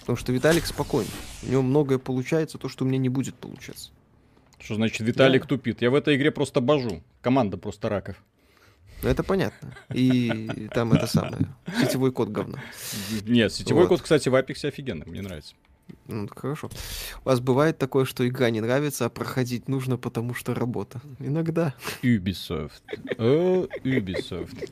[0.00, 1.10] Потому что Виталик спокойный.
[1.42, 3.90] У него многое получается, то, что у меня не будет получаться.
[4.58, 5.82] Что значит Виталик тупит?
[5.82, 7.02] Я в этой игре просто божу.
[7.20, 8.16] Команда просто раков.
[9.02, 9.74] Ну, это понятно.
[9.92, 11.48] И там это самое.
[11.80, 12.58] Сетевой код говно.
[13.26, 13.88] Нет, сетевой Вот.
[13.88, 15.54] код, кстати, в Apex офигенный, мне нравится.
[16.08, 16.68] Ну, хорошо.
[17.24, 21.00] У вас бывает такое, что игра не нравится, а проходить нужно, потому что работа.
[21.20, 22.82] Иногда Ubisoft.
[23.18, 24.68] О, Ubisoft.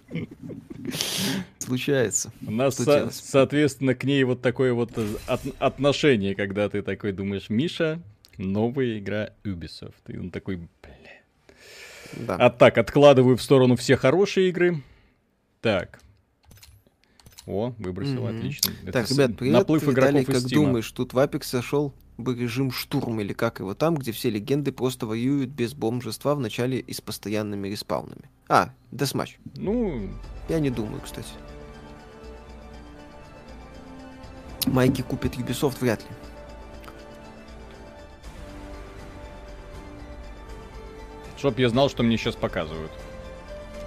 [1.59, 2.33] случается.
[2.47, 3.15] У нас, со- делать?
[3.15, 4.93] соответственно, к ней вот такое вот
[5.27, 8.01] от- отношение, когда ты такой думаешь, Миша,
[8.37, 9.95] новая игра Ubisoft.
[10.09, 10.67] И он такой, бля.
[12.27, 12.37] Да.
[12.37, 14.83] А так, откладываю в сторону все хорошие игры.
[15.61, 16.01] Так.
[17.47, 18.37] О, выбросил, Мгм.
[18.37, 18.71] отлично.
[18.83, 19.55] Это Так, ребят, привет.
[19.55, 23.75] Наплыв Виталий, игроков как думаешь, тут в Apex сошел бы режим штурм или как его
[23.75, 28.31] там, где все легенды просто воюют без бомжества в начале и с постоянными респаунами?
[28.49, 29.39] А, десматч.
[29.57, 30.09] Ну,
[30.49, 31.29] Я не думаю, кстати.
[34.67, 36.09] Майки купит Ubisoft вряд ли.
[41.41, 42.93] чтоб я знал, что мне сейчас показывают.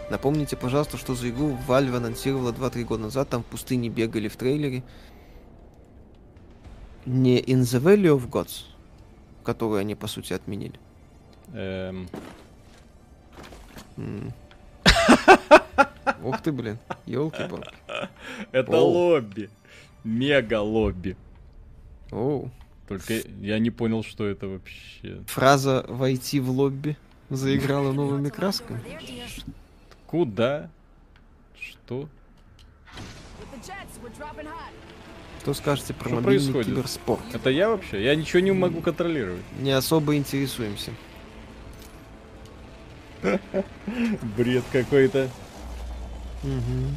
[0.10, 4.36] Напомните, пожалуйста, что за игру Valve анонсировала 2-3 года назад, там в пустыне бегали в
[4.36, 4.84] трейлере.
[7.06, 8.66] Не In the Valley of Gods,
[9.44, 10.80] которую они, по сути, отменили.
[11.54, 12.08] Эм.
[16.24, 17.76] Ух ты, блин, елки палки
[18.52, 19.50] Это лобби.
[20.04, 21.18] Мега лобби.
[22.12, 22.52] Оу.
[22.88, 25.24] Только я не понял, что это вообще.
[25.28, 26.98] Фраза «войти в лобби»
[27.30, 28.80] заиграла новыми красками.
[30.14, 30.69] Куда?
[31.60, 32.07] Что?
[35.41, 36.68] Что скажете про Что мобильный происходит?
[36.68, 37.23] киберспорт?
[37.34, 38.03] Это я вообще?
[38.03, 39.41] Я ничего не могу контролировать.
[39.57, 40.91] Не особо интересуемся.
[44.38, 45.31] Бред какой-то.
[46.44, 46.95] Мгм.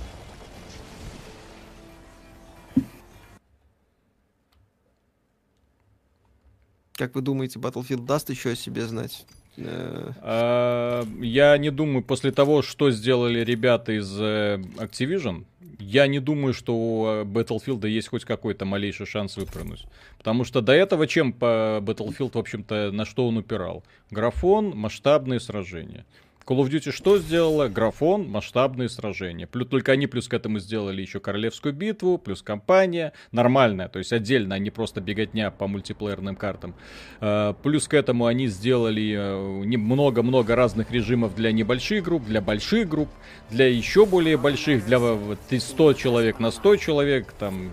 [6.93, 9.24] Как вы думаете, Battlefield даст еще о себе знать?
[9.57, 15.45] Э, А, Я не думаю, после того, что сделали ребята из э, Activision,
[15.78, 19.85] я не думаю, что у э, Battlefield есть хоть какой-то малейший шанс выпрыгнуть.
[20.19, 23.85] Потому что до этого чем по Battlefield, в общем-то, на что он упирал?
[24.11, 26.05] Графон, масштабные сражения.
[26.47, 27.66] Call of Duty что сделала?
[27.66, 29.48] Графон, масштабные сражения.
[29.48, 33.12] Плюс, только они плюс к этому сделали еще Королевскую битву, плюс кампания.
[33.32, 36.77] Нормальная, то есть отдельно, а не просто беготня по мультиплеерным картам.
[37.20, 42.89] Э, Плюс к этому они сделали э, много-много разных режимов для небольших групп, для больших
[42.89, 43.09] групп,
[43.51, 47.73] для еще более больших, для э, вот, ты 100 человек на 100 человек, там,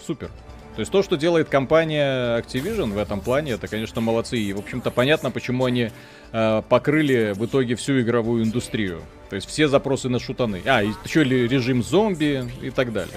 [0.00, 0.30] супер.
[0.74, 4.38] То есть то, что делает компания Activision в этом плане, это, конечно, молодцы.
[4.38, 5.90] И, в общем-то, понятно, почему они
[6.32, 9.02] э, покрыли в итоге всю игровую индустрию.
[9.28, 10.62] То есть все запросы на шутаны.
[10.64, 13.16] А, еще ли режим зомби и так далее.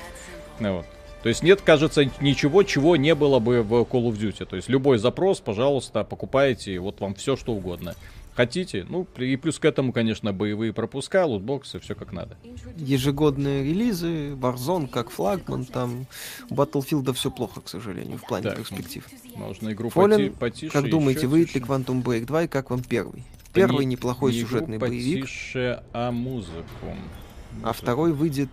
[0.60, 0.86] Ну вот.
[1.23, 4.45] То есть нет, кажется, ничего, чего не было бы в Call of Duty.
[4.45, 7.95] То есть любой запрос, пожалуйста, покупайте, вот вам все что угодно.
[8.36, 8.86] Хотите?
[8.90, 12.38] Ну, и плюс к этому, конечно, боевые пропуска, лутбоксы, все как надо.
[12.76, 16.06] ежегодные релизы, Warzone как флагман, там
[16.49, 18.57] у Battlefield все плохо, к сожалению, в плане Так.
[18.57, 19.07] перспектив.
[19.36, 20.74] Можно игру Фолен, поти- потише.
[20.74, 21.62] Как думаете, выйдет ли.
[21.62, 23.24] Quantum Break 2 и как вам первый?
[23.53, 26.62] Первый не- неплохой не игру сюжетный боевик, потише, а музыку.
[26.84, 28.49] а Музыку, второй выйдет,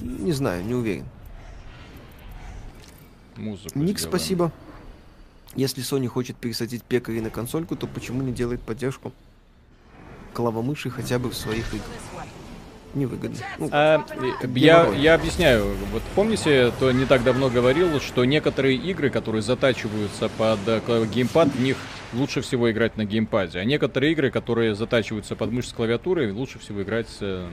[0.00, 1.06] не знаю, не уверен.
[3.36, 4.16] Музыку Ник, сделаем.
[4.18, 4.52] спасибо.
[5.54, 9.12] Если Sony хочет пересадить пекарей на консольку, то почему не делает поддержку
[10.32, 11.90] клавомыши хотя бы в своих играх?
[12.94, 13.36] Невыгодно.
[13.58, 14.04] Ну, А,
[14.54, 15.74] я, я объясняю.
[15.92, 21.48] Вот помните, то не так давно говорил, что некоторые игры, которые затачиваются под э, геймпад,
[21.48, 21.76] в них
[22.14, 23.58] лучше всего играть на геймпаде.
[23.58, 27.48] А некоторые игры, которые затачиваются под мышцы клавиатуры, лучше всего играть э,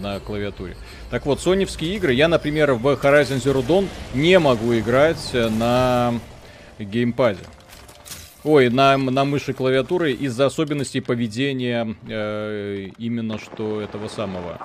[0.00, 0.76] на клавиатуре.
[1.10, 6.14] Так вот, соневские игры, я, например, в Horizon Zero Dawn не могу играть э, на
[6.84, 7.44] геймпаде.
[8.44, 14.58] Ой, на, на мыши клавиатуры из-за особенностей поведения э, именно что этого самого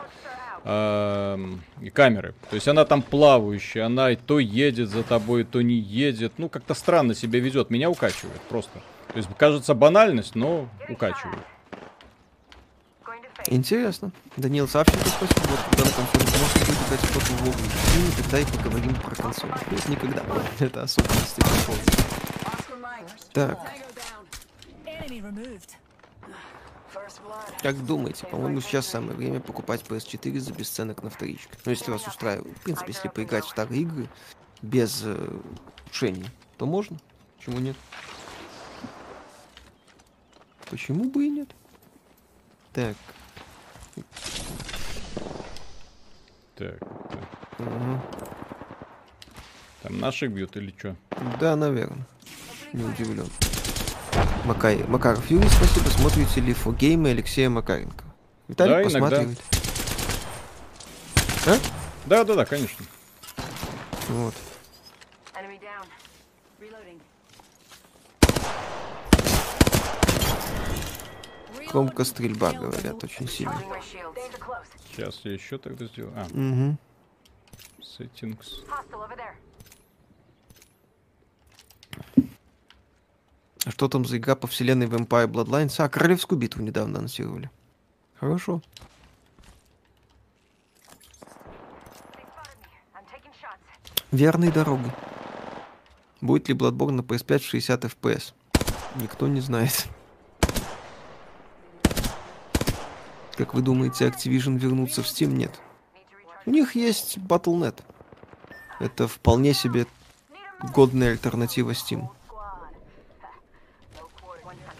[0.63, 1.61] эм,
[1.93, 2.33] камеры.
[2.49, 6.33] То есть она там плавающая, она то едет за тобой, то не едет.
[6.37, 7.69] Ну, как-то странно себя ведет.
[7.69, 8.79] Меня укачивает просто.
[9.13, 11.39] То есть кажется банальность, но укачивает.
[13.47, 14.11] Интересно.
[14.35, 15.47] Даниил Савченко, спасибо.
[15.47, 17.53] Вот когда на консоли можно будет играть в Вову.
[17.97, 19.51] И тогда и поговорим про консоль.
[19.71, 20.23] Нет, никогда.
[20.59, 21.79] Это особенности консоли.
[23.31, 23.59] Так,
[27.61, 31.57] как думаете, по-моему, сейчас самое время покупать PS4 за бесценок на вторичке.
[31.65, 32.57] Ну, если вас устраивает.
[32.57, 34.09] В принципе, если поиграть в старые игры
[34.61, 35.39] без э,
[35.85, 36.25] улучшений,
[36.57, 36.97] то можно.
[37.37, 37.75] Почему нет?
[40.69, 41.49] Почему бы и нет?
[42.73, 42.95] Так,
[46.55, 47.19] Так, так.
[47.59, 48.01] ага.
[49.83, 50.95] там наших бьют или что?
[51.39, 52.05] Да, наверное.
[52.73, 53.27] Не удивлен.
[54.45, 54.83] Макай...
[54.87, 55.89] Макаров Юрий, спасибо.
[55.89, 58.03] Смотрите ли фогеймы Алексея Макаренко?
[58.47, 58.99] Виталий Да, иногда.
[58.99, 59.39] посматривает.
[61.45, 61.57] А?
[62.05, 62.85] Да, да, да, конечно.
[64.09, 64.33] Вот.
[71.71, 73.61] Громко стрельба, говорят, очень сильно.
[74.91, 76.13] Сейчас я еще тогда сделаю.
[76.15, 76.77] А, Угу.
[77.81, 78.65] settings.
[83.65, 85.75] А что там за игра по вселенной Vampire Bloodlines?
[85.83, 87.49] А, Королевскую битву недавно анонсировали.
[88.19, 88.61] Хорошо.
[94.11, 94.91] Верной дорогой.
[96.21, 98.33] Будет ли Bloodborne на PS5 в 60 FPS?
[98.95, 99.87] Никто не знает.
[103.37, 105.27] Как вы думаете, Activision вернутся в Steam?
[105.27, 105.51] Нет.
[106.47, 107.83] У них есть Battle.net.
[108.79, 109.85] Это вполне себе
[110.73, 112.09] годная альтернатива Steam.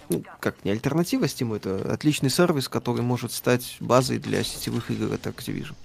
[0.10, 5.14] Ну, как не альтернатива Steam, это отличный сервис, который может стать базой для сетевых игр
[5.14, 5.76] от Activision.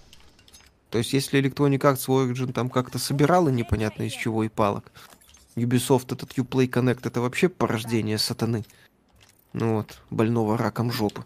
[0.88, 4.92] То есть, если Electronic Arts Origin там как-то собирала непонятно из чего и палок,
[5.56, 8.64] Ubisoft этот Uplay Connect это вообще порождение сатаны.
[9.52, 11.24] Ну вот, больного раком жопы.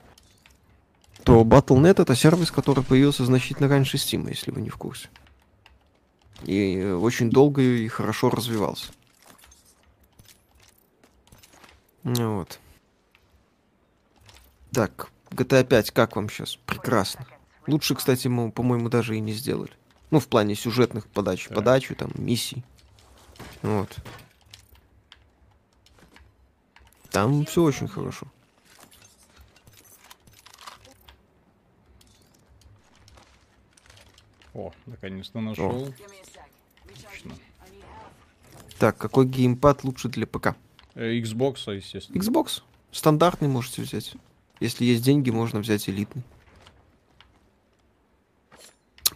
[1.27, 5.09] То Battle.net это сервис, который появился значительно раньше Steam, если вы не в курсе.
[6.45, 8.93] И э, очень долго и хорошо развивался.
[12.05, 12.61] Ну Вот.
[14.71, 16.55] Так, GTA 5, как вам сейчас?
[16.65, 17.27] Прекрасно.
[17.67, 19.73] Лучше, кстати, мы, по-моему, даже и не сделали.
[20.13, 21.57] Ну, в плане сюжетных подач, Так.
[21.57, 22.63] подачу, там, миссий.
[23.63, 23.97] Вот.
[27.11, 28.29] Там все очень хорошо.
[34.57, 35.93] О, наконец-то нашел.
[36.85, 37.35] Отлично.
[38.79, 40.57] Так, какой геймпад лучше для ПК?
[40.95, 42.19] Э, Xbox, естественно.
[42.19, 42.63] Xbox?
[42.91, 44.15] Стандартный можете взять.
[44.61, 46.23] Если есть деньги, можно взять элитный.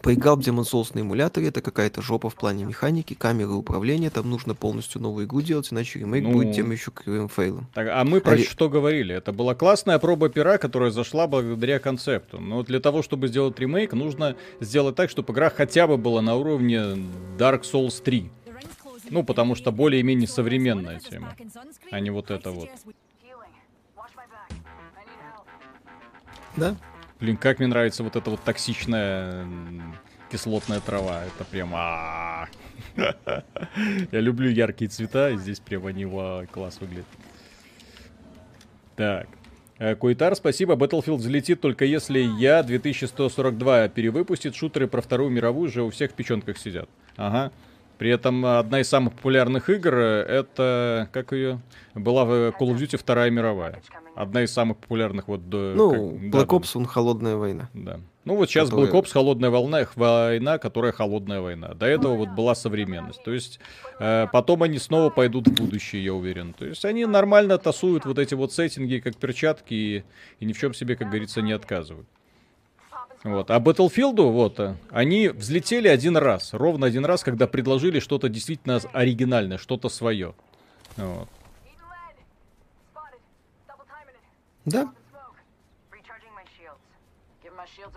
[0.02, 4.30] Поиграл в Demon Souls на эмуляторе, это какая-то жопа в плане механики, камеры управления, там
[4.30, 7.66] нужно полностью новую игру делать, иначе ремейк Ну, будет тем еще кривым фейлом.
[7.74, 9.14] Так, а мы про Али- что говорили?
[9.14, 12.40] Это была классная проба пера, которая зашла благодаря концепту.
[12.40, 16.34] Но для того, чтобы сделать ремейк, нужно сделать так, чтобы игра хотя бы была на
[16.34, 16.78] уровне
[17.36, 18.30] Dark Souls 3.
[19.10, 21.34] Ну, потому что более-менее современная тема,
[21.90, 22.68] а не вот это вот.
[26.56, 26.76] Да?
[27.20, 29.46] Блин, как мне нравится вот эта вот токсичная
[30.30, 31.24] кислотная трава.
[31.24, 31.72] Это прям...
[31.74, 32.48] а.
[34.12, 36.06] Я люблю яркие цвета, и здесь прям они
[36.50, 37.06] класс выглядят.
[38.96, 39.28] Так.
[39.78, 40.74] Э, Куитар, спасибо.
[40.74, 44.54] Battlefield взлетит только если я 2142 перевыпустит.
[44.54, 46.88] Шутеры про Вторую мировую уже у всех в печенках сидят.
[47.16, 47.50] Ага.
[47.96, 51.60] При этом одна из самых популярных игр э, это, как ее,
[51.94, 53.80] была в Call of Duty Вторая мировая.
[54.20, 55.48] Одна из самых популярных вот...
[55.48, 56.56] до- Ну, как- Black да.
[56.56, 57.70] Ops, он холодная война.
[57.74, 58.00] Да.
[58.24, 61.68] Ну вот сейчас Которая- Black Ops холодная волна, война, которая холодная война.
[61.74, 63.22] До этого вот была современность.
[63.24, 63.60] То есть
[63.98, 66.52] э, потом они снова пойдут в будущее, я уверен.
[66.52, 70.04] То есть они нормально тасуют вот эти вот сеттинги, как перчатки, и,
[70.38, 72.06] и ни в чем себе, как говорится, не отказывают.
[73.24, 73.50] Вот.
[73.50, 74.60] А Battlefield, вот,
[74.90, 80.34] они взлетели один раз, ровно один раз, когда предложили что-то действительно оригинальное, что-то свое.
[80.96, 81.28] Вот.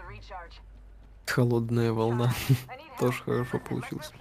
[0.10, 0.60] Recharge.
[1.26, 2.34] холодная волна.
[3.00, 4.12] Тоже хорошо получилось.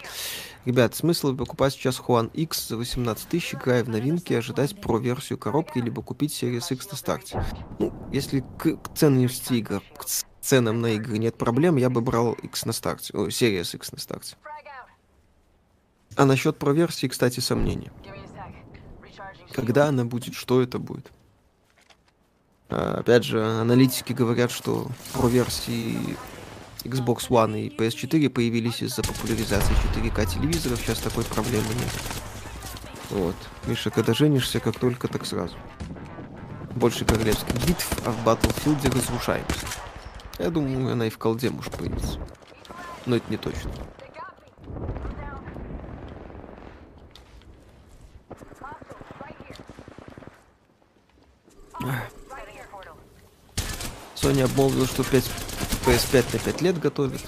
[0.65, 5.39] Ребят, смысл покупать сейчас Хуан X за 18 тысяч, играя в новинки, ожидать про версию
[5.39, 7.45] коробки, либо купить Series X на старте.
[7.79, 10.05] Ну, если к, к ценности игр, к
[10.41, 13.99] ценам на игры нет проблем, я бы брал X на старте, о, Series X на
[13.99, 14.37] старте.
[16.17, 17.93] А насчет про версии, кстати, сомнения.
[19.53, 21.11] Когда она будет, что это будет?
[22.75, 26.17] А, опять же, аналитики говорят, что про версии
[26.85, 31.93] Xbox One и PS4 появились из-за популяризации 4К телевизоров, сейчас такой проблемы нет.
[33.11, 33.37] Вот.
[33.67, 35.55] Миша, когда женишься, как только, так сразу.
[36.75, 39.67] Больше королевских битв, а в Battlefield разрушаемость.
[40.39, 42.19] Я думаю, она и в колде может появиться.
[43.05, 43.71] Но это не точно.
[51.83, 52.22] Portal.
[54.23, 55.25] Sony обмолвил, что 5,
[55.85, 57.21] PS5 на 5 лет готовит.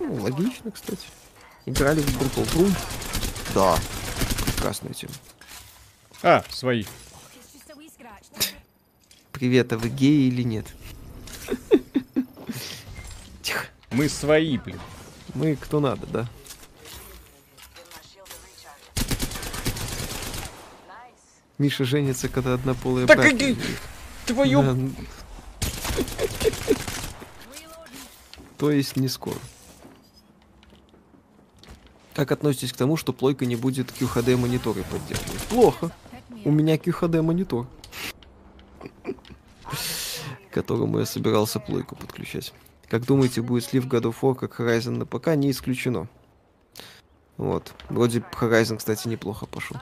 [0.00, 1.06] Ну, логично, кстати.
[1.64, 2.76] Играли в Brutal Doom?
[3.54, 3.78] Да.
[4.46, 5.12] Прекрасная тема.
[6.24, 6.84] А, свои.
[9.30, 10.66] Привет, а вы геи или нет?
[13.42, 13.66] Тихо.
[13.92, 14.80] Мы свои, блин.
[15.34, 16.28] Мы кто надо, да?
[21.58, 23.56] Миша женится, когда однополые Так иди-
[24.26, 24.62] Твою...
[24.62, 24.76] Да,
[28.58, 29.38] То есть не скоро.
[32.14, 35.42] Как относитесь к тому, что плойка не будет QHD мониторы поддерживать?
[35.48, 35.92] Плохо.
[36.44, 37.68] У меня QHD монитор.
[40.50, 42.52] К которому я собирался плойку подключать.
[42.88, 45.28] Как думаете, будет слив God of War как Horizon на ПК?
[45.36, 46.08] Не исключено.
[47.36, 47.72] Вот.
[47.88, 49.76] Вроде Horizon, кстати, неплохо пошел.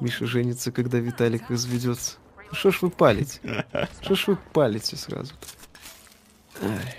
[0.00, 2.16] Миша женится, когда Виталик разведется.
[2.52, 3.64] Что ж вы палите?
[4.00, 5.34] Что ж вы палите сразу?
[6.62, 6.96] Ай.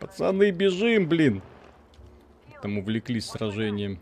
[0.00, 1.42] Пацаны, бежим, блин.
[2.62, 3.98] Там увлеклись сражением.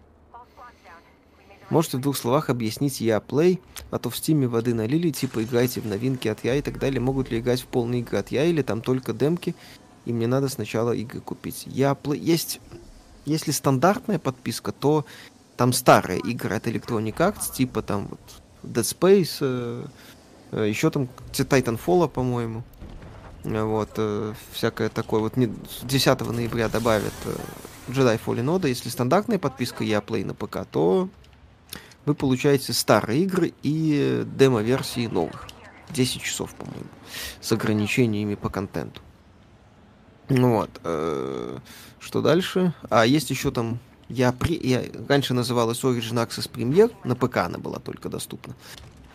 [1.71, 3.59] Можете в двух словах объяснить я Play,
[3.91, 7.01] а то в стиме воды налили, типа играйте в новинки от я и так далее.
[7.01, 9.55] Могут ли играть в полные игры от я или там только демки,
[10.05, 11.65] и мне надо сначала игры купить.
[11.67, 12.61] Я Play есть...
[13.25, 15.07] Если стандартная подписка, то
[15.57, 19.39] там старые игры от Electronic Arts, типа там вот Dead Space,
[20.53, 22.63] э, еще там Titanfall, по-моему.
[23.45, 25.21] Э, Вот, э, всякое такое.
[25.21, 27.35] Вот не, с 10 ноября добавят э,
[27.89, 28.69] Jedi Fallen Order.
[28.69, 31.09] Если стандартная подписка я Play на ПК, то
[32.05, 35.49] вы получаете старые игры и э, демо-версии новых.
[35.91, 36.87] 10 часов, по-моему,
[37.41, 39.01] с ограничениями по контенту.
[40.29, 40.71] Вот.
[40.85, 41.59] э,
[42.01, 42.75] Что дальше?
[42.89, 43.79] А есть еще там...
[44.13, 44.61] Я, при...
[44.63, 48.55] я раньше называлась Origin Access Premier, на ПК она была только доступна.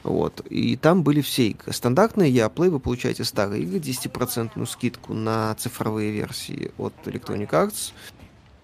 [0.02, 0.41] Вот.
[0.49, 1.72] И там были все игры.
[1.72, 7.94] Стандартные я Play вы получаете старые игры, 10% скидку на цифровые версии от Electronic Arts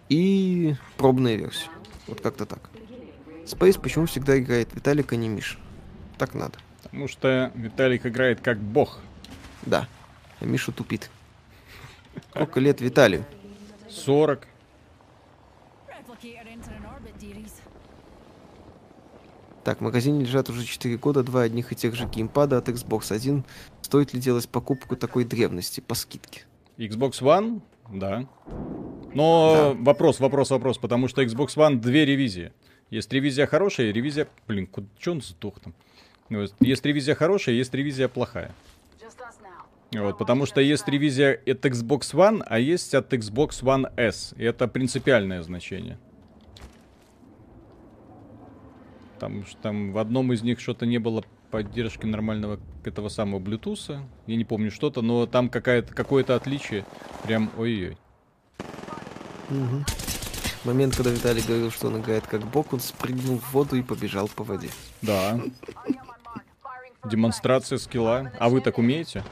[0.09, 1.69] и пробные версии.
[2.07, 2.71] Вот как-то так.
[3.45, 5.59] Space почему всегда играет Виталик, а не Миша?
[6.17, 6.57] Так надо.
[6.81, 8.99] Потому что Виталик играет как бог.
[9.67, 9.87] Да.
[10.39, 11.11] А Миша тупит.
[12.31, 13.23] Сколько лет Виталию?
[13.89, 14.47] 40.
[19.63, 23.13] Так, в магазине лежат уже 4 года два одних и тех же геймпада от Xbox
[23.13, 23.45] Один.
[23.81, 26.41] Стоит ли делать покупку такой древности по скидке?
[26.77, 28.27] Xbox One, да.
[29.13, 32.51] Но вопрос, вопрос, вопрос, потому что Xbox One две ревизии.
[32.89, 34.27] Есть ревизия хорошая ревизия...
[34.47, 34.87] Блин, куда...
[34.99, 35.73] чё он сдох там?
[36.59, 38.51] Есть- ревизия хорошая, есть ревизия плохая.
[39.93, 44.33] Вот, потому что есть ревизия от Xbox One, а есть от Xbox One S.
[44.37, 45.99] И это принципиальное значение.
[49.23, 54.01] Потому что там в одном из них что-то не было поддержки нормального этого самого Bluetooth.
[54.27, 56.85] Я не помню что-то, но там какая-то, какое-то отличие.
[57.23, 57.97] Прям ой-ой.
[59.49, 59.85] Мгм.
[60.65, 64.27] Момент, когда Виталий говорил, что он играет как бок, он спрыгнул в воду и побежал
[64.27, 64.69] по воде.
[65.01, 65.39] Да.
[67.05, 68.31] Демонстрация скилла.
[68.39, 69.23] А вы так умеете?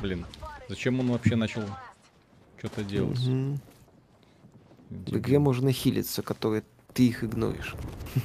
[0.00, 0.24] Блин,
[0.68, 1.62] зачем он вообще начал
[2.58, 3.18] что-то делать?
[3.26, 3.60] Мгм.
[4.90, 6.62] В игре можно хилиться, которые
[6.96, 7.74] ты их игноришь.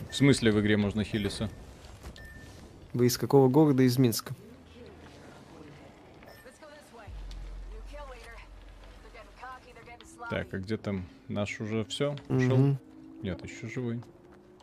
[0.09, 1.49] В смысле в игре можно хилиться?
[2.93, 3.83] Вы из какого города?
[3.83, 4.33] Из Минска.
[10.29, 12.15] Так, а где там наш уже все?
[12.29, 12.57] Ушел?
[12.57, 12.77] Мгм.
[13.21, 14.01] Нет, еще живой.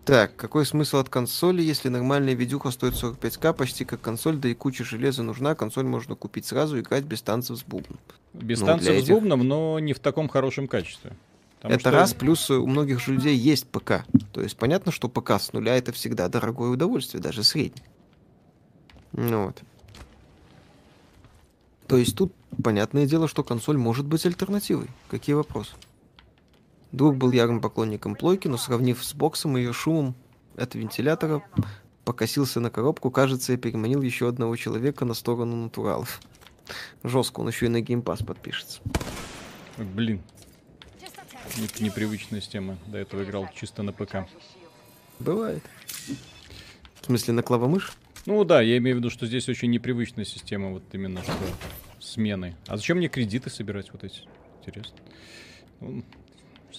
[0.04, 4.54] Так, какой смысл от консоли, если нормальная видюха стоит 45к, почти как консоль, да и
[4.54, 7.98] куча железа нужна, консоль можно купить сразу и играть без танцев с бубном.
[8.32, 11.14] Без Ну, танцев с этих- бубном, но не в таком хорошем качестве.
[11.58, 14.04] Потому это что- раз, плюс у многих же людей есть ПК.
[14.32, 17.82] То есть понятно, что ПК с нуля это всегда дорогое удовольствие, даже средний.
[19.12, 19.62] Ну вот.
[21.88, 22.32] То есть тут
[22.62, 24.88] понятное дело, что консоль может быть альтернативой.
[25.10, 25.72] Какие вопросы?
[26.92, 30.14] Друг был ярым поклонником плойки, но сравнив с боксом и ее шумом
[30.56, 31.42] от вентилятора,
[32.04, 36.20] покосился на коробку, кажется, я переманил еще одного человека на сторону натуралов.
[37.02, 38.80] Жестко, он еще и на Game Pass подпишется.
[39.76, 40.22] Блин.
[41.56, 42.76] Не- непривычная система.
[42.86, 44.26] До этого играл чисто на ПК.
[45.18, 45.62] Бывает.
[47.00, 47.92] В смысле, на клавомышь?
[48.26, 51.32] Ну да, я имею в виду, что здесь очень непривычная система, вот именно что
[52.00, 52.54] смены.
[52.66, 54.22] А зачем мне кредиты собирать вот эти?
[54.60, 54.96] Интересно.
[55.80, 56.04] Ну,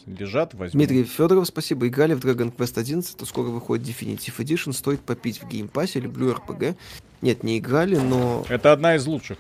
[0.06, 0.78] лежат, возьму.
[0.78, 1.88] Дмитрий Федоров, спасибо.
[1.88, 4.74] Играли в Dragon Quest 11, то скоро выходит Definitive Edition.
[4.74, 6.76] Стоит попить в Game Pass е, люблю RPG.
[7.22, 9.38] Нет, не играли, но Это одна из лучших.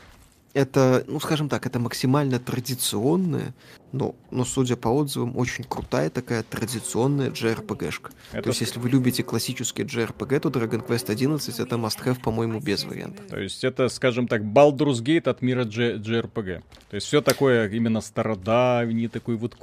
[0.53, 3.53] Это, ну скажем так, это максимально традиционная,
[3.91, 8.11] но, но судя по отзывам, очень крутая такая традиционная JRPG-шка.
[8.31, 12.59] Это То есть, если вы любите классические JRPG, то Dragon Quest 11 это must-have, по-моему,
[12.59, 13.25] без вариантов.
[13.27, 16.61] То есть это, скажем так, Baldur's Gate от мира G- JRPG.
[16.89, 19.55] То есть все такое именно стародавнее, такое вот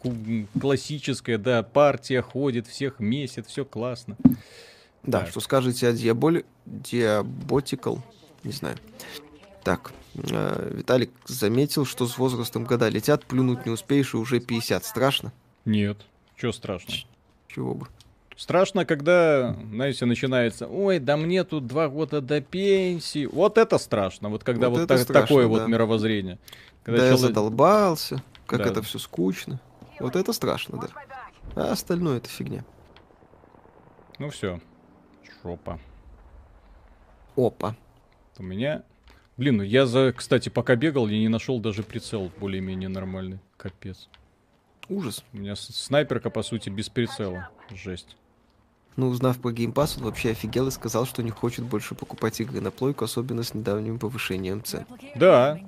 [0.60, 4.16] классическое, да, партия ходит, всех месяц, все классно.
[5.02, 5.30] Да, Так.
[5.30, 6.44] что скажете о Диаболи...
[6.66, 8.02] Диаботикал?
[8.42, 8.76] Не знаю.
[9.66, 14.84] Так, э, Виталик заметил, что с возрастом года летят, плюнуть не успеешь, и уже 50.
[14.84, 15.32] Страшно?
[15.64, 15.97] Нет,
[16.36, 16.94] что страшно?
[17.48, 17.88] Чего бы.
[18.36, 23.26] Страшно, когда, знаете, начинается, ой, да мне тут два года до пенсии.
[23.26, 25.48] Вот это страшно, вот когда Вот вот, так- страшно, такое да.
[25.48, 26.38] вот мировоззрение.
[26.84, 28.68] Когда да я человек- задолбался, как Да.
[28.70, 29.59] это все скучно.
[29.98, 30.88] Вот это страшно, да.
[31.56, 32.64] А остальное это фигня.
[34.20, 34.60] Ну все,
[35.43, 35.80] жопа.
[37.34, 37.74] Опа.
[38.38, 38.84] У меня...
[39.36, 43.38] Блин, ну я за, кстати, пока бегал, я не нашел даже прицел более-менее нормальный.
[43.56, 44.08] Капец.
[44.88, 45.24] Ужас.
[45.32, 47.50] У меня снайперка, по сути, без прицела.
[47.70, 48.16] Жесть.
[48.96, 52.40] Ну, узнав про Game Pass, он вообще офигел и сказал, что не хочет больше покупать
[52.40, 54.86] игры на плойку, особенно с недавним повышением цен.
[55.14, 55.60] Да,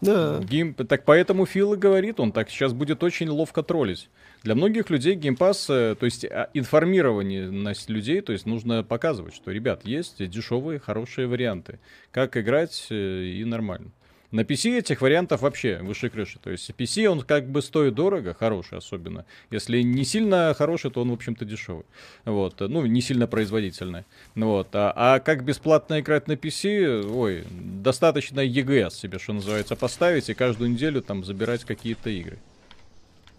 [0.00, 0.40] Да.
[0.40, 0.74] Game...
[0.74, 4.10] Так поэтому Фил и говорит, он так сейчас будет очень ловко троллить.
[4.44, 9.50] Для многих людей геймпас, э, то есть а, информированность людей, то есть нужно показывать, что,
[9.50, 11.78] ребят, есть дешевые, хорошие варианты.
[12.10, 13.90] Как играть э, и нормально.
[14.32, 16.38] На PC этих вариантов вообще выше крыши.
[16.40, 19.24] То есть PC, он как бы стоит дорого, хороший особенно.
[19.50, 21.86] Если не сильно хороший, то он, в общем-то, дешевый.
[22.26, 22.60] Вот.
[22.60, 24.04] Ну, не сильно производительный.
[24.34, 24.68] Ну Вот.
[24.74, 30.34] А, а как бесплатно играть на PC, ой, достаточно EGS себе, что называется, поставить и
[30.34, 32.38] каждую неделю там забирать какие-то игры.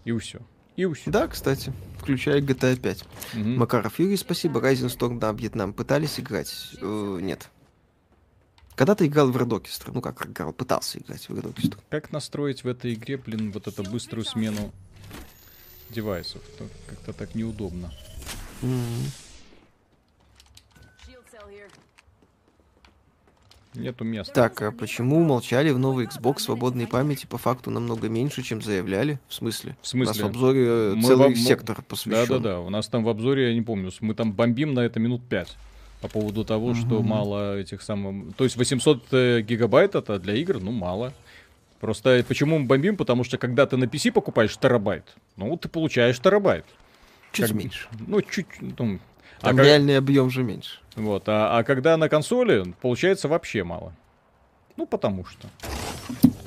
[0.06, 0.40] И все.
[0.76, 1.10] И все.
[1.10, 3.06] Да, кстати, включая GTA 5.
[3.34, 4.60] Макаров Юрий, спасибо.
[4.60, 6.53] Rising Storm на Вьетнам пытались играть?
[6.81, 7.49] Э, нет.
[8.76, 9.91] Когда ты играл в Red Orchestra?
[9.93, 11.77] Ну как играл, пытался играть в Red Orchestra.
[11.89, 14.73] Как настроить в этой игре, блин, вот эту быструю смену
[15.89, 16.41] девайсов?
[16.57, 17.93] То Как-то так неудобно.
[18.61, 18.81] М.
[23.76, 24.34] Нету места.
[24.34, 29.19] Так, а почему умолчали в новый Xbox свободной памяти по факту намного меньше, чем заявляли?
[29.27, 29.76] В смысле?
[29.81, 30.23] В смысле?
[30.23, 32.27] У нас в обзоре э, Мы целый вам- мы- сектор посвящен.
[32.27, 35.22] Да-да-да, у нас там в обзоре, я не помню, мы там бомбим на это минут
[35.27, 35.56] 5
[36.02, 38.35] по поводу того, что мало этих самых...
[38.35, 41.14] То есть 800 э, гигабайт это для игр, ну, мало.
[41.80, 42.97] Просто почему мы бомбим?
[42.97, 46.65] Потому что когда ты на PC покупаешь терабайт, ну, ты получаешь терабайт.
[47.31, 47.88] Чуть Как меньше.
[48.07, 48.47] Ну, чуть...
[48.61, 48.99] ну,
[49.46, 50.80] А Там как- реальный объем же меньше.
[50.96, 53.94] Вот, а, а когда на консоли, получается вообще мало.
[54.78, 55.48] Ну, потому что.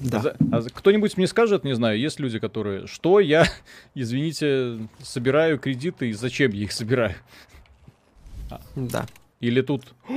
[0.00, 0.20] Да.
[0.20, 3.46] За- а кто-нибудь мне скажет, не знаю, есть люди, которые, что я,
[3.94, 7.14] извините, собираю кредиты и зачем я их собираю?
[8.74, 9.06] Да.
[9.40, 9.84] Или тут...
[10.08, 10.14] Да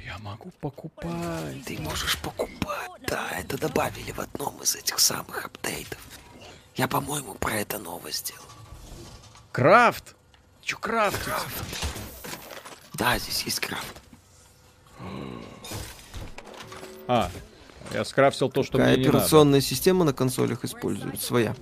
[0.00, 1.64] я могу покупать.
[1.66, 2.90] Ты можешь покупать.
[3.08, 5.98] Да, это добавили в одном из этих самых апдейтов.
[6.76, 8.44] Я, по-моему, про это новость сделал.
[9.50, 10.14] Крафт!
[10.62, 11.32] Чё крафтить?
[12.94, 14.00] Да, здесь есть крафт.
[17.08, 17.30] А,
[17.92, 19.18] я скрафтил то, что Какая мне не надо.
[19.18, 21.20] операционная система на консолях использует?
[21.20, 21.54] Своя.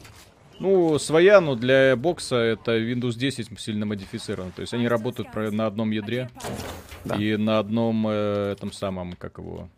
[0.59, 4.53] Ну, своя, но для бокса это Windows 10 сильно модифицирован.
[4.53, 6.31] То есть они работают на одном ядре
[7.05, 7.17] Да.
[7.17, 9.71] и на одном э, этом самом, как его,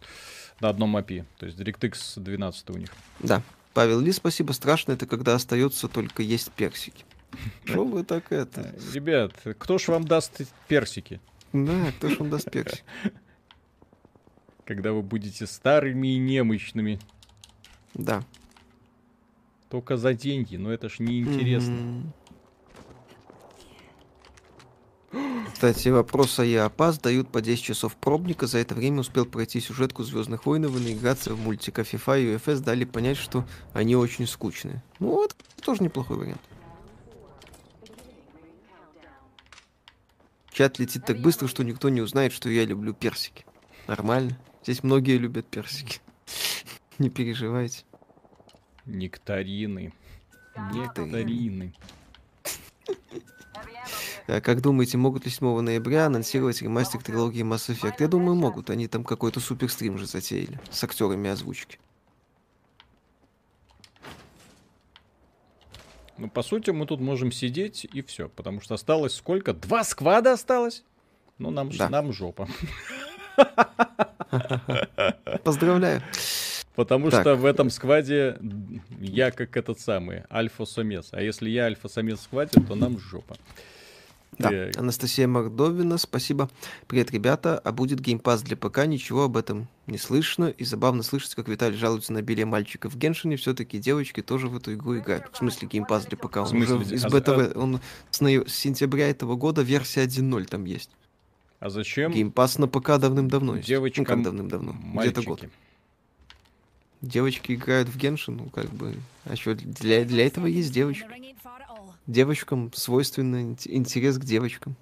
[0.58, 1.24] на одном API.
[1.38, 2.88] То есть DirectX 12 у них.
[3.20, 3.42] Да.
[3.74, 4.50] Павел Ли, спасибо.
[4.52, 7.04] Страшно это, когда остается только есть персики.
[7.64, 8.74] Что вы так это?
[8.92, 11.20] Ребят, кто ж вам даст персики,
[11.52, 12.84] Да, кто ж вам даст персик?
[14.64, 16.98] когда вы будете старыми и немощными?
[17.94, 18.22] Да.
[19.68, 22.12] Только за деньги, но это ж неинтересно.
[25.52, 28.46] Кстати, вопрос о ЕАПАС дают по 10 часов пробника.
[28.46, 31.78] За это время успел пройти сюжетку Звездных войн и наиграться в мультик.
[31.78, 34.82] А FIFA и UFS дали понять, что они очень скучные.
[34.98, 36.40] Ну вот, тоже неплохой вариант.
[40.62, 43.44] Чат летит так быстро, что никто не узнает, что я люблю персики.
[43.88, 44.38] Нормально.
[44.62, 45.98] Здесь многие любят персики.
[47.00, 47.82] Не переживайте.
[48.86, 49.92] Нектарины.
[50.72, 51.74] Нектарины.
[54.28, 57.96] А Как думаете, могут ли 7 ноября анонсировать ремастер трилогии Mass Effect?
[57.98, 58.70] Я думаю, могут.
[58.70, 61.80] Они там какой-то суперстрим же затеяли с актерами озвучки.
[66.18, 68.28] Ну, по сути, мы тут можем сидеть и все.
[68.28, 69.52] Потому что осталось сколько?
[69.54, 70.84] Два сквада осталось?
[71.38, 71.88] Ну, нам, Да.
[71.88, 72.48] нам жопа.
[75.44, 76.02] Поздравляю.
[76.74, 77.20] Потому Так.
[77.22, 78.38] что в этом скваде
[79.00, 81.08] я как этот самый альфа-самец.
[81.12, 83.36] А если я альфа-самец в скваде, то нам жопа.
[84.42, 84.66] Да.
[84.66, 84.76] Так.
[84.78, 86.50] Анастасия Мордовина, спасибо.
[86.86, 87.58] Привет, ребята.
[87.58, 88.84] А будет Game Pass для ПК?
[88.86, 90.46] Ничего об этом не слышно.
[90.46, 93.36] И забавно слышать, как Виталий жалуется на обилие мальчиков в Геншине.
[93.36, 95.30] Все-таки девочки тоже в эту игру играют.
[95.32, 96.38] В смысле Game Pass для ПК?
[96.38, 96.74] Он смысле?
[96.76, 100.90] уже из А- бета, он с, ноя- с сентября этого года версия 1.0 там есть.
[101.60, 103.68] А зачем Геймпас на ПК давным-давно есть.
[103.68, 104.74] девочкам Ну, как давным-давно?
[104.94, 105.44] Где-то год.
[107.00, 108.94] Девочки играют в Геншин, ну как бы.
[109.24, 111.04] А что, для, для этого есть девочки.
[112.06, 114.76] Девочкам свойственный ин- интерес к девочкам.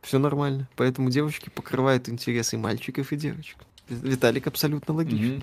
[0.00, 0.68] Все нормально.
[0.76, 3.58] Поэтому девочки покрывают интересы мальчиков и девочек.
[3.88, 5.42] Ви- Виталик абсолютно логичен.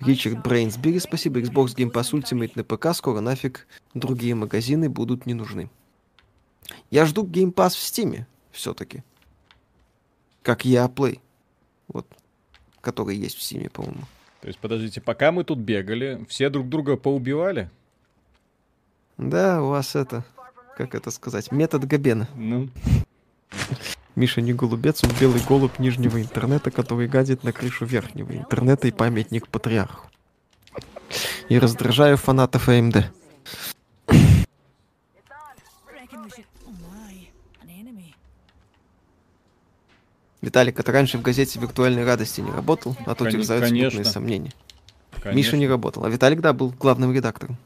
[0.00, 1.40] Ричард Брейнсбери, спасибо.
[1.40, 2.94] Xbox Game Pass Ultimate на ПК.
[2.94, 5.70] Скоро нафиг другие магазины будут не нужны.
[6.90, 9.02] Я жду Game Pass в Стиме все-таки.
[10.42, 11.20] Как я Play.
[11.88, 12.06] Вот.
[12.80, 14.02] Который есть в Стиме, по-моему.
[14.40, 17.70] То есть, подождите, пока мы тут бегали, все друг друга поубивали?
[19.16, 20.24] Да, у вас это,
[20.76, 22.28] как это сказать, метод Габена.
[22.36, 22.68] Ну,
[24.14, 28.92] Миша не голубец, он белый голубь нижнего интернета, который гадит на крышу верхнего интернета и
[28.92, 30.08] памятник патриарху.
[31.48, 33.04] И раздражаю фанатов А AMD.
[40.48, 44.10] Виталик, это раньше в газете виртуальной радости не работал, а то Кон- терзают смутные конечно.
[44.10, 44.52] сомнения.
[45.10, 45.36] конечно.
[45.36, 47.58] Миша не работал, а Виталик, да, был главным редактором.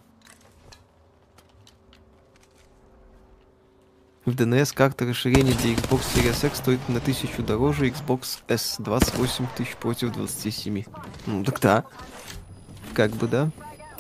[4.25, 9.47] В DNS карта расширения для Xbox Series X стоит на тысячу дороже Xbox S 28
[9.57, 10.83] тысяч против 27.
[11.27, 11.85] Ну так да.
[12.95, 13.51] Как бы да.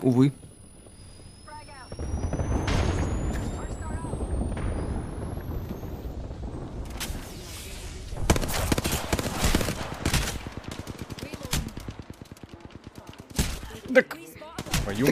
[0.00, 0.32] Увы.
[14.82, 15.06] Твою...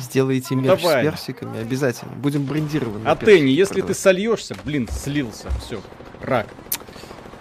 [0.00, 1.04] Сделайте мерч Давай.
[1.04, 2.12] с персиками обязательно.
[2.12, 3.06] Будем брендированы.
[3.06, 5.82] А Тенни, если ты сольешься, блин, слился, все,
[6.22, 6.46] рак.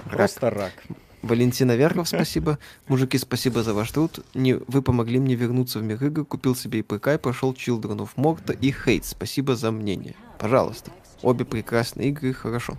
[0.09, 0.73] Просто рак.
[1.21, 2.57] Валентина Вярков, спасибо.
[2.87, 4.25] Мужики, спасибо за ваш труд.
[4.33, 7.99] Не, вы помогли мне вернуться в мир игр, купил себе и ПК, и прошел Children
[7.99, 9.03] of Morta и Hate.
[9.03, 10.15] Спасибо за мнение.
[10.39, 10.91] Пожалуйста.
[11.21, 12.77] Обе прекрасные игры, хорошо.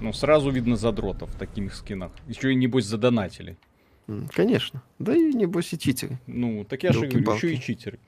[0.00, 2.12] Ну, сразу видно задротов в таких скинах.
[2.26, 3.56] Еще и, небось, задонатили.
[4.30, 4.82] Конечно.
[4.98, 6.18] Да и небось и читеры.
[6.26, 7.46] Ну, так я же говорю, Ёлки-палки.
[7.46, 7.98] еще и читеры.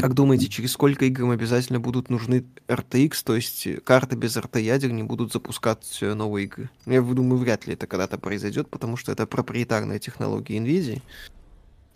[0.00, 5.04] Как думаете, через сколько играм обязательно будут нужны RTX, то есть карты без RT-ядер не
[5.04, 6.70] будут запускать э, новые игры?
[6.86, 11.00] Я думаю, вряд ли это когда-то произойдет, потому что это проприетарная технология NVIDIA.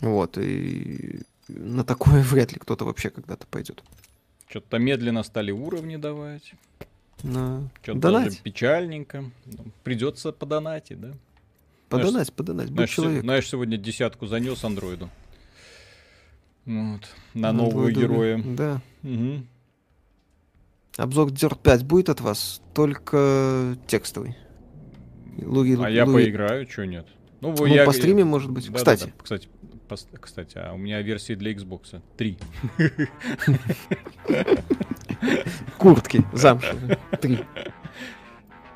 [0.00, 3.82] Вот, и на такое вряд ли кто-то вообще когда-то пойдет.
[4.48, 6.54] Что-то медленно стали уровни давать.
[7.22, 7.68] На...
[7.82, 9.24] Что-то даже печальненько.
[9.46, 11.12] Ну, Придется подонатить, да?
[11.88, 13.22] Подонать, подонать, будь Знаешь, человек.
[13.22, 15.10] знаешь, сегодня десятку занес андроиду.
[16.66, 17.00] Вот.
[17.34, 18.42] На Ну, думали- героя.
[18.44, 18.80] Да.
[19.02, 19.46] Мгм.
[20.96, 24.36] Обзор Dirt 5 будет от вас, только текстовый.
[25.38, 27.06] Луги, А я Луги- поиграю, что нет?
[27.40, 27.84] Ну, Ну, я...
[27.86, 28.66] по стриме, может быть.
[28.66, 29.12] Да, да, Кстати, да.
[29.22, 29.59] Кстати, пос-
[30.20, 32.38] кстати, а у меня версии для Xbox 3.
[35.78, 36.98] куртки замшевые.
[37.20, 37.38] Три.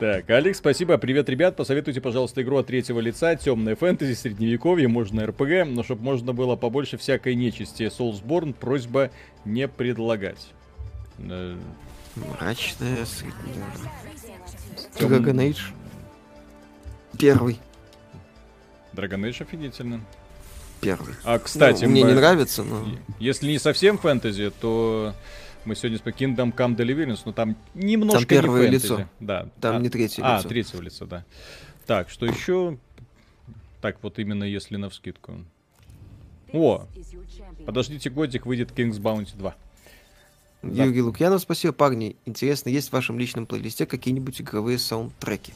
[0.00, 0.98] Так, Алекс, спасибо.
[0.98, 1.56] Привет, ребят.
[1.56, 3.36] Посоветуйте, пожалуйста, игру от третьего лица.
[3.36, 7.84] Темное фэнтези, средневековье, можно РПГ, но чтобы можно было побольше всякой нечисти.
[7.84, 9.10] Soulsborne просьба
[9.44, 10.52] не предлагать.
[11.18, 11.56] Э,
[12.16, 12.98] Мрачная.
[14.98, 15.60] Тём- Dragon Age.
[17.18, 17.60] Первый.
[18.94, 20.00] Dragon Age офигительно.
[20.84, 21.14] Первый.
[21.24, 22.86] А, кстати, Ну, мне мы- не нравится, но...
[23.18, 25.14] если не совсем фэнтези, то
[25.64, 28.92] мы сегодня с Kingdom Come Deliverance, но там немножко Там первое не фэнтези.
[28.92, 29.08] лицо.
[29.20, 29.48] Да.
[29.60, 30.48] Там А, не третье А, лицо.
[30.48, 31.24] третьего лица, да.
[31.86, 32.78] Так, что еще?
[33.80, 35.44] Так, вот именно если на вскидку.
[36.52, 36.86] О,
[37.66, 39.54] подождите, годик выйдет King's Bounty 2.
[40.62, 40.84] Да.
[40.84, 42.16] Юрий Лукьянов, спасибо, парни.
[42.24, 45.52] Интересно, есть в вашем личном плейлисте какие-нибудь игровые саундтреки?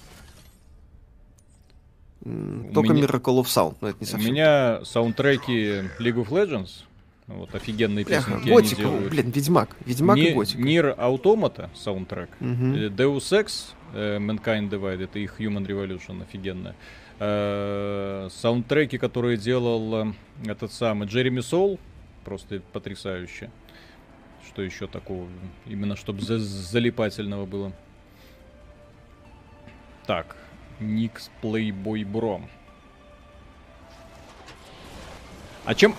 [2.25, 4.33] У Только меня- Miracle of Sound, но это не У совсем.
[4.33, 5.53] меня саундтреки
[6.01, 6.85] League of Legends.
[7.29, 9.11] Вот офигенные Бляха, песенки они Готика, делают.
[9.11, 9.77] блин, Ведьмак.
[9.85, 10.63] Ведьмак Ни- и Готика.
[10.63, 12.31] Нир Automata саундтрек.
[12.41, 12.45] Э,
[12.89, 16.75] Deus Ex, э, Mankind Divided и Human Revolution офигенно.
[17.21, 20.13] Э, Саундтреки, которые делал э,
[20.47, 21.79] этот самый Джереми Соул,
[22.25, 23.51] просто потрясающе.
[24.47, 25.27] Что еще такого?
[25.67, 27.73] Именно чтобы залипательного было.
[30.07, 30.37] Так,
[30.81, 32.49] Никс Playboy Bro.
[35.65, 35.95] А чем...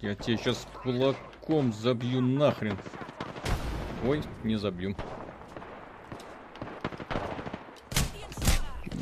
[0.00, 2.78] Я тебе сейчас кулаком забью нахрен.
[4.04, 4.94] Ой, не забью.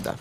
[0.02, 0.16] Да.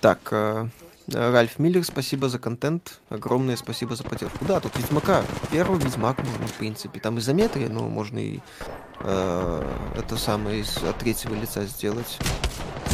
[0.00, 0.68] Так, э,
[1.12, 3.00] Ральф Миллер, спасибо за контент.
[3.10, 4.44] Огромное спасибо за поддержку.
[4.44, 5.24] Да, тут Ведьмака.
[5.52, 6.98] Первый Ведьмак можно, в принципе.
[6.98, 8.40] Там изометрия, но можно и
[9.00, 12.18] э, это самое из от третьего лица сделать.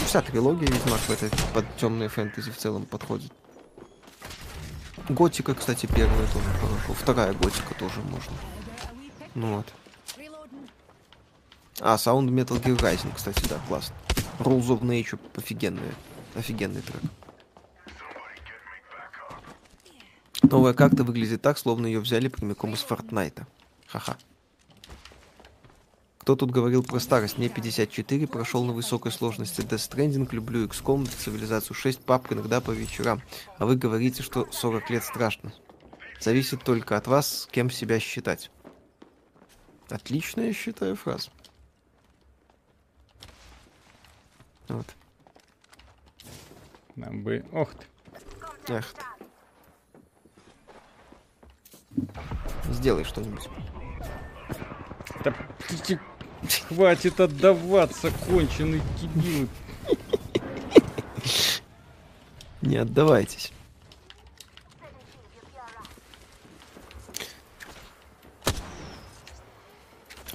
[0.07, 3.33] Вся трилогия Ведьмак в этой под темные фэнтези в целом подходит.
[5.09, 6.93] Готика, кстати, первая тоже хорошо.
[6.93, 8.33] Вторая Готика тоже можно.
[9.35, 9.67] Ну вот.
[11.81, 13.97] А, Sound Metal Gear Rising, кстати, да, классно.
[14.39, 15.95] Rules of Nature офигенные.
[16.35, 17.01] Офигенный трек.
[20.53, 23.47] Новая карта выглядит так, словно ее взяли прямиком из Фортнайта.
[23.87, 24.19] Ха-ха.
[26.19, 27.39] Кто тут говорил про старость?
[27.39, 32.71] Мне 54, прошел на высокой сложности Death Stranding, люблю XCOM, цивилизацию 6, папк иногда по
[32.71, 33.23] вечерам.
[33.57, 35.55] А вы говорите, что 40 лет страшно.
[36.21, 38.51] Зависит только от вас, с кем себя считать.
[39.89, 41.31] Отличная, я считаю, фраза.
[44.69, 44.87] Вот.
[46.95, 47.43] Нам бы...
[47.53, 48.75] Ох ты.
[48.75, 49.12] Эх ты.
[52.71, 53.49] Сделай что-нибудь.
[55.25, 55.35] Да,
[56.69, 59.49] хватит отдаваться, конченый дебил.
[62.63, 63.53] Не отдавайтесь.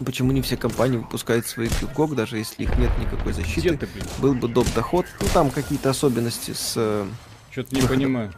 [0.06, 3.78] Почему не все компании выпускают свои GOG, даже если их нет никакой Где защиты?
[3.78, 4.06] ты, блин?
[4.20, 4.68] Был бы доп.
[4.76, 5.08] доход.
[5.20, 6.74] Ну, там какие-то особенности с...
[6.76, 7.08] э,
[7.52, 8.32] Что-то не понимаю.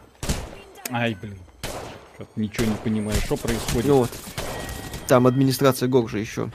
[0.90, 1.38] Ай, блин.
[2.36, 3.18] Ничего не понимаю.
[3.20, 3.86] Что происходит?
[3.86, 4.10] Ну вот.
[5.06, 6.50] Там администрация GOG же еще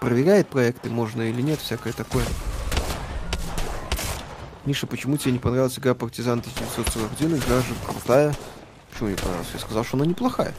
[0.00, 2.24] проверяет проекты, можно или нет, всякое такое.
[4.66, 7.36] Миша, почему тебе не понравилась игра Партизан 1941?
[7.36, 8.34] Игра же крутая.
[8.90, 9.48] Почему не понравилась?
[9.52, 10.54] Я сказал, что она неплохая.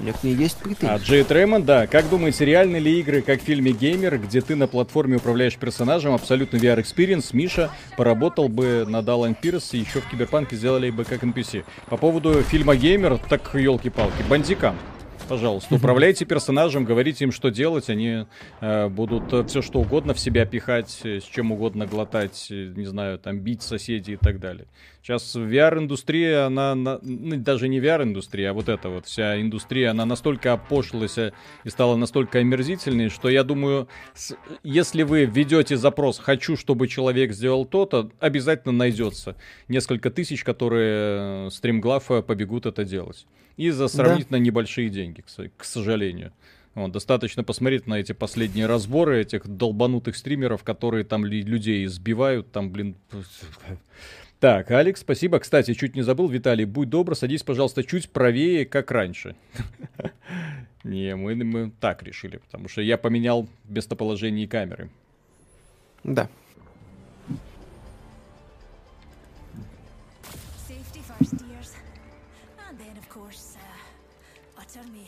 [0.00, 1.04] У меня к ней есть А, претензии.
[1.04, 1.86] Джей Тремон, да.
[1.86, 6.14] Как думаете, реальны ли игры, как в фильме Геймер, где ты на платформе управляешь персонажем,
[6.14, 11.22] абсолютно VR-experience, Миша поработал бы над Alan Pierce и еще в Киберпанке сделали бы как
[11.22, 11.64] NPC.
[11.90, 14.74] По поводу фильма Геймер, так елки-палки, бандикам.
[15.28, 18.26] Пожалуйста, управляйте персонажем, говорите им, что делать, они
[18.60, 22.86] э, будут все что угодно в себя пихать, э, с чем угодно глотать, э, не
[22.86, 24.66] знаю, там бить соседей и так далее.
[25.02, 30.04] Сейчас VR-индустрия, она, на- ну, даже не VR-индустрия, а вот эта вот вся индустрия, она
[30.04, 31.32] настолько опошлилась э,
[31.64, 37.32] и стала настолько омерзительной, что я думаю, с- если вы введете запрос «хочу, чтобы человек
[37.32, 39.36] сделал то-то», обязательно найдется
[39.68, 43.26] несколько тысяч, которые э, стримглав побегут это делать.
[43.56, 45.24] И за сравнительно небольшие деньги,
[45.56, 46.32] к сожалению.
[46.74, 52.70] Вот, достаточно посмотреть на эти последние разборы этих долбанутых стримеров, которые там людей избивают, там,
[52.70, 52.96] блин...
[54.40, 55.38] Так, Алекс, спасибо.
[55.38, 59.36] Кстати, чуть не забыл, Виталий, будь добр, садись, пожалуйста, чуть правее, как раньше.
[60.84, 64.88] Не, мы, мы так решили, потому что я поменял местоположение камеры.
[66.04, 66.30] Да.
[67.28, 67.36] Uh.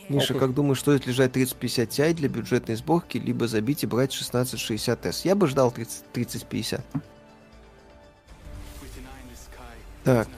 [0.08, 5.22] Миша, как думаешь, стоит лежать 3050 Ti для бюджетной сборки, либо забить и брать 1660S?
[5.24, 6.84] Я бы ждал 30 3050.
[10.04, 10.28] Так,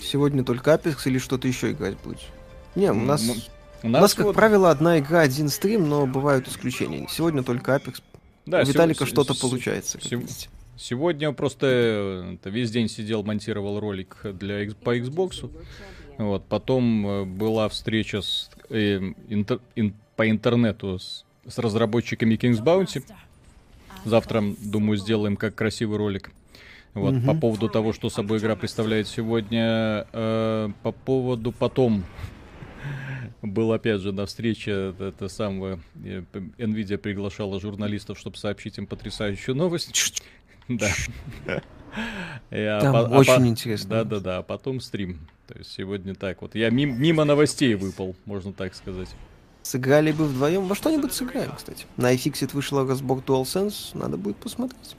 [0.00, 2.26] сегодня только Apex или что-то еще играть будешь?
[2.74, 3.22] Не, у нас...
[3.24, 3.34] Ну,
[3.84, 7.06] У У нас, как вот- правило, одна игра, один стрим, но бывают исключения.
[7.10, 8.00] Сегодня только Apex.
[8.46, 9.98] да, У Виталика сего- что-то получается.
[10.10, 10.48] видите.
[10.76, 15.50] Сегодня просто э, весь день сидел, монтировал ролик для по Xbox.
[16.18, 22.62] Вот, потом э, была встреча с, э, интер- ин- по интернету с, с разработчиками King's
[22.62, 23.04] Bounty.
[24.04, 26.30] Завтра, думаю, сделаем как красивый ролик.
[26.94, 27.40] Вот, по Мгм.
[27.40, 30.06] поводу того, что собой игра представляет сегодня.
[30.12, 32.04] э, по поводу потом
[33.40, 36.22] был опять же на встрече это, самое э,
[36.58, 40.22] Nvidia приглашала журналистов, чтобы сообщить им потрясающую новость.
[40.68, 40.88] Да.
[42.50, 43.90] А Там по- а очень по- интересно.
[43.90, 44.38] Да, да, да.
[44.38, 45.18] А потом стрим.
[45.48, 46.54] То есть сегодня так вот.
[46.54, 49.08] Я мим- мимо новостей выпал, можно так сказать.
[49.62, 50.66] Сыграли бы вдвоем.
[50.68, 51.84] Во что-нибудь сыграем, кстати.
[51.96, 53.90] На iFixit вышла разбор DualSense.
[53.98, 54.96] Надо будет посмотреть.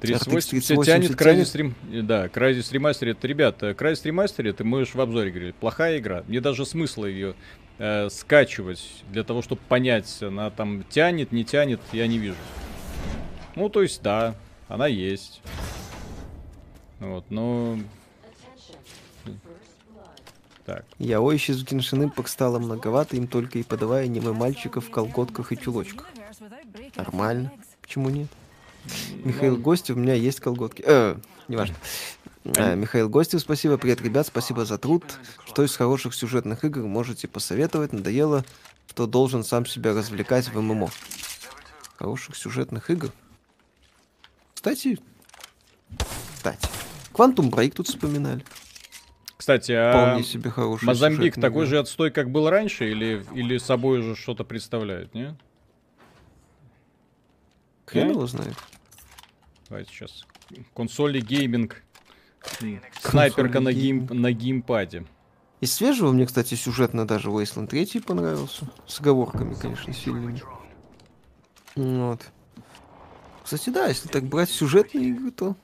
[0.00, 1.46] 3080 3080 тянет тянет?
[1.46, 1.72] Crysis Rem...
[1.92, 3.18] э, Да, Crysis Remastered.
[3.22, 6.24] Ребята, Crysis Remastered, мы же в обзоре говорили, плохая игра.
[6.26, 7.34] Мне даже смысла ее
[7.78, 12.36] э, скачивать для того, чтобы понять, она там тянет, не тянет, я не вижу.
[13.54, 14.34] Ну, то есть, да,
[14.68, 15.40] она есть.
[17.00, 17.78] Вот, но...
[20.64, 24.86] Так, Я ой, сейчас в Genshin Impact стало многовато, им только и подавая аниме мальчиков
[24.86, 26.08] в колготках и чулочках.
[26.96, 27.52] Нормально.
[27.80, 28.26] Почему нет?
[29.24, 30.82] Михаил Гостев, у меня есть колготки.
[30.86, 31.16] Э,
[31.48, 31.76] неважно.
[32.44, 33.76] Э, Михаил Гостев, спасибо.
[33.76, 35.04] Привет, ребят, спасибо за труд.
[35.46, 37.92] Что из хороших сюжетных игр можете посоветовать?
[37.92, 38.44] Надоело,
[38.88, 40.90] что должен сам себя развлекать в ММО.
[41.96, 43.10] Хороших сюжетных игр?
[44.54, 44.98] Кстати,
[46.34, 46.68] кстати,
[47.12, 48.44] Quantum Break тут вспоминали.
[49.36, 51.70] кстати, а себе хороший Мозамбик такой игра.
[51.70, 55.36] же отстой, как был раньше, или, или собой же что-то представляет, не?
[57.86, 58.14] Хрен Да?
[58.14, 58.54] его знает.
[59.68, 60.24] Давайте сейчас.
[60.74, 61.82] Консоли гейминг.
[63.02, 65.04] Снайперка на, гейм, на геймпаде.
[65.60, 68.66] Из свежего мне, кстати, сюжетно даже Wasteland 3 понравился.
[68.86, 70.40] С оговорками, конечно, сильными.
[71.74, 72.20] Вот.
[73.42, 75.56] Кстати, да, если так брать сюжетные игры, то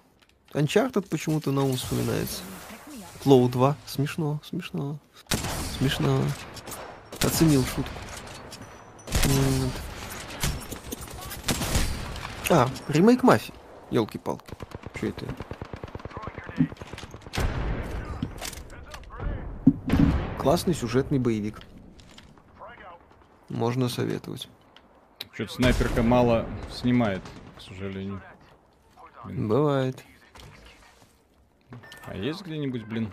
[0.52, 2.42] Uncharted почему-то на ум вспоминается.
[3.24, 3.76] Low 2.
[3.86, 4.98] Смешно, смешно.
[5.78, 6.22] Смешно.
[7.20, 8.00] Оценил шутку.
[9.24, 9.72] Вот.
[12.50, 13.54] А, ремейк Мафии.
[13.92, 14.56] Елки-палки.
[14.94, 15.26] Что это?
[20.38, 21.60] Классный сюжетный боевик.
[23.50, 24.48] Можно советовать.
[25.32, 27.20] Что-то снайперка мало снимает,
[27.58, 28.22] к сожалению.
[29.26, 30.02] Бывает.
[32.06, 33.12] А есть где-нибудь, блин?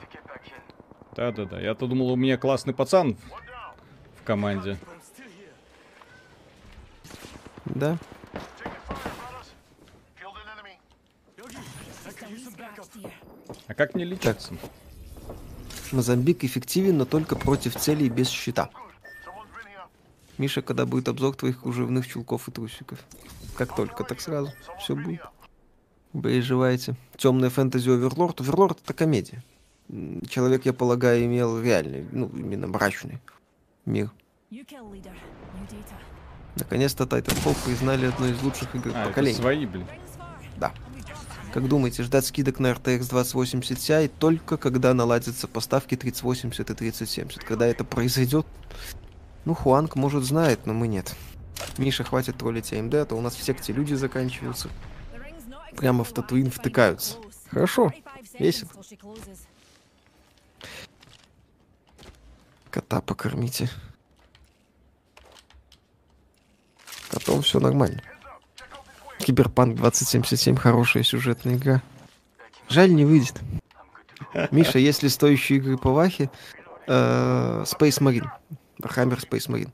[1.14, 1.60] Да-да-да.
[1.60, 4.78] Я-то думал, у меня классный пацан в, в команде.
[7.66, 7.98] Да.
[13.70, 14.54] А как мне лечиться?
[15.92, 18.70] Мозамбик эффективен, но только против целей без щита.
[20.40, 23.00] Миша, когда будет обзор твоих кружевных чулков и трусиков?
[23.56, 24.52] Как только, так сразу.
[24.80, 25.22] Все будет.
[26.14, 26.96] Переживайте.
[27.16, 28.42] Темная фэнтези Оверлорд.
[28.42, 29.44] Оверлорд это комедия.
[30.28, 33.20] Человек, я полагаю, имел реальный, ну, именно мрачный
[33.86, 34.10] мир.
[36.56, 39.38] Наконец-то Titanfall признали одной из лучших игр А, это поколения.
[39.38, 39.86] свои, блин.
[40.58, 40.74] Да.
[41.60, 47.44] Как думаете, ждать скидок на RTX 2080 Ti только когда наладятся поставки 3080 и 3070?
[47.44, 48.48] Когда это произойдет?
[49.44, 51.14] Ну, Хуанг, может, знает, но мы нет.
[51.78, 54.70] Миша, хватит троллить AMD, а то у нас в секте люди заканчиваются.
[55.76, 57.18] Прямо в Татуин втыкаются.
[57.52, 57.92] Хорошо,
[58.40, 58.70] весело.
[62.72, 63.70] Кота покормите.
[67.10, 68.02] Котом все нормально.
[69.20, 71.82] Киберпанк 2077 хорошая сюжетная игра.
[72.70, 73.40] Жаль, не выйдет.
[74.52, 76.30] Миша, если стоящие игры по Вахе,
[76.88, 78.30] э, Space Marine.
[78.82, 79.72] Warhammer Space Marine.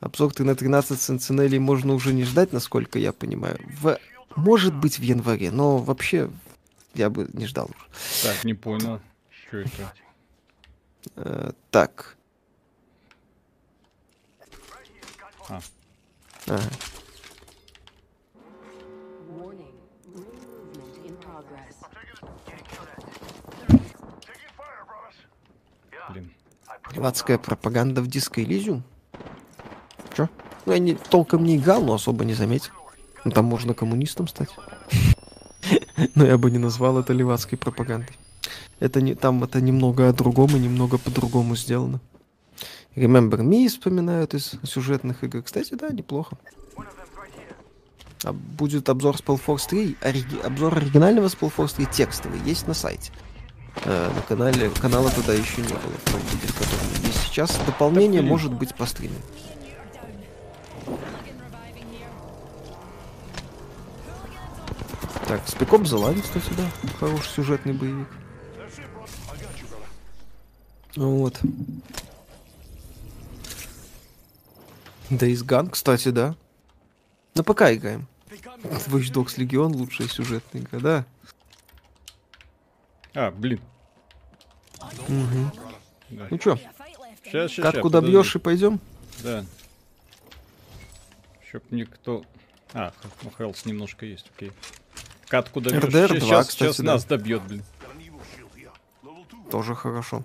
[0.00, 3.58] Обзор ты на 13 сентинелей можно уже не ждать, насколько я понимаю.
[3.80, 3.98] В...
[4.34, 6.30] Может быть в январе, но вообще
[6.94, 7.86] я бы не ждал уже.
[8.22, 9.00] Так, не понял.
[9.30, 9.94] Что это?
[11.16, 12.16] Э, так.
[15.48, 15.60] А,
[16.46, 16.62] Ага.
[26.94, 28.82] Левацкая пропаганда в диско Элизиум?
[30.16, 30.28] Чё?
[30.66, 32.72] Ну, я не, толком не играл, но особо не заметил.
[33.24, 34.50] Ну, там можно коммунистом стать.
[36.14, 38.16] Но я бы не назвал это левацкой пропагандой.
[38.80, 42.00] Это не, там это немного о другом и немного по-другому сделано.
[42.96, 45.42] Remember Me вспоминают из сюжетных игр.
[45.42, 46.36] Кстати, да, неплохо.
[48.24, 53.12] А будет обзор Spellforce 3, ориги- обзор оригинального Spellforce 3 текстовый, есть на сайте.
[53.84, 57.58] Э, на канале, канала туда еще не было, в том виде, в котором есть сейчас.
[57.66, 58.30] Дополнение блин.
[58.30, 59.16] может быть по стриме.
[65.26, 66.68] Так, Spec Ops The Line, кстати, да.
[67.00, 68.08] Хороший сюжетный боевик.
[70.94, 71.40] Вот.
[75.08, 76.36] Days Gone, кстати, да.
[77.34, 78.06] На ПК играем.
[78.62, 81.06] Watch Dogs Legion лучшая сюжетная игра, да.
[83.14, 83.60] А, блин.
[86.10, 86.26] Да.
[86.30, 86.58] Ну чё,
[87.24, 88.80] Сейчас, сейчас, катку добьешь и пойдем?
[89.22, 89.44] Да.
[91.48, 92.24] Чтоб никто...
[92.74, 94.52] А, ну Хелс немножко есть, окей.
[95.28, 95.82] Катку добьешь.
[95.82, 96.92] RDR 2, сейчас, кстати, сейчас да.
[96.92, 97.64] нас добьет, блин.
[99.50, 100.24] Тоже хорошо.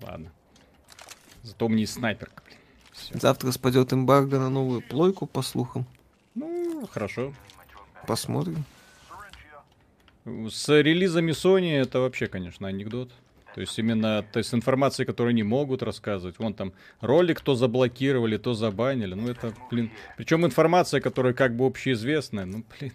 [0.00, 0.32] Ладно.
[1.42, 2.42] Зато у меня есть снайперка,
[3.10, 3.18] Всё.
[3.18, 5.86] Завтра спадет эмбарго на новую плойку, по слухам.
[6.34, 7.32] Ну, хорошо.
[8.06, 8.64] Посмотрим.
[10.24, 13.10] С релизами Sony это вообще, конечно, анекдот.
[13.54, 16.38] То есть именно то есть информации, которую не могут рассказывать.
[16.38, 19.14] Вон там ролик то заблокировали, то забанили.
[19.14, 19.90] Ну это, блин.
[20.16, 22.44] Причем информация, которая как бы общеизвестная.
[22.44, 22.92] Ну, блин.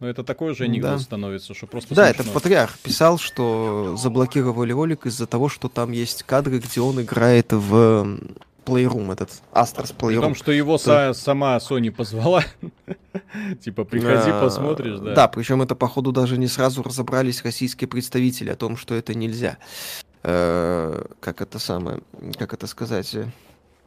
[0.00, 0.98] Ну это такой же анекдот Да.
[0.98, 2.22] становится, что просто Да, смешно.
[2.24, 7.52] это Патриарх писал, что заблокировали ролик из-за того, что там есть кадры, где он играет
[7.52, 8.18] в
[8.64, 10.34] Playroom, этот Astro's При том, Playroom.
[10.34, 12.42] что его са- сама Sony позвала.
[13.62, 15.14] Типа, приходи, А, посмотришь, да.
[15.14, 19.58] Да, причем это, походу, даже не сразу разобрались российские представители о том, что это нельзя.
[20.22, 22.00] Э, Как это самое,
[22.38, 23.14] как это сказать?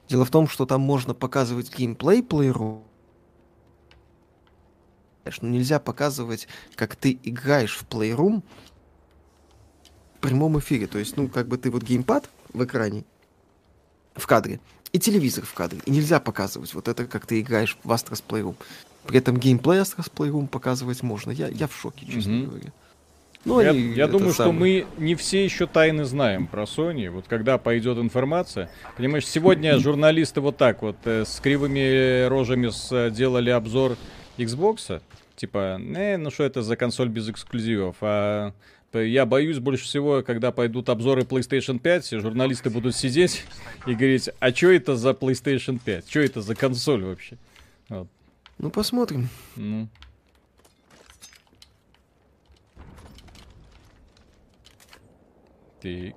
[0.07, 2.81] Дело в том, что там можно показывать геймплей Playroom,
[5.41, 8.41] но нельзя показывать, как ты играешь в Playroom
[10.15, 10.87] в прямом эфире.
[10.87, 13.03] То есть, ну, как бы ты вот геймпад в экране,
[14.17, 14.59] в кадре,
[14.91, 15.79] и телевизор в кадре.
[15.85, 18.55] И нельзя показывать вот это, как ты играешь в Astro's Playroom.
[19.05, 21.31] При этом геймплей Astro's Playroom показывать можно.
[21.31, 22.45] Я, я в шоке, честно Мгм.
[22.49, 22.71] говоря.
[23.45, 24.85] Ну, Я, я думаю, что самое.
[24.97, 27.09] мы не все еще тайны знаем про Sony.
[27.09, 28.69] Вот когда пойдет информация.
[28.97, 33.95] Понимаешь, сегодня журналисты вот так вот э, с кривыми рожами с- делали обзор
[34.37, 35.01] Xbox.
[35.37, 37.95] Типа, э, ну что это за консоль без эксклюзивов?
[38.01, 38.51] А
[38.93, 43.43] я боюсь больше всего, когда пойдут обзоры PlayStation 5, и журналисты будут сидеть
[43.85, 46.09] и говорить, а что это за PlayStation 5?
[46.09, 47.37] Что это за консоль вообще?
[47.89, 48.07] Вот.
[48.57, 49.29] Ну, посмотрим.
[49.55, 49.87] Ну.
[55.81, 56.15] Так.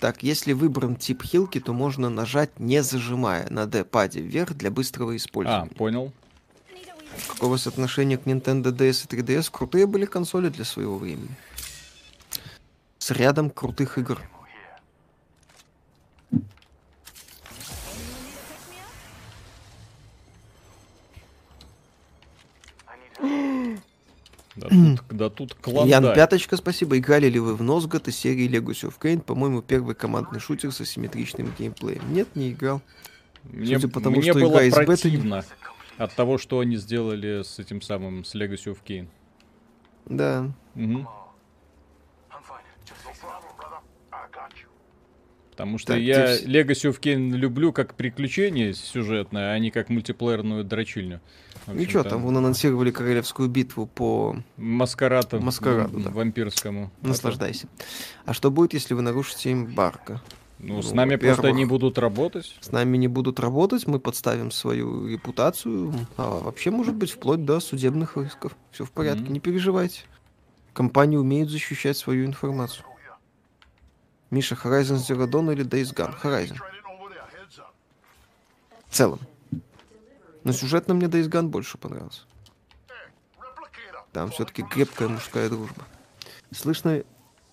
[0.00, 5.12] Так, если выбран тип хилки, то можно нажать, не зажимая на D-паде вверх для быстрого
[5.12, 5.70] А, использования.
[5.70, 6.12] понял.
[7.40, 9.50] Вас отношение к Nintendo DS и 3DS?
[9.50, 11.36] Крутые были консоли для своего времени.
[12.98, 14.20] С рядом крутых игр.
[24.54, 25.90] Да тут, да тут клондайк.
[26.04, 26.98] Ян Пяточка, спасибо.
[26.98, 29.20] Играли ли вы в Нозгот из серии Legacy of Kain?
[29.20, 32.12] По-моему, первый командный шутер со симметричным геймплеем.
[32.12, 32.82] Нет, не играл.
[33.44, 35.44] Мне, Судя по тому, мне что было игра из беты- противно
[35.98, 39.08] от того, что они сделали с этим самым, с Legacy of Kain.
[40.06, 40.50] Да.
[40.74, 41.06] Up.
[45.50, 49.90] Потому что Так, я здесь- Legacy of Kain люблю как приключение сюжетное, а не как
[49.90, 51.20] мультиплеерную дрочильню.
[51.66, 56.10] Ничего, общем-то, там вон анонсировали королевскую битву по Маскараду, Маскараду, да.
[56.10, 56.90] вампирскому.
[57.02, 57.68] наслаждайся.
[58.24, 60.22] А что будет, если вы нарушите эмбарго?
[60.62, 62.56] Ну, с нами просто не будут работать.
[62.60, 67.58] С нами не будут работать, мы подставим свою репутацию, а вообще, может быть, вплоть до
[67.58, 68.56] судебных исков.
[68.70, 69.32] Все в порядке, Мгм.
[69.32, 70.02] не переживайте.
[70.72, 72.84] Компании умеют защищать свою информацию.
[74.30, 76.14] Миша, Horizon Zero Dawn или Days Gone?
[76.22, 76.56] Horizon.
[78.88, 79.18] В целом.
[80.44, 82.22] Но сюжетно мне Days Gone больше понравился.
[84.12, 85.84] Там все-таки крепкая мужская дружба.
[86.52, 87.02] Слышно,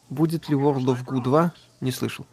[0.10, 1.54] будет ли World of Goo 2?
[1.82, 2.26] Не слышал.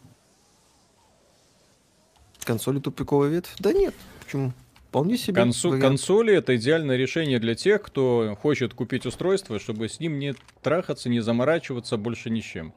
[2.47, 3.55] Консоли тупиковая ветвь?
[3.59, 3.95] Да нет.
[4.25, 4.53] Почему?
[4.89, 5.43] Вполне себе.
[5.43, 5.83] Вариант.
[5.83, 11.09] консоли это идеальное решение для тех, кто хочет купить устройство, чтобы с ним не трахаться,
[11.09, 12.73] не заморачиваться больше ни с чем.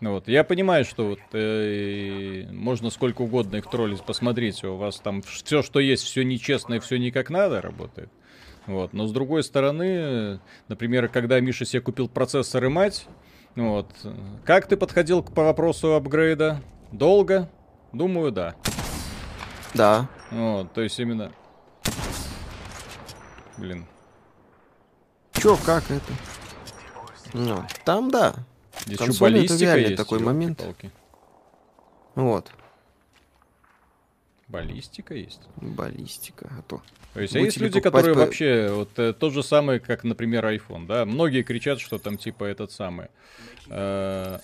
[0.00, 0.28] Ну Вот.
[0.28, 5.62] Я понимаю, что вот, э, можно сколько угодно их троллить, посмотрите, у вас там все,
[5.62, 8.10] что есть, все нечестно и все не как надо работает.
[8.66, 8.92] Вот.
[8.92, 13.06] Но с другой стороны, например, когда Миша себе купил процессор и мать,
[13.54, 13.90] вот,
[14.44, 16.60] как ты подходил к по вопросу апгрейда?
[16.92, 17.48] Долго?
[17.92, 18.54] Думаю, да.
[19.76, 20.08] Да.
[20.30, 21.32] Вот, то есть именно...
[23.58, 23.86] Блин,
[25.32, 26.12] Чё, как это?
[27.32, 28.34] Ну, там да.
[28.84, 29.96] здесь еще Консоли это баллистика реально есть.
[29.96, 30.60] такой момент.
[30.60, 30.90] ёлки-палки.
[32.14, 32.50] Вот.
[34.48, 35.40] Баллистика есть.
[35.56, 36.50] Баллистика.
[36.58, 36.82] А то.
[37.14, 40.44] То есть, а есть люди, которые по- вообще, вот э, то же самое, как, например,
[40.46, 41.04] iPhone, да?
[41.04, 43.08] Многие кричат, что там типа этот самый.
[43.68, 44.38] э,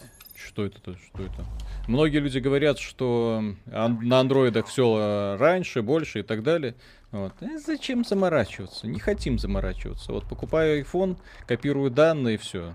[0.46, 0.80] что это?
[0.80, 1.44] то- Что это?
[1.88, 3.42] Многие люди говорят, что
[3.72, 6.74] ан- на андроидах все раньше, больше и так далее.
[7.10, 7.34] Вот.
[7.42, 8.86] Э, зачем заморачиваться?
[8.86, 10.12] Не хотим заморачиваться.
[10.12, 11.16] Вот покупаю iPhone,
[11.46, 12.74] копирую данные все.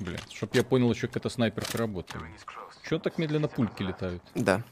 [0.00, 2.22] Блин, чтоб я понял еще, как эта снайперка работает.
[2.88, 4.22] Чего так медленно пульки летают?
[4.34, 4.62] Да.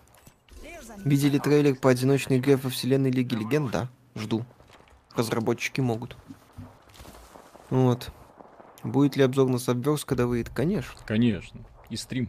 [1.04, 3.70] Видели трейлер по одиночной игре во вселенной Лиги Легенд?
[3.70, 3.88] Да.
[4.14, 4.44] Жду.
[5.14, 6.16] Разработчики могут.
[7.70, 8.10] Вот.
[8.82, 10.50] Будет ли обзор на Subverse, когда выйдет?
[10.54, 11.00] Конечно.
[11.06, 11.60] Конечно.
[11.90, 12.28] И стрим.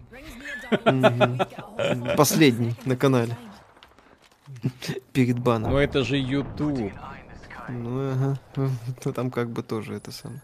[2.18, 3.38] Последний на канале.
[5.14, 5.76] Перед Но баном.
[5.76, 6.94] это же YouTube.
[7.70, 8.38] Ну, ага.
[8.56, 10.42] Ну, там как бы тоже это самое.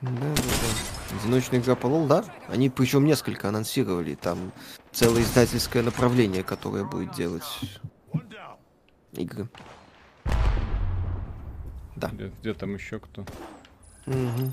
[0.00, 0.42] Да, да,
[1.08, 2.24] по LoL, да?
[2.48, 4.14] Они причем несколько анонсировали.
[4.14, 4.52] Там
[4.92, 7.44] целое издательское направление, которое будет делать
[9.12, 9.48] игры.
[11.96, 12.08] Да.
[12.08, 13.24] Где, где там еще кто?
[14.06, 14.52] Мгм.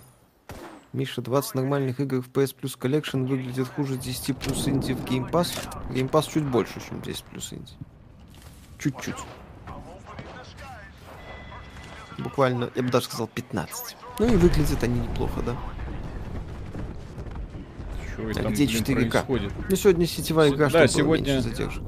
[0.94, 5.30] Миша, 20 нормальных игр в PS Plus Collection выглядит хуже 10 плюс инди в Game
[5.30, 5.50] Pass.
[5.90, 7.74] Game Pass чуть больше, чем 10 плюс инди.
[8.80, 9.18] Чуть-чуть.
[12.18, 13.98] Буквально, я бы даже сказал 15.
[14.20, 15.58] Ну и выглядят они неплохо, да.
[18.16, 19.10] Чего А там, где блин, 4К?
[19.12, 19.54] происходит?
[19.70, 21.82] Ну сегодня сетевая игра, Да, сегодня- us.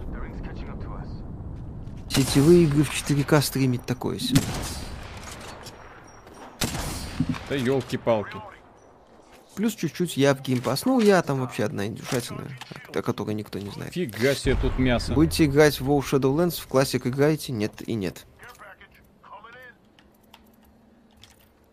[2.10, 4.42] Сетевые игры в 4К стримить такое себе.
[7.50, 8.38] Да елки-палки.
[9.56, 10.84] Плюс чуть-чуть я в Pass.
[10.86, 12.44] Ну, я там вообще одна индюшатина,
[12.94, 13.94] о которой никто не знает.
[13.94, 15.14] Фига себе тут мясо.
[15.14, 17.54] Будете играть в WoW Shadowlands, в классик играете?
[17.54, 18.26] Нет и нет.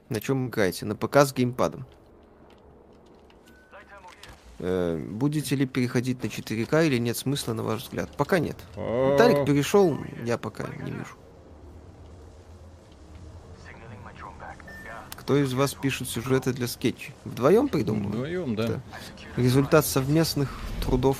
[0.09, 0.86] На чем играете?
[0.86, 1.86] На ПК с геймпадом.
[4.66, 8.09] Э, будете ли переходить на 4К или нет смысла, на ваш взгляд?
[8.16, 8.57] Пока нет.
[8.74, 11.19] Тарик перешел, я пока не вижу.
[15.16, 17.12] Кто из вас пишет сюжеты для скетчей?
[17.27, 18.09] Вдвоем придумали?
[18.09, 18.69] Вдвоем, да.
[18.69, 18.81] Да.
[19.36, 20.51] Результат совместных
[20.82, 21.19] трудов.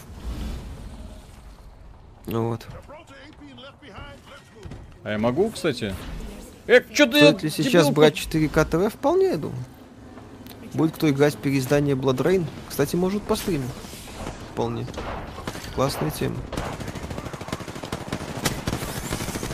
[2.25, 2.67] Ну Вот.
[5.03, 5.95] А я могу, кстати?
[6.67, 7.19] Эх, что ты...
[7.19, 8.95] Стоит ли сейчас брать 4К ТВ?
[8.95, 9.63] Вполне, я думаю.
[10.75, 12.47] Будет кто играть в переиздание Blood Rain?
[12.69, 13.69] Кстати, может по стриму.
[14.53, 14.87] Вполне.
[15.77, 16.37] Классная тема.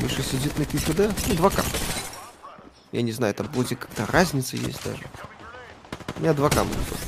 [0.00, 1.14] Миша сидит на QHD?
[1.28, 1.62] Ну, 2К.
[2.92, 5.04] Я не знаю, там вроде как-то разница есть даже.
[6.16, 6.98] У меня 2К будет.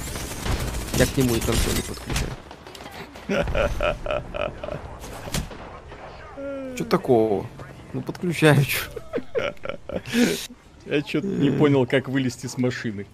[0.96, 2.32] Я к нему и консоли подключаю.
[6.74, 7.46] Что такого?
[7.94, 8.90] Ну подключаю, чё.
[10.84, 13.06] Я что-то не понял, как вылезти с машины.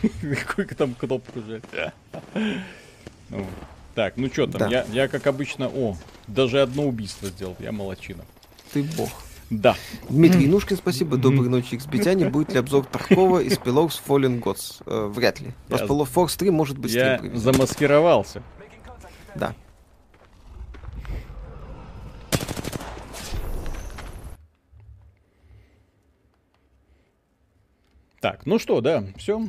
[0.46, 1.64] Какую там кнопку жать.
[3.30, 3.46] Ну,
[3.94, 5.96] Так, ну что там, я, я как обычно, о,
[6.26, 8.24] даже одно убийство сделал, я молочина.
[8.72, 9.10] Ты бог.
[9.50, 9.76] Да,
[10.08, 11.18] Дмитрий Инушкин, спасибо.
[11.18, 12.30] Доброй ночи, XBTяне.
[12.30, 14.82] Будет ли обзор Таркова из Pilox Fallen Gods?
[14.86, 15.52] Э, вряд ли.
[15.68, 18.42] Про Spell of Force 3 может быть я замаскировался.
[19.34, 19.54] Да.
[28.20, 29.48] Так, ну что, да, все.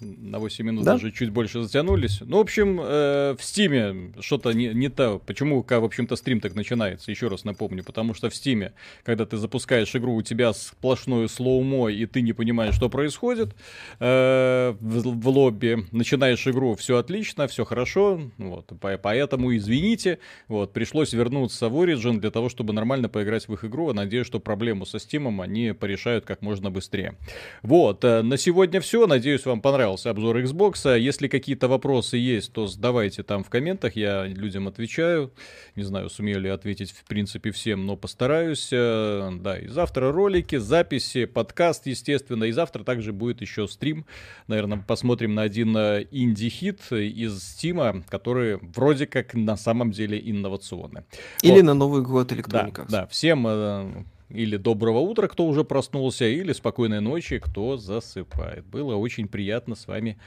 [0.00, 0.92] На 8 минут Да.
[0.92, 2.20] даже чуть больше затянулись.
[2.20, 5.18] Ну, в общем, э, в Стиме что-то не, не то.
[5.26, 7.82] Почему, ка- в общем-то, стрим так начинается, еще раз напомню.
[7.82, 8.72] Потому что в Стиме,
[9.02, 13.56] когда ты запускаешь игру, у тебя сплошное слоумо, и ты не понимаешь, что происходит
[13.98, 15.78] э, в, в лобби.
[15.90, 18.20] Начинаешь игру, все отлично, все хорошо.
[18.38, 20.18] Вот, по- поэтому извините.
[20.46, 23.92] Вот, пришлось вернуться в Origin для того, чтобы нормально поиграть в их игру.
[23.92, 27.16] Надеюсь, что проблему со Стимом они порешают как можно быстрее.
[27.62, 29.06] Вот, э, на сегодня все.
[29.06, 30.98] Надеюсь, вам понравилось состоялся обзор Xbox.
[30.98, 35.32] Если какие-то вопросы есть, то задавайте там в комментах, я людям отвечаю.
[35.76, 38.68] Не знаю, сумею ли ответить в принципе всем, но постараюсь.
[38.72, 42.44] Э, да, и завтра ролики, записи, подкаст, естественно.
[42.44, 44.04] И завтра также будет еще стрим.
[44.46, 51.02] Наверное, посмотрим на один э, инди-хит из Стима, который вроде как на самом деле инновационный.
[51.42, 51.62] Или вот.
[51.62, 52.86] на новый год электроника.
[52.88, 58.66] Да, да, всем э, или доброго утра, кто уже проснулся, или спокойной ночи, кто засыпает.
[58.66, 60.18] Было очень приятно с вами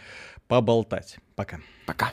[0.48, 1.18] поболтать.
[1.36, 1.60] Пока.
[1.86, 2.12] Пока.